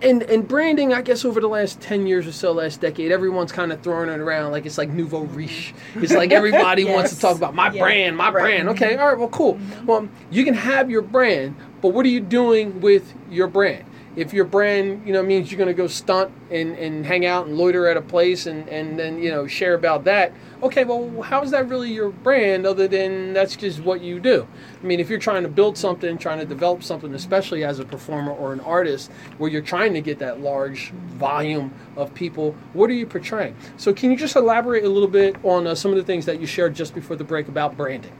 and 0.00 0.22
and 0.22 0.46
branding, 0.46 0.94
I 0.94 1.02
guess 1.02 1.24
over 1.24 1.40
the 1.40 1.48
last 1.48 1.80
ten 1.80 2.06
years 2.06 2.26
or 2.26 2.32
so, 2.32 2.52
last 2.52 2.80
decade, 2.80 3.10
everyone's 3.12 3.50
kind 3.52 3.72
of 3.72 3.82
throwing 3.82 4.08
it 4.08 4.20
around 4.20 4.52
like 4.52 4.64
it's 4.64 4.78
like 4.78 4.88
nouveau 4.90 5.22
riche. 5.22 5.74
It's 5.96 6.14
like 6.14 6.30
everybody 6.32 6.84
wants 6.94 7.14
to 7.14 7.20
talk 7.20 7.36
about 7.36 7.54
my 7.54 7.70
Yeah. 7.72 7.82
brand, 7.82 8.16
my 8.16 8.26
Right. 8.30 8.32
brand. 8.44 8.68
Okay, 8.70 8.96
all 8.96 9.08
right, 9.08 9.18
well, 9.18 9.28
cool. 9.28 9.58
Well, 9.84 10.08
you 10.30 10.44
can 10.44 10.54
have 10.54 10.90
your 10.90 11.02
brand, 11.02 11.56
but 11.82 11.88
what 11.88 12.06
are 12.06 12.10
you 12.10 12.20
doing 12.20 12.80
with 12.80 13.12
your 13.30 13.48
brand? 13.48 13.84
If 14.18 14.32
your 14.32 14.44
brand, 14.44 15.06
you 15.06 15.12
know, 15.12 15.22
means 15.22 15.50
you're 15.52 15.58
going 15.58 15.68
to 15.68 15.74
go 15.74 15.86
stunt 15.86 16.32
and, 16.50 16.76
and 16.76 17.06
hang 17.06 17.24
out 17.24 17.46
and 17.46 17.56
loiter 17.56 17.86
at 17.86 17.96
a 17.96 18.02
place 18.02 18.46
and, 18.46 18.68
and 18.68 18.98
then, 18.98 19.22
you 19.22 19.30
know, 19.30 19.46
share 19.46 19.74
about 19.74 20.02
that, 20.04 20.32
okay, 20.60 20.82
well, 20.82 21.22
how 21.22 21.42
is 21.42 21.52
that 21.52 21.68
really 21.68 21.92
your 21.92 22.10
brand 22.10 22.66
other 22.66 22.88
than 22.88 23.32
that's 23.32 23.54
just 23.54 23.80
what 23.80 24.00
you 24.00 24.18
do? 24.18 24.44
I 24.82 24.84
mean, 24.84 24.98
if 24.98 25.08
you're 25.08 25.20
trying 25.20 25.44
to 25.44 25.48
build 25.48 25.78
something, 25.78 26.18
trying 26.18 26.40
to 26.40 26.44
develop 26.44 26.82
something, 26.82 27.14
especially 27.14 27.62
as 27.62 27.78
a 27.78 27.84
performer 27.84 28.32
or 28.32 28.52
an 28.52 28.58
artist, 28.60 29.12
where 29.38 29.48
you're 29.48 29.62
trying 29.62 29.94
to 29.94 30.00
get 30.00 30.18
that 30.18 30.40
large 30.40 30.90
volume 30.90 31.72
of 31.96 32.12
people, 32.12 32.56
what 32.72 32.90
are 32.90 32.94
you 32.94 33.06
portraying? 33.06 33.54
So, 33.76 33.94
can 33.94 34.10
you 34.10 34.16
just 34.16 34.34
elaborate 34.34 34.82
a 34.82 34.88
little 34.88 35.08
bit 35.08 35.36
on 35.44 35.68
uh, 35.68 35.76
some 35.76 35.92
of 35.92 35.96
the 35.96 36.04
things 36.04 36.26
that 36.26 36.40
you 36.40 36.46
shared 36.46 36.74
just 36.74 36.92
before 36.92 37.14
the 37.14 37.24
break 37.24 37.46
about 37.46 37.76
branding? 37.76 38.12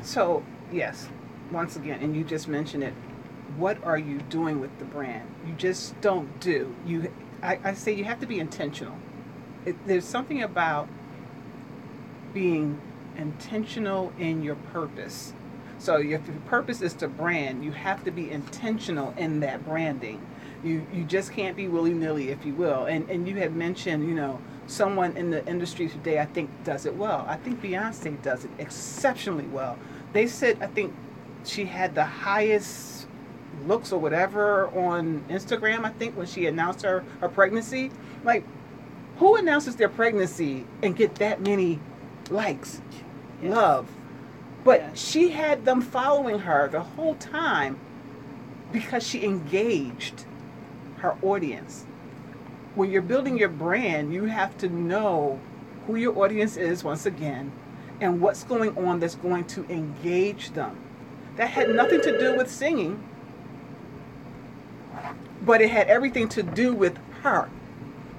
So, 0.00 0.42
yes, 0.72 1.08
once 1.50 1.76
again, 1.76 2.00
and 2.00 2.16
you 2.16 2.24
just 2.24 2.48
mentioned 2.48 2.84
it. 2.84 2.94
What 3.56 3.82
are 3.84 3.98
you 3.98 4.18
doing 4.18 4.60
with 4.60 4.78
the 4.78 4.84
brand? 4.84 5.28
You 5.46 5.54
just 5.54 5.98
don't 6.00 6.40
do. 6.40 6.74
You, 6.86 7.12
I, 7.42 7.58
I 7.64 7.74
say 7.74 7.92
you 7.92 8.04
have 8.04 8.20
to 8.20 8.26
be 8.26 8.38
intentional. 8.38 8.96
It, 9.64 9.76
there's 9.86 10.04
something 10.04 10.42
about 10.42 10.88
being 12.34 12.80
intentional 13.16 14.12
in 14.18 14.42
your 14.42 14.56
purpose. 14.56 15.32
So, 15.78 15.96
if 15.96 16.06
your 16.06 16.20
purpose 16.46 16.82
is 16.82 16.94
to 16.94 17.08
brand, 17.08 17.64
you 17.64 17.72
have 17.72 18.04
to 18.04 18.10
be 18.10 18.30
intentional 18.30 19.14
in 19.16 19.40
that 19.40 19.64
branding. 19.64 20.24
You 20.64 20.86
you 20.92 21.04
just 21.04 21.32
can't 21.32 21.56
be 21.56 21.68
willy 21.68 21.92
nilly, 21.92 22.30
if 22.30 22.44
you 22.46 22.54
will. 22.54 22.86
And 22.86 23.08
and 23.10 23.28
you 23.28 23.36
had 23.36 23.54
mentioned, 23.54 24.08
you 24.08 24.14
know, 24.14 24.40
someone 24.66 25.16
in 25.16 25.30
the 25.30 25.46
industry 25.46 25.88
today, 25.88 26.18
I 26.18 26.26
think, 26.26 26.50
does 26.64 26.86
it 26.86 26.96
well. 26.96 27.24
I 27.28 27.36
think 27.36 27.62
Beyonce 27.62 28.20
does 28.22 28.44
it 28.44 28.50
exceptionally 28.58 29.46
well. 29.46 29.78
They 30.12 30.26
said, 30.26 30.58
I 30.62 30.66
think 30.66 30.94
she 31.44 31.66
had 31.66 31.94
the 31.94 32.04
highest 32.04 32.95
looks 33.66 33.92
or 33.92 34.00
whatever 34.00 34.68
on 34.68 35.24
Instagram. 35.28 35.84
I 35.84 35.90
think 35.90 36.16
when 36.16 36.26
she 36.26 36.46
announced 36.46 36.82
her 36.82 37.04
her 37.20 37.28
pregnancy, 37.28 37.90
like, 38.24 38.44
who 39.18 39.36
announces 39.36 39.76
their 39.76 39.88
pregnancy 39.88 40.66
and 40.82 40.94
get 40.94 41.16
that 41.16 41.40
many 41.40 41.80
likes, 42.30 42.80
Yes. 43.42 43.54
love? 43.54 43.88
But 44.64 44.98
she 44.98 45.30
had 45.30 45.64
them 45.64 45.80
following 45.80 46.40
her 46.40 46.68
the 46.68 46.80
whole 46.80 47.14
time 47.14 47.78
because 48.72 49.06
she 49.06 49.24
engaged 49.24 50.26
her 50.98 51.16
audience. 51.22 51.86
When 52.74 52.90
you're 52.90 53.02
building 53.02 53.38
your 53.38 53.48
brand, 53.48 54.12
you 54.12 54.24
have 54.24 54.58
to 54.58 54.68
know 54.68 55.38
who 55.86 55.96
your 55.96 56.18
audience 56.18 56.56
is 56.56 56.82
once 56.82 57.06
again 57.06 57.52
and 58.00 58.20
what's 58.20 58.44
going 58.44 58.76
on 58.76 59.00
that's 59.00 59.14
going 59.14 59.44
to 59.44 59.64
engage 59.70 60.50
them. 60.50 60.76
That 61.36 61.48
had 61.48 61.70
nothing 61.70 62.00
to 62.02 62.18
do 62.18 62.36
with 62.36 62.50
singing, 62.50 63.02
but 65.42 65.60
it 65.60 65.70
had 65.70 65.88
everything 65.88 66.28
to 66.30 66.42
do 66.42 66.74
with 66.74 66.98
her. 67.22 67.48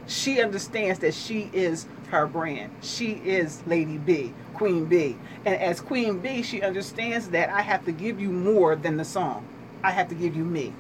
She 0.08 0.42
understands 0.42 1.00
that 1.00 1.14
she 1.14 1.50
is 1.54 1.86
her 2.10 2.26
brand. 2.26 2.72
She 2.82 3.14
is 3.26 3.62
Lady 3.68 3.98
B, 3.98 4.34
Queen 4.54 4.86
B. 4.86 5.18
And 5.46 5.56
as 5.56 5.82
Queen 5.82 6.20
B, 6.20 6.42
she 6.42 6.62
understands 6.62 7.30
that 7.30 7.50
I 7.50 7.62
have 7.62 7.86
to 7.86 7.92
give 7.92 8.20
you 8.20 8.30
more 8.30 8.76
than 8.76 8.98
the 8.98 9.06
song. 9.06 9.46
I 9.84 9.92
have 9.92 10.08
to 10.10 10.16
give 10.16 10.36
you 10.36 10.46
me. 10.46 10.74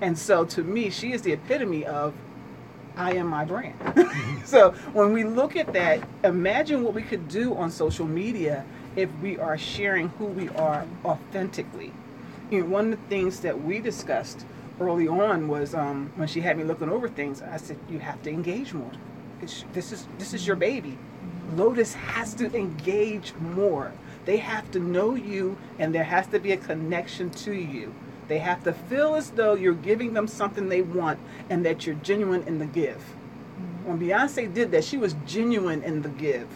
And 0.00 0.16
so 0.18 0.44
to 0.44 0.62
me, 0.62 0.90
she 0.90 1.12
is 1.12 1.22
the 1.22 1.32
epitome 1.32 1.84
of 1.84 2.14
I 2.96 3.12
am 3.12 3.28
my 3.28 3.44
brand. 3.44 3.74
so 4.44 4.72
when 4.92 5.12
we 5.12 5.24
look 5.24 5.56
at 5.56 5.72
that, 5.72 6.00
imagine 6.24 6.82
what 6.82 6.94
we 6.94 7.02
could 7.02 7.28
do 7.28 7.54
on 7.54 7.70
social 7.70 8.06
media 8.06 8.64
if 8.96 9.08
we 9.22 9.38
are 9.38 9.56
sharing 9.56 10.08
who 10.10 10.26
we 10.26 10.48
are 10.50 10.84
authentically. 11.04 11.92
You 12.50 12.60
know, 12.60 12.66
one 12.66 12.92
of 12.92 13.00
the 13.00 13.08
things 13.08 13.40
that 13.40 13.62
we 13.62 13.78
discussed 13.78 14.44
early 14.80 15.08
on 15.08 15.48
was 15.48 15.74
um, 15.74 16.12
when 16.16 16.28
she 16.28 16.40
had 16.40 16.56
me 16.56 16.64
looking 16.64 16.88
over 16.88 17.08
things. 17.08 17.42
I 17.42 17.56
said, 17.56 17.78
"You 17.88 17.98
have 17.98 18.22
to 18.22 18.30
engage 18.30 18.72
more. 18.72 18.90
It's, 19.40 19.64
this 19.72 19.92
is 19.92 20.06
this 20.18 20.34
is 20.34 20.46
your 20.46 20.56
baby. 20.56 20.98
Lotus 21.54 21.94
has 21.94 22.34
to 22.34 22.54
engage 22.54 23.32
more. 23.34 23.92
They 24.24 24.36
have 24.38 24.70
to 24.72 24.78
know 24.78 25.14
you, 25.14 25.56
and 25.78 25.94
there 25.94 26.04
has 26.04 26.26
to 26.28 26.38
be 26.38 26.52
a 26.52 26.56
connection 26.56 27.30
to 27.30 27.52
you. 27.52 27.94
They 28.28 28.38
have 28.38 28.62
to 28.64 28.72
feel 28.74 29.14
as 29.14 29.30
though 29.30 29.54
you're 29.54 29.72
giving 29.72 30.12
them 30.12 30.28
something 30.28 30.68
they 30.68 30.82
want, 30.82 31.18
and 31.48 31.64
that 31.64 31.86
you're 31.86 31.96
genuine 31.96 32.42
in 32.46 32.58
the 32.58 32.66
give. 32.66 33.02
When 33.84 33.98
Beyonce 33.98 34.52
did 34.52 34.70
that, 34.72 34.84
she 34.84 34.98
was 34.98 35.16
genuine 35.26 35.82
in 35.82 36.02
the 36.02 36.10
give. 36.10 36.46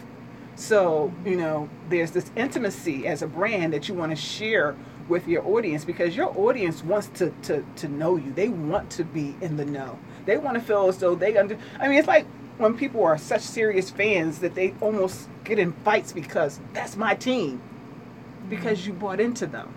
So, 0.55 1.11
you 1.25 1.35
know, 1.35 1.67
there's 1.89 2.11
this 2.11 2.29
intimacy 2.35 3.07
as 3.07 3.23
a 3.23 3.27
brand 3.27 3.73
that 3.73 3.87
you 3.87 3.95
want 3.95 4.11
to 4.11 4.15
share 4.15 4.75
with 5.07 5.27
your 5.27 5.45
audience 5.45 5.83
because 5.85 6.15
your 6.15 6.37
audience 6.37 6.83
wants 6.83 7.07
to, 7.19 7.33
to, 7.43 7.65
to 7.77 7.87
know 7.87 8.15
you. 8.15 8.31
They 8.31 8.49
want 8.49 8.89
to 8.91 9.03
be 9.03 9.35
in 9.41 9.57
the 9.57 9.65
know. 9.65 9.99
They 10.25 10.37
want 10.37 10.55
to 10.55 10.61
feel 10.63 10.87
as 10.87 10.97
though 10.97 11.15
they 11.15 11.37
under 11.37 11.57
I 11.79 11.87
mean 11.87 11.97
it's 11.97 12.07
like 12.07 12.25
when 12.57 12.77
people 12.77 13.03
are 13.03 13.17
such 13.17 13.41
serious 13.41 13.89
fans 13.89 14.39
that 14.39 14.55
they 14.55 14.73
almost 14.79 15.27
get 15.43 15.59
in 15.59 15.73
fights 15.73 16.13
because 16.13 16.59
that's 16.73 16.95
my 16.95 17.15
team. 17.15 17.61
Because 18.49 18.79
mm-hmm. 18.79 18.91
you 18.91 18.93
bought 18.93 19.19
into 19.19 19.45
them. 19.45 19.73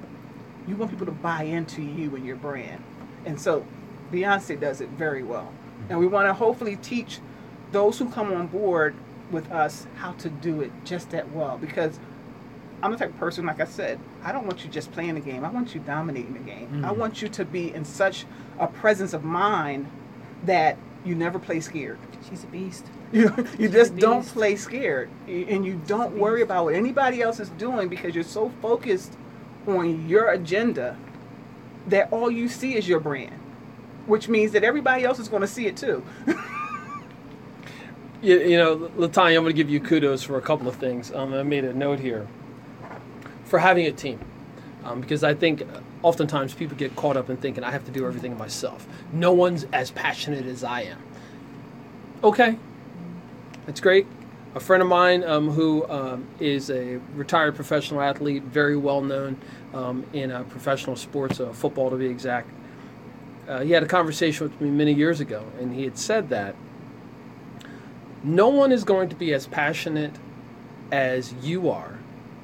You 0.66 0.77
want 0.77 0.91
people 0.91 1.07
to 1.07 1.12
buy 1.12 1.45
into 1.45 1.83
you 1.83 2.14
and 2.16 2.24
your 2.24 2.37
brand. 2.37 2.83
And 3.24 3.41
so 3.41 3.66
Beyonce 4.12 4.61
does 4.61 4.81
it 4.81 4.89
very 4.91 5.22
well. 5.22 5.53
Mm-hmm. 5.53 5.91
And 5.91 5.99
we 5.99 6.07
want 6.07 6.29
to 6.29 6.35
hopefully 6.35 6.77
teach 6.77 7.18
those 7.72 7.99
who 7.99 8.09
come 8.11 8.33
on 8.33 8.47
board 8.47 8.95
with 9.31 9.51
us 9.51 9.87
how 9.97 10.12
to 10.12 10.29
do 10.29 10.61
it 10.61 10.70
just 10.85 11.11
that 11.11 11.31
well 11.33 11.59
because 11.59 11.99
I'm 12.83 12.93
the 12.93 12.99
type 12.99 13.11
of 13.11 13.18
person, 13.18 13.47
like 13.47 13.61
I 13.61 13.64
said, 13.64 13.99
I 14.27 14.33
don't 14.33 14.45
want 14.45 14.64
you 14.64 14.70
just 14.70 14.91
playing 14.91 15.14
the 15.14 15.20
game. 15.20 15.45
I 15.45 15.49
want 15.51 15.72
you 15.72 15.81
dominating 15.81 16.33
the 16.33 16.41
game. 16.41 16.85
I 16.85 16.89
Mhm. 16.93 16.97
want 16.97 17.22
you 17.22 17.29
to 17.29 17.45
be 17.45 17.72
in 17.72 17.85
such 17.85 18.27
a 18.59 18.66
presence 18.66 19.12
of 19.12 19.22
mind 19.22 19.87
that 20.45 20.77
you 21.05 21.14
never 21.14 21.39
play 21.39 21.61
scared. 21.61 21.99
She's 22.29 22.43
a 22.43 22.49
beast. 22.49 22.87
You, 23.12 23.33
you 23.37 23.47
She's 23.57 23.70
just 23.70 23.93
a 23.93 23.97
don't 23.99 24.27
play 24.27 24.57
scared. 24.57 25.09
And 25.29 25.64
you 25.64 25.81
don't 25.87 26.18
worry 26.18 26.43
about 26.43 26.64
what 26.64 26.74
anybody 26.74 27.22
else 27.22 27.39
is 27.39 27.51
doing 27.51 27.89
because 27.89 28.16
you're 28.16 28.24
so 28.24 28.51
focused 28.61 29.16
on 29.68 30.09
your 30.09 30.31
agenda 30.31 30.97
that 31.87 32.12
all 32.12 32.29
you 32.29 32.49
see 32.49 32.74
is 32.74 32.89
your 32.89 32.99
brand, 32.99 33.39
which 34.07 34.29
means 34.29 34.51
that 34.53 34.64
everybody 34.64 35.05
else 35.05 35.20
is 35.20 35.29
going 35.29 35.43
to 35.43 35.47
see 35.49 35.66
it 35.66 35.77
too. 35.77 36.03
You, 38.22 38.41
you 38.41 38.57
know, 38.57 38.77
Latanya, 38.97 39.37
I'm 39.37 39.45
going 39.45 39.47
to 39.49 39.53
give 39.53 39.68
you 39.68 39.79
kudos 39.79 40.22
for 40.22 40.39
a 40.39 40.41
couple 40.41 40.66
of 40.68 40.77
things. 40.77 41.12
Um, 41.12 41.35
I 41.35 41.43
made 41.43 41.64
a 41.64 41.74
note 41.74 42.01
here 42.01 42.27
for 43.47 43.59
having 43.59 43.86
a 43.86 43.92
team. 43.92 44.20
Um, 44.84 45.01
because 45.01 45.24
I 45.24 45.34
think 45.34 45.66
oftentimes 46.03 46.55
people 46.55 46.76
get 46.76 46.94
caught 46.94 47.16
up 47.16 47.30
in 47.30 47.36
thinking 47.36 47.64
I 47.64 47.70
have 47.70 47.84
to 47.86 47.90
do 47.90 48.07
everything 48.07 48.36
myself. 48.38 48.86
No 49.12 49.32
one's 49.32 49.64
as 49.72 49.90
passionate 49.90 50.47
as 50.47 50.62
I 50.62 50.82
am. 50.82 51.03
Okay, 52.22 52.59
that's 53.64 53.80
great. 53.80 54.07
A 54.55 54.61
friend 54.61 54.82
of 54.82 54.88
mine 54.88 55.24
um, 55.24 55.51
who 55.51 55.88
um, 55.90 56.26
is 56.38 56.70
a 56.70 56.99
retired 57.14 57.57
professional 57.57 58.01
athlete, 58.01 58.42
very 58.44 58.76
well 58.76 59.03
known 59.03 59.36
um, 59.74 60.07
in 60.12 60.30
uh, 60.30 60.44
professional 60.44 60.97
sports, 60.97 61.40
uh, 61.40 61.53
football 61.53 61.90
to 61.90 61.97
be 61.97 62.07
exact, 62.07 62.49
uh, 63.49 63.61
he 63.61 63.72
had 63.72 63.82
a 63.82 63.86
conversation 63.86 64.49
with 64.49 64.61
me 64.61 64.70
many 64.70 64.92
years 64.92 65.20
ago, 65.20 65.44
and 65.61 65.74
he 65.74 65.84
had 65.84 65.99
said 65.99 66.28
that 66.30 66.55
no 68.24 68.49
one 68.49 68.72
is 68.72 68.82
going 68.82 69.09
to 69.09 69.16
be 69.16 69.34
as 69.34 69.47
passionate 69.47 70.12
as 70.90 71.32
you 71.42 71.70
are 71.70 71.95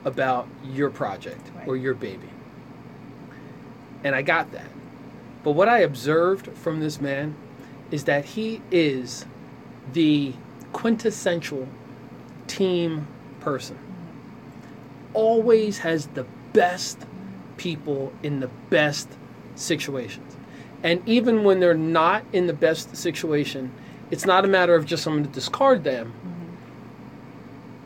about 0.05 0.49
your 0.65 0.91
project 0.91 1.51
or 1.67 1.77
your 1.77 1.95
baby. 1.95 2.29
And 4.05 4.15
I 4.15 4.23
got 4.23 4.53
that. 4.53 4.67
But 5.45 5.53
what 5.53 5.69
I 5.69 5.81
observed 5.81 6.49
from 6.57 6.81
this 6.81 7.01
man 7.01 7.37
is 7.91 8.05
that 8.05 8.25
he 8.25 8.63
is 8.71 9.27
the 9.93 10.33
quintessential 10.73 11.69
team 12.47 13.07
person. 13.41 13.79
Always 15.13 15.79
has 15.79 16.07
the 16.09 16.27
best 16.53 16.99
people 17.57 18.13
in 18.23 18.41
the 18.41 18.49
best 18.71 19.09
situations. 19.55 20.37
And 20.83 21.07
even 21.09 21.45
when 21.45 21.61
they're 21.61 21.75
not 21.75 22.25
in 22.33 22.47
the 22.47 22.53
best 22.53 22.97
situation, 22.97 23.71
it's 24.11 24.27
not 24.27 24.45
a 24.45 24.49
matter 24.49 24.75
of 24.75 24.85
just 24.85 25.07
I'm 25.07 25.23
to 25.23 25.31
discard 25.31 25.85
them. 25.85 26.13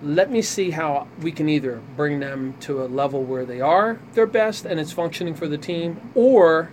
Let 0.03 0.31
me 0.31 0.43
see 0.43 0.71
how 0.71 1.09
we 1.21 1.33
can 1.33 1.49
either 1.49 1.81
bring 1.97 2.21
them 2.21 2.55
to 2.61 2.83
a 2.83 2.87
level 2.87 3.25
where 3.25 3.47
they 3.47 3.61
are 3.61 3.99
their 4.13 4.27
best 4.27 4.67
and 4.67 4.79
it's 4.79 4.93
functioning 4.93 5.35
for 5.35 5.49
the 5.49 5.57
team, 5.57 6.11
or 6.15 6.71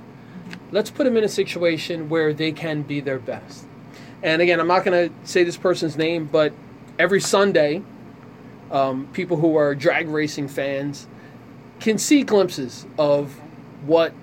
let's 0.72 0.90
put 0.90 1.06
them 1.06 1.16
in 1.16 1.24
a 1.24 1.30
situation 1.30 2.10
where 2.10 2.34
they 2.34 2.52
can 2.52 2.82
be 2.82 3.00
their 3.00 3.20
best. 3.20 3.66
And 4.22 4.42
again, 4.42 4.60
I'm 4.60 4.68
not 4.68 4.84
going 4.84 5.10
to 5.10 5.16
say 5.28 5.44
this 5.44 5.58
person's 5.58 5.98
name, 5.98 6.30
but 6.32 6.54
every 7.00 7.22
Sunday, 7.22 7.82
um, 8.72 9.08
people 9.14 9.38
who 9.38 9.56
are 9.58 9.76
drag 9.76 10.08
racing 10.10 10.48
fans 10.48 11.08
can 11.80 11.98
see 11.98 12.24
glimpses 12.24 12.86
of 12.98 13.34
what 13.86 14.14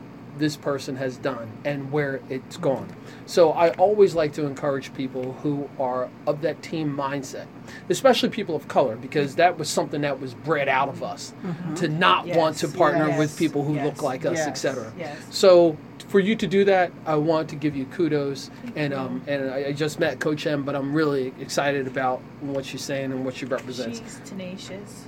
this 0.41 0.57
person 0.57 0.97
has 0.97 1.17
done 1.19 1.53
and 1.65 1.93
where 1.93 2.21
it's 2.29 2.57
gone. 2.57 2.89
So 3.27 3.53
I 3.53 3.71
always 3.75 4.15
like 4.15 4.33
to 4.33 4.47
encourage 4.47 4.93
people 4.95 5.35
who 5.35 5.69
are 5.79 6.09
of 6.27 6.41
that 6.41 6.63
team 6.63 6.97
mindset, 6.97 7.47
especially 7.89 8.31
people 8.31 8.57
of 8.57 8.67
color, 8.67 8.97
because 8.97 9.37
that 9.37 9.59
was 9.59 9.69
something 9.69 10.01
that 10.01 10.19
was 10.19 10.35
bred 10.35 10.69
out 10.69 10.89
of 10.89 11.03
us 11.03 11.33
to 11.77 11.87
not 11.87 12.27
want 12.27 12.57
to 12.57 12.69
partner 12.69 13.09
yes, 13.09 13.19
with 13.19 13.39
people 13.39 13.63
who 13.63 13.75
yes, 13.75 13.85
look 13.85 14.03
like 14.03 14.27
us, 14.27 14.39
yes. 14.39 14.49
etc. 14.49 14.93
Yes. 14.99 15.17
So 15.31 15.77
for 16.09 16.19
you 16.19 16.35
to 16.35 16.47
do 16.47 16.65
that, 16.65 16.91
I 17.07 17.15
want 17.15 17.49
to 17.51 17.57
give 17.57 17.77
you 17.77 17.85
kudos, 17.87 18.51
and 18.75 18.93
um, 18.93 19.23
and 19.29 19.49
I, 19.49 19.67
I 19.67 19.73
just 19.73 20.01
met 20.01 20.19
Coach 20.19 20.45
M, 20.47 20.65
but 20.65 20.75
I'm 20.75 20.93
really 20.93 21.33
excited 21.39 21.87
about 21.87 22.21
what 22.41 22.65
she's 22.65 22.83
saying 22.83 23.13
and 23.13 23.25
what 23.25 23.37
she 23.37 23.47
represents. 23.47 24.01
She's 24.01 24.21
tenacious, 24.25 25.07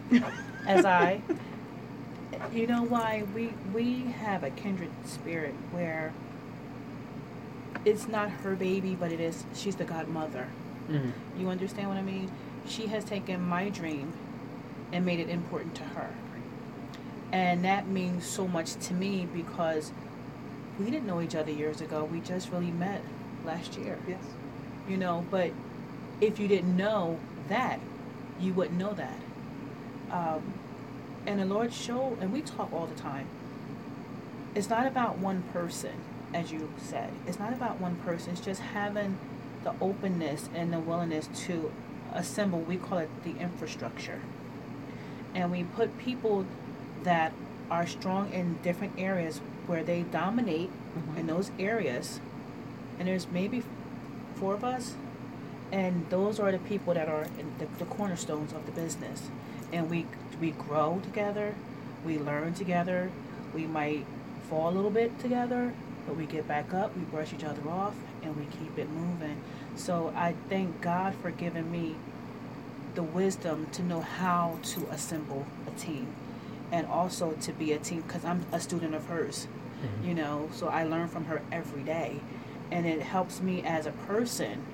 as 0.66 0.84
I. 0.84 1.20
You 2.50 2.66
know 2.66 2.82
why 2.82 3.24
we 3.34 3.52
we 3.72 4.12
have 4.20 4.42
a 4.44 4.50
kindred 4.50 4.90
spirit 5.04 5.54
where 5.70 6.12
it's 7.84 8.08
not 8.08 8.30
her 8.30 8.54
baby, 8.54 8.94
but 8.98 9.12
it 9.12 9.20
is. 9.20 9.44
She's 9.54 9.76
the 9.76 9.84
godmother. 9.84 10.48
Mhm. 10.90 11.12
You 11.38 11.48
understand 11.48 11.88
what 11.88 11.96
I 11.98 12.02
mean? 12.02 12.30
She 12.66 12.86
has 12.88 13.04
taken 13.04 13.40
my 13.40 13.68
dream 13.70 14.12
and 14.92 15.04
made 15.04 15.20
it 15.20 15.28
important 15.28 15.74
to 15.76 15.84
her. 15.84 16.10
And 17.32 17.64
that 17.64 17.88
means 17.88 18.26
so 18.26 18.46
much 18.46 18.74
to 18.86 18.94
me 18.94 19.26
because 19.32 19.92
we 20.78 20.86
didn't 20.90 21.06
know 21.06 21.20
each 21.20 21.34
other 21.34 21.50
years 21.50 21.80
ago. 21.80 22.04
We 22.04 22.20
just 22.20 22.50
really 22.50 22.70
met 22.70 23.02
last 23.44 23.78
year. 23.78 23.98
Yes. 24.06 24.22
You 24.88 24.98
know, 24.98 25.24
but 25.30 25.52
if 26.20 26.38
you 26.38 26.48
didn't 26.48 26.76
know 26.76 27.18
that, 27.48 27.80
you 28.38 28.52
wouldn't 28.52 28.78
know 28.78 28.92
that. 28.94 29.18
Um, 30.10 30.42
and 31.26 31.40
the 31.40 31.44
Lord 31.44 31.72
showed, 31.72 32.18
and 32.20 32.32
we 32.32 32.42
talk 32.42 32.72
all 32.72 32.86
the 32.86 33.00
time. 33.00 33.26
It's 34.54 34.68
not 34.68 34.86
about 34.86 35.18
one 35.18 35.42
person, 35.52 35.92
as 36.34 36.52
you 36.52 36.72
said. 36.76 37.10
It's 37.26 37.38
not 37.38 37.52
about 37.52 37.80
one 37.80 37.96
person. 37.96 38.32
It's 38.32 38.40
just 38.40 38.60
having 38.60 39.18
the 39.64 39.74
openness 39.80 40.48
and 40.54 40.72
the 40.72 40.78
willingness 40.80 41.28
to 41.46 41.72
assemble. 42.12 42.60
We 42.60 42.76
call 42.76 42.98
it 42.98 43.10
the 43.24 43.36
infrastructure. 43.38 44.20
And 45.34 45.50
we 45.50 45.64
put 45.64 45.96
people 45.98 46.44
that 47.04 47.32
are 47.70 47.86
strong 47.86 48.32
in 48.32 48.58
different 48.62 48.94
areas 48.98 49.40
where 49.66 49.82
they 49.82 50.02
dominate 50.02 50.70
mm-hmm. 50.70 51.18
in 51.18 51.26
those 51.26 51.50
areas. 51.58 52.20
And 52.98 53.08
there's 53.08 53.26
maybe 53.28 53.62
four 54.36 54.54
of 54.54 54.64
us, 54.64 54.94
and 55.70 56.06
those 56.10 56.38
are 56.38 56.52
the 56.52 56.58
people 56.58 56.92
that 56.94 57.08
are 57.08 57.24
in 57.38 57.54
the, 57.58 57.66
the 57.78 57.86
cornerstones 57.86 58.52
of 58.52 58.66
the 58.66 58.72
business. 58.72 59.30
And 59.72 59.88
we 59.88 60.06
we 60.40 60.50
grow 60.52 61.00
together, 61.02 61.54
we 62.04 62.18
learn 62.18 62.54
together, 62.54 63.10
we 63.54 63.66
might 63.66 64.04
fall 64.48 64.70
a 64.70 64.74
little 64.74 64.90
bit 64.90 65.18
together, 65.18 65.72
but 66.06 66.16
we 66.16 66.26
get 66.26 66.48
back 66.48 66.74
up, 66.74 66.96
we 66.96 67.02
brush 67.04 67.32
each 67.32 67.44
other 67.44 67.68
off, 67.68 67.94
and 68.22 68.36
we 68.36 68.44
keep 68.46 68.78
it 68.78 68.88
moving. 68.90 69.40
So 69.76 70.12
I 70.16 70.34
thank 70.48 70.80
God 70.80 71.14
for 71.16 71.30
giving 71.30 71.70
me 71.70 71.96
the 72.94 73.02
wisdom 73.02 73.66
to 73.72 73.82
know 73.82 74.00
how 74.00 74.58
to 74.62 74.86
assemble 74.90 75.46
a 75.66 75.78
team 75.78 76.06
and 76.70 76.86
also 76.86 77.32
to 77.32 77.52
be 77.52 77.72
a 77.72 77.78
team 77.78 78.02
because 78.02 78.24
I'm 78.24 78.44
a 78.50 78.60
student 78.60 78.94
of 78.94 79.06
hers, 79.06 79.46
mm-hmm. 79.82 80.08
you 80.08 80.14
know, 80.14 80.48
so 80.52 80.68
I 80.68 80.84
learn 80.84 81.08
from 81.08 81.26
her 81.26 81.42
every 81.52 81.82
day. 81.82 82.20
And 82.70 82.86
it 82.86 83.02
helps 83.02 83.40
me 83.40 83.62
as 83.62 83.86
a 83.86 83.92
person, 83.92 84.64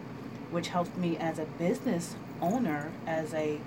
which 0.50 0.68
helps 0.68 0.96
me 0.96 1.16
as 1.16 1.38
a 1.38 1.44
business 1.44 2.14
owner, 2.40 2.92
as 3.06 3.34
a, 3.34 3.58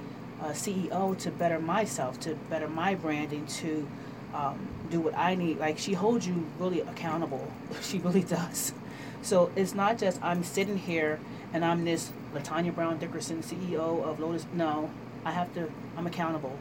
CEO 0.50 1.18
to 1.20 1.32
better 1.32 1.60
myself, 1.60 2.20
to 2.22 2.36
better 2.50 2.68
my 2.68 2.96
branding, 2.96 3.46
to 3.48 3.88
um, 4.34 4.68
do 4.90 5.00
what 5.00 5.18
I 5.18 5.36
need. 5.36 5.60
Like 5.60 5.78
she 5.78 5.94
holds 5.94 6.28
you 6.28 6.46
really 6.60 6.82
accountable. 6.82 7.52
She 7.82 8.00
really 8.00 8.24
does. 8.24 8.74
So 9.22 9.52
it's 9.56 9.74
not 9.74 9.98
just 9.98 10.22
I'm 10.24 10.44
sitting 10.44 10.78
here 10.78 11.20
and 11.54 11.64
I'm 11.64 11.86
this 11.86 12.12
Latanya 12.34 12.74
Brown 12.74 12.98
Dickerson, 12.98 13.42
CEO 13.44 14.04
of 14.04 14.20
Lotus. 14.20 14.46
No, 14.54 14.90
I 15.26 15.32
have 15.32 15.54
to. 15.56 15.70
I'm 15.98 16.08
accountable. 16.08 16.58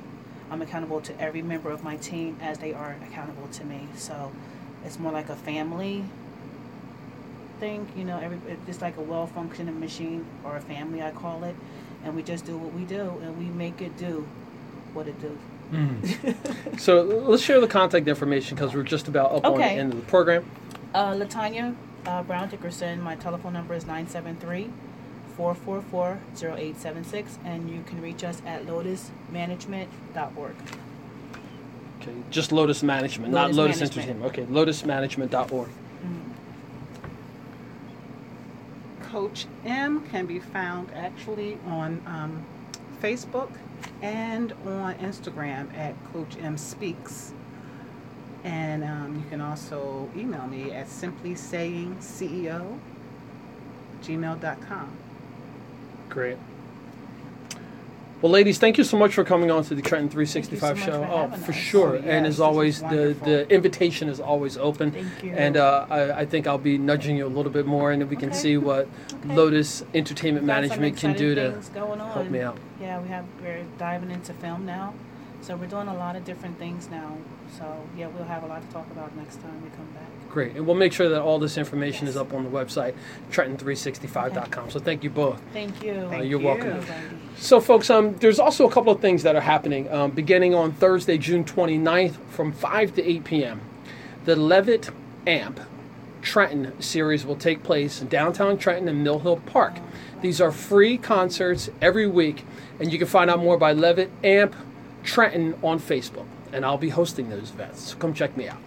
I'm 0.51 0.63
accountable 0.63 1.01
to 1.03 1.21
every 1.21 1.43
member 1.43 1.71
of 1.71 1.85
my 1.85 1.97
team 1.97 2.37
as 2.41 2.59
they 2.59 2.73
are 2.73 2.97
accountable 3.09 3.49
to 3.49 3.65
me. 3.65 3.87
So 3.97 4.33
it's 4.85 4.99
more 4.99 5.13
like 5.13 5.29
a 5.29 5.37
family 5.37 6.05
thing. 7.61 7.89
You 7.97 8.05
know, 8.05 8.19
every 8.19 8.39
it's 8.67 8.81
like 8.81 8.97
a 8.97 9.03
well-functioning 9.03 9.79
machine 9.79 10.27
or 10.45 10.57
a 10.57 10.61
family, 10.61 11.03
I 11.03 11.13
call 11.13 11.45
it. 11.45 11.55
And 12.05 12.17
we 12.17 12.23
just 12.23 12.47
do 12.47 12.57
what 12.57 12.73
we 12.73 12.85
do, 12.85 13.21
and 13.23 13.39
we 13.39 13.45
make 13.45 13.83
it 13.83 13.97
do 13.97 14.27
what 14.95 15.07
it 15.09 15.21
do. 15.21 15.39
So 16.79 17.03
let's 17.03 17.43
share 17.43 17.61
the 17.61 17.69
contact 17.69 18.09
information 18.09 18.57
because 18.57 18.75
we're 18.75 18.83
just 18.83 19.07
about 19.07 19.33
up 19.33 19.45
on 19.45 19.59
the 19.59 19.65
end 19.65 19.93
of 19.93 20.01
the 20.01 20.07
program. 20.07 20.45
Uh, 20.95 21.13
Latanya 21.13 21.77
uh, 22.07 22.23
Brown 22.23 22.49
Dickerson, 22.49 23.01
my 23.01 23.15
telephone 23.17 23.53
number 23.53 23.75
is 23.75 23.85
973 23.87 24.71
444 25.37 26.19
0876, 26.59 27.39
and 27.45 27.71
you 27.71 27.83
can 27.85 28.01
reach 28.01 28.25
us 28.25 28.43
at 28.47 28.67
lotusmanagement.org. 28.67 30.55
Okay, 32.01 32.13
just 32.31 32.51
Lotus 32.51 32.83
Management, 32.83 33.33
not 33.33 33.53
Lotus 33.53 33.81
Lotus 33.81 33.97
Management. 33.97 34.25
Entertainment. 34.25 34.65
Okay, 34.65 34.73
lotusmanagement.org. 34.73 35.69
Coach 39.11 39.47
M 39.65 40.07
can 40.09 40.27
be 40.27 40.39
found 40.39 40.91
actually 40.95 41.59
on 41.67 42.01
um, 42.07 42.45
Facebook 43.03 43.51
and 44.03 44.53
on 44.65 44.95
Instagram 44.97 45.75
at 45.77 45.95
Coach 46.13 46.37
M 46.41 46.57
Speaks. 46.57 47.33
And 48.45 48.85
um, 48.85 49.17
you 49.17 49.29
can 49.29 49.41
also 49.41 50.09
email 50.17 50.47
me 50.47 50.71
at 50.71 50.89
simply 50.89 51.35
saying 51.35 51.97
CEO 51.97 52.79
gmail.com. 54.03 54.97
Great. 56.09 56.39
Well, 58.23 58.31
ladies, 58.33 58.59
thank 58.59 58.77
you 58.77 58.85
so 58.85 58.99
much 58.99 59.15
for 59.15 59.25
coming 59.25 59.51
on 59.51 59.65
to 59.65 59.75
the 59.75 59.81
Trenton 59.81 60.11
365 60.11 60.79
so 60.79 60.85
show. 60.85 60.93
for 61.05 61.09
oh, 61.11 61.37
for 61.39 61.53
us. 61.53 61.57
sure. 61.57 61.97
Oh, 61.97 62.03
and 62.05 62.27
as 62.27 62.39
always, 62.39 62.81
the, 62.83 63.17
the 63.25 63.49
invitation 63.49 64.11
is 64.11 64.21
always 64.21 64.59
open. 64.59 64.91
Thank 64.91 65.25
you. 65.25 65.33
And 65.33 65.57
uh, 65.57 65.87
I, 65.89 66.21
I 66.21 66.27
think 66.27 66.47
I'll 66.47 66.59
be 66.59 66.77
nudging 66.77 67.17
you 67.17 67.27
a 67.27 67.29
little 67.29 67.51
bit 67.51 67.65
more, 67.65 67.93
and 67.93 68.09
we 68.11 68.17
can 68.17 68.29
Okay. 68.29 68.39
see 68.39 68.57
what 68.59 68.89
Okay. 69.25 69.35
Lotus 69.35 69.83
Entertainment 69.95 70.45
Management 70.45 70.99
can 70.99 71.15
do 71.17 71.35
to 71.35 71.59
going 71.73 71.99
on. 72.01 72.13
help 72.13 72.29
me 72.29 72.41
out. 72.41 72.59
Yeah, 72.79 73.01
we 73.01 73.09
have 73.09 73.25
we're 73.43 73.65
diving 73.79 74.11
into 74.11 74.35
film 74.35 74.67
now, 74.67 74.93
so 75.41 75.57
we're 75.57 75.67
doing 75.67 75.89
a 75.89 75.95
lot 75.95 76.15
of 76.15 76.25
different 76.27 76.59
things 76.59 76.91
now. 76.91 77.17
So 77.59 77.65
yeah, 77.97 78.09
we'll 78.09 78.25
have 78.25 78.43
a 78.43 78.47
lot 78.47 78.61
to 78.61 78.69
talk 78.69 78.87
about 78.91 79.17
next 79.17 79.37
time 79.41 79.63
we 79.63 79.71
come 79.71 79.89
back. 79.95 80.11
Great. 80.31 80.55
And 80.55 80.65
we'll 80.65 80.77
make 80.77 80.93
sure 80.93 81.09
that 81.09 81.21
all 81.21 81.41
this 81.41 81.59
information 81.59 82.07
is 82.07 82.17
up 82.17 82.33
on 82.33 82.45
the 82.45 82.51
website, 82.51 82.95
Trenton365.com. 83.33 84.71
So 84.71 84.79
thank 84.79 85.03
you 85.03 85.11
both. 85.11 85.41
Thank 85.53 85.83
you. 85.83 86.07
Thank 86.09 86.31
you're 86.31 86.41
you. 86.41 86.47
welcome. 86.47 86.69
Everybody. 86.69 87.17
So, 87.37 87.61
folks, 87.61 87.91
um, 87.91 88.15
there's 88.19 88.39
also 88.39 88.69
a 88.69 88.71
couple 88.71 88.93
of 88.93 89.01
things 89.01 89.25
that 89.25 89.35
are 89.35 89.41
happening 89.41 89.91
um, 89.93 90.13
beginning 90.13 90.55
on 90.55 90.73
Thursday, 90.73 91.19
June 91.19 91.45
29th 91.45 92.17
from 92.29 92.53
5 92.53 92.95
to 92.95 93.03
8 93.03 93.25
p.m. 93.25 93.61
The 94.25 94.37
Levitt 94.37 94.91
AMP 95.27 95.59
Trenton 96.23 96.81
series 96.81 97.27
will 97.27 97.37
take 97.37 97.63
place 97.63 98.01
in 98.01 98.09
downtown 98.09 98.57
Trenton 98.57 98.89
and 98.89 99.03
Mill 99.03 99.19
Hill 99.19 99.39
Park. 99.47 99.79
These 100.21 100.41
are 100.41 100.53
free 100.53 100.97
concerts 100.99 101.71
every 101.81 102.07
week, 102.07 102.45
and 102.79 102.93
you 102.93 102.99
can 102.99 103.09
find 103.09 103.31
out 103.31 103.41
more 103.41 103.57
by 103.57 103.73
Levitt 103.73 104.11
AMP 104.23 104.55
Trenton 105.03 105.55
on 105.63 105.81
Facebook. 105.81 106.27
And 106.53 106.65
I'll 106.65 106.79
be 106.79 106.91
hosting 106.91 107.31
those 107.31 107.51
events, 107.51 107.91
so 107.91 107.97
come 107.97 108.13
check 108.13 108.37
me 108.37 108.49
out. 108.49 108.59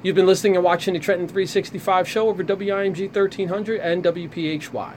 You've 0.00 0.14
been 0.14 0.26
listening 0.26 0.54
and 0.54 0.64
watching 0.64 0.94
the 0.94 1.00
Trenton 1.00 1.26
365 1.26 2.08
show 2.08 2.28
over 2.28 2.44
WIMG 2.44 3.06
1300 3.06 3.80
and 3.80 4.04
WPHY. 4.04 4.94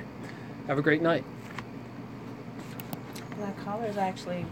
Have 0.67 0.77
a 0.77 0.81
great 0.83 1.01
night. 1.01 1.23
Black 3.35 3.63
collar 3.63 3.87
is 3.87 3.97
actually 3.97 4.45